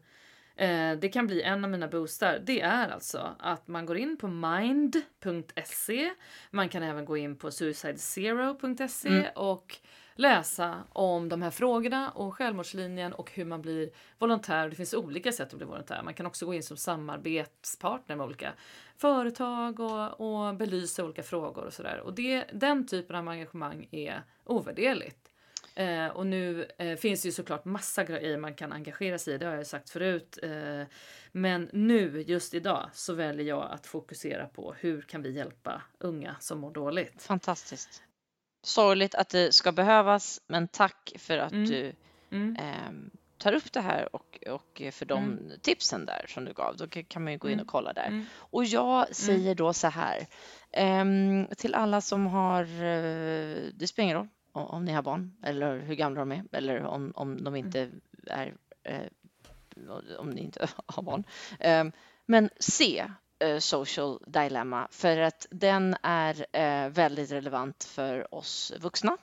eh, 0.55 0.91
det 0.93 1.09
kan 1.13 1.27
bli 1.27 1.41
en 1.41 1.63
av 1.63 1.69
mina 1.71 1.87
boostar. 1.87 2.39
Det 2.45 2.61
är 2.61 2.89
alltså 2.89 3.35
att 3.39 3.67
man 3.67 3.85
går 3.85 3.97
in 3.97 4.17
på 4.17 4.27
mind.se. 4.27 6.11
Man 6.51 6.69
kan 6.69 6.83
även 6.83 7.05
gå 7.05 7.17
in 7.17 7.35
på 7.37 7.51
suicidezero.se 7.51 9.09
Mm. 9.09 9.25
och 9.35 9.77
läsa 10.15 10.83
om 10.93 11.29
de 11.29 11.41
här 11.41 11.51
frågorna 11.51 12.11
och 12.11 12.35
självmordslinjen 12.35 13.13
och 13.13 13.31
hur 13.31 13.45
man 13.45 13.61
blir 13.61 13.89
volontär. 14.19 14.69
Det 14.69 14.75
finns 14.75 14.93
olika 14.93 15.31
sätt 15.31 15.47
att 15.47 15.57
bli 15.57 15.65
volontär. 15.65 16.01
Man 16.03 16.13
kan 16.13 16.25
också 16.25 16.45
gå 16.45 16.53
in 16.53 16.63
som 16.63 16.77
samarbetspartner 16.77 18.15
med 18.15 18.25
olika 18.25 18.53
företag 18.97 19.79
och, 19.79 20.47
och 20.47 20.55
belysa 20.55 21.03
olika 21.03 21.23
frågor 21.23 21.65
och 21.65 21.73
sådär. 21.73 21.99
Och 21.99 22.13
det, 22.13 22.45
den 22.53 22.87
typen 22.87 23.15
av 23.15 23.27
engagemang 23.27 23.87
är 23.91 24.23
ovärderligt. 24.43 25.31
Eh, 25.75 26.07
och 26.07 26.27
nu 26.27 26.65
eh, 26.77 26.95
finns 26.95 27.21
det 27.21 27.27
ju 27.27 27.31
såklart 27.31 27.65
massa 27.65 28.03
grejer 28.03 28.37
man 28.37 28.53
kan 28.53 28.71
engagera 28.71 29.17
sig 29.17 29.33
i, 29.33 29.37
det 29.37 29.45
har 29.45 29.53
jag 29.53 29.61
ju 29.61 29.65
sagt 29.65 29.89
förut. 29.89 30.39
Eh, 30.43 30.83
men 31.31 31.69
nu, 31.73 32.23
just 32.27 32.53
idag, 32.53 32.89
så 32.93 33.13
väljer 33.13 33.45
jag 33.45 33.71
att 33.71 33.87
fokusera 33.87 34.45
på 34.45 34.73
hur 34.79 35.01
kan 35.01 35.21
vi 35.21 35.31
hjälpa 35.31 35.81
unga 35.99 36.35
som 36.39 36.59
mår 36.59 36.71
dåligt. 36.71 37.23
Fantastiskt. 37.23 38.03
Sorgligt 38.63 39.15
att 39.15 39.29
det 39.29 39.53
ska 39.53 39.71
behövas, 39.71 40.41
men 40.47 40.67
tack 40.67 41.11
för 41.17 41.37
att 41.37 41.51
Mm. 41.51 41.69
du 41.69 41.93
Mm. 42.31 42.55
ehm, 42.59 43.09
tar 43.37 43.53
upp 43.53 43.71
det 43.73 43.81
här 43.81 44.15
och, 44.15 44.43
och 44.49 44.81
för 44.91 45.05
de 45.05 45.23
Mm. 45.23 45.51
tipsen 45.61 46.05
där 46.05 46.25
som 46.27 46.45
du 46.45 46.53
gav. 46.53 46.77
Då 46.77 46.87
kan- 46.87 47.23
man 47.23 47.33
ju 47.33 47.39
gå 47.39 47.47
in 47.47 47.53
Mm. 47.53 47.63
och 47.63 47.71
kolla 47.71 47.93
där. 47.93 48.07
Mm. 48.07 48.25
Och 48.35 48.65
jag 48.65 49.15
säger 49.15 49.55
då 49.55 49.73
så 49.73 49.87
här 49.87 50.27
ehm, 50.71 51.47
till 51.57 51.75
alla 51.75 52.01
som 52.01 52.27
har, 52.27 52.63
eh, 52.63 53.57
det 53.73 53.87
spelar 53.87 54.03
ingen 54.03 54.17
roll 54.17 54.27
om, 54.53 54.85
ni 54.85 54.91
har 54.91 55.01
barn 55.01 55.37
eller 55.43 55.79
hur 55.79 55.95
gamla 55.95 56.19
de 56.19 56.31
är 56.31 56.43
eller 56.51 56.83
om, 56.83 57.11
om 57.15 57.43
de 57.43 57.55
inte 57.55 57.89
är, 58.27 58.53
eh, 58.83 59.01
om 60.17 60.29
ni 60.29 60.41
inte 60.41 60.67
har 60.85 61.03
barn. 61.03 61.23
Ehm, 61.59 61.91
men 62.25 62.49
se 62.59 62.99
eh, 62.99 63.09
Social 63.59 64.19
Dilemma 64.27 64.87
för 64.91 65.17
att 65.17 65.47
den 65.51 65.95
är 66.03 66.45
eh, 66.51 66.89
väldigt 66.89 67.31
relevant 67.31 67.83
för 67.83 68.35
oss 68.35 68.73
vuxna 68.79 69.17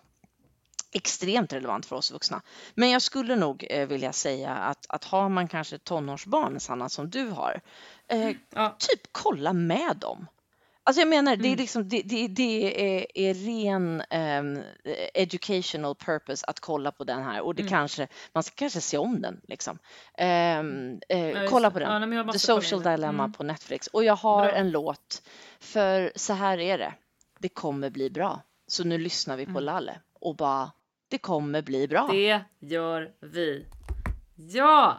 extremt 0.93 1.53
relevant 1.53 1.87
för 1.87 1.97
oss 1.97 2.13
vuxna. 2.13 2.43
Men 2.75 2.91
jag 2.91 3.03
skulle 3.03 3.37
nog 3.37 3.67
eh, 3.71 3.89
vilja 3.89 4.13
säga 4.13 4.51
att, 4.55 4.87
att 4.89 5.05
har 5.05 5.29
man 5.29 5.49
kanske 5.49 5.79
tonårsbarn, 5.79 6.61
Sanna, 6.61 6.89
som 6.89 7.11
du 7.11 7.31
har, 7.31 7.61
eh, 8.09 8.31
Ja. 8.51 8.77
typ 8.79 9.01
kolla 9.13 9.53
med 9.53 9.97
dem. 9.97 10.27
Alltså 10.89 11.01
jag 11.01 11.09
menar, 11.09 11.37
det 11.37 11.45
är 11.45 11.53
Mm. 11.53 11.59
liksom, 11.59 11.89
det, 11.89 12.03
det, 12.03 12.29
det 12.29 12.99
är, 12.99 13.07
är 13.15 13.35
ren 13.35 14.03
ehm, 14.11 14.63
educational 15.15 15.95
purpose 15.95 16.45
att 16.47 16.61
kolla 16.61 16.93
på 16.93 17.05
den 17.05 17.23
här 17.23 17.41
och 17.41 17.55
det 17.55 17.63
Mm. 17.63 17.71
kanske, 17.71 18.09
man 18.33 18.43
ska 18.43 18.55
kanske 18.55 18.81
se 18.81 18.99
om 18.99 19.21
den 19.21 19.41
liksom. 19.49 19.79
Ehm, 20.19 21.01
eh, 21.09 21.29
just 21.29 21.51
kolla 21.51 21.71
på 21.71 21.79
den. 21.79 22.13
Ja, 22.13 22.33
The 22.33 22.39
Social. 22.39 22.83
Dilemma 22.83 23.25
Mm. 23.25 23.33
på 23.33 23.43
Netflix 23.43 23.87
och 23.87 24.05
jag 24.05 24.17
har 24.17 24.43
Bra. 24.47 24.53
en 24.55 24.71
låt 24.71 25.23
för 25.61 26.13
så 26.17 26.33
här 26.33 26.59
är 26.59 26.79
det. 26.79 26.95
Det 27.39 27.49
kommer 27.49 27.91
bli 27.91 28.11
bra. 28.11 28.43
Så 28.67 28.85
nu 28.85 28.99
lyssnar 28.99 29.37
vi 29.37 29.45
på 29.45 29.51
Mm. 29.51 29.65
Lalle 29.65 30.01
och 30.21 30.37
bara 30.37 30.71
det 31.09 31.19
kommer 31.19 31.63
bli 31.63 31.89
bra. 31.89 32.09
Det 32.13 32.41
gör 32.59 33.13
vi. 33.21 33.67
Ja! 34.37 34.97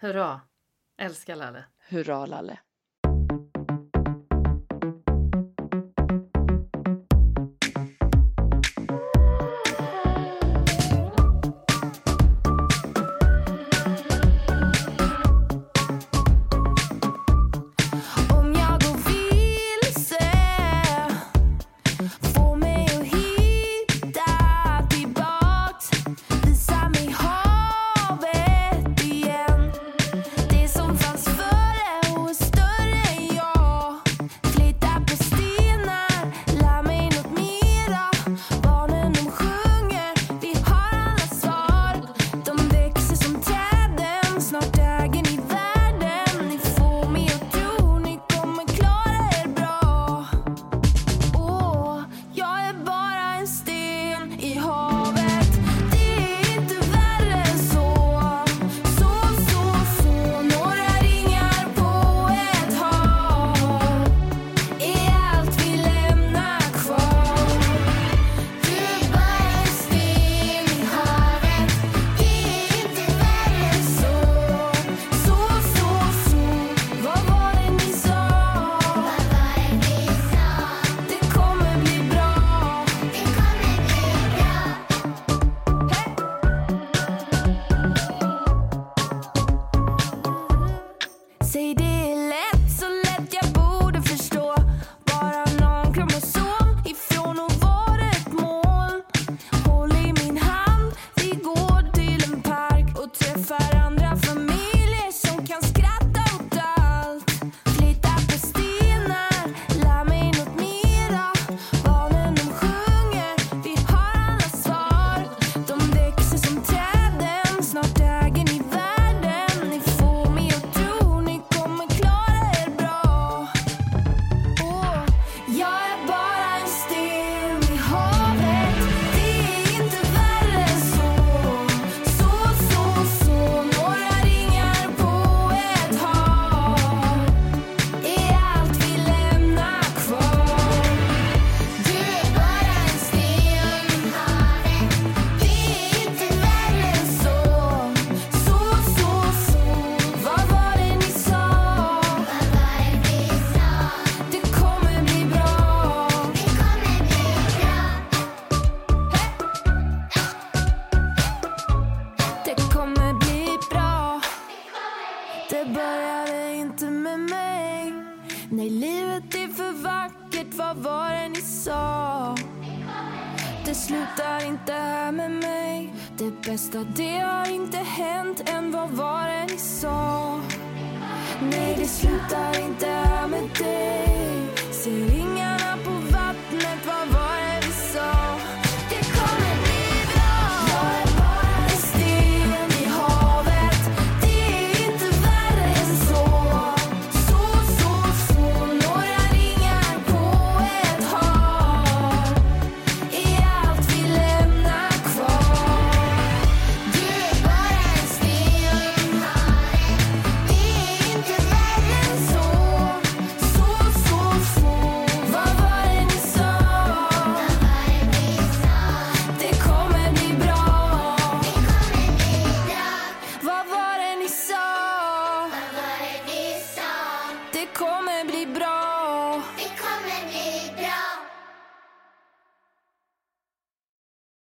Hurra! 0.00 0.40
Älskar 0.98 1.36
Lalle. 1.36 1.64
Hurra 1.88 2.26
Lalle. 2.26 2.58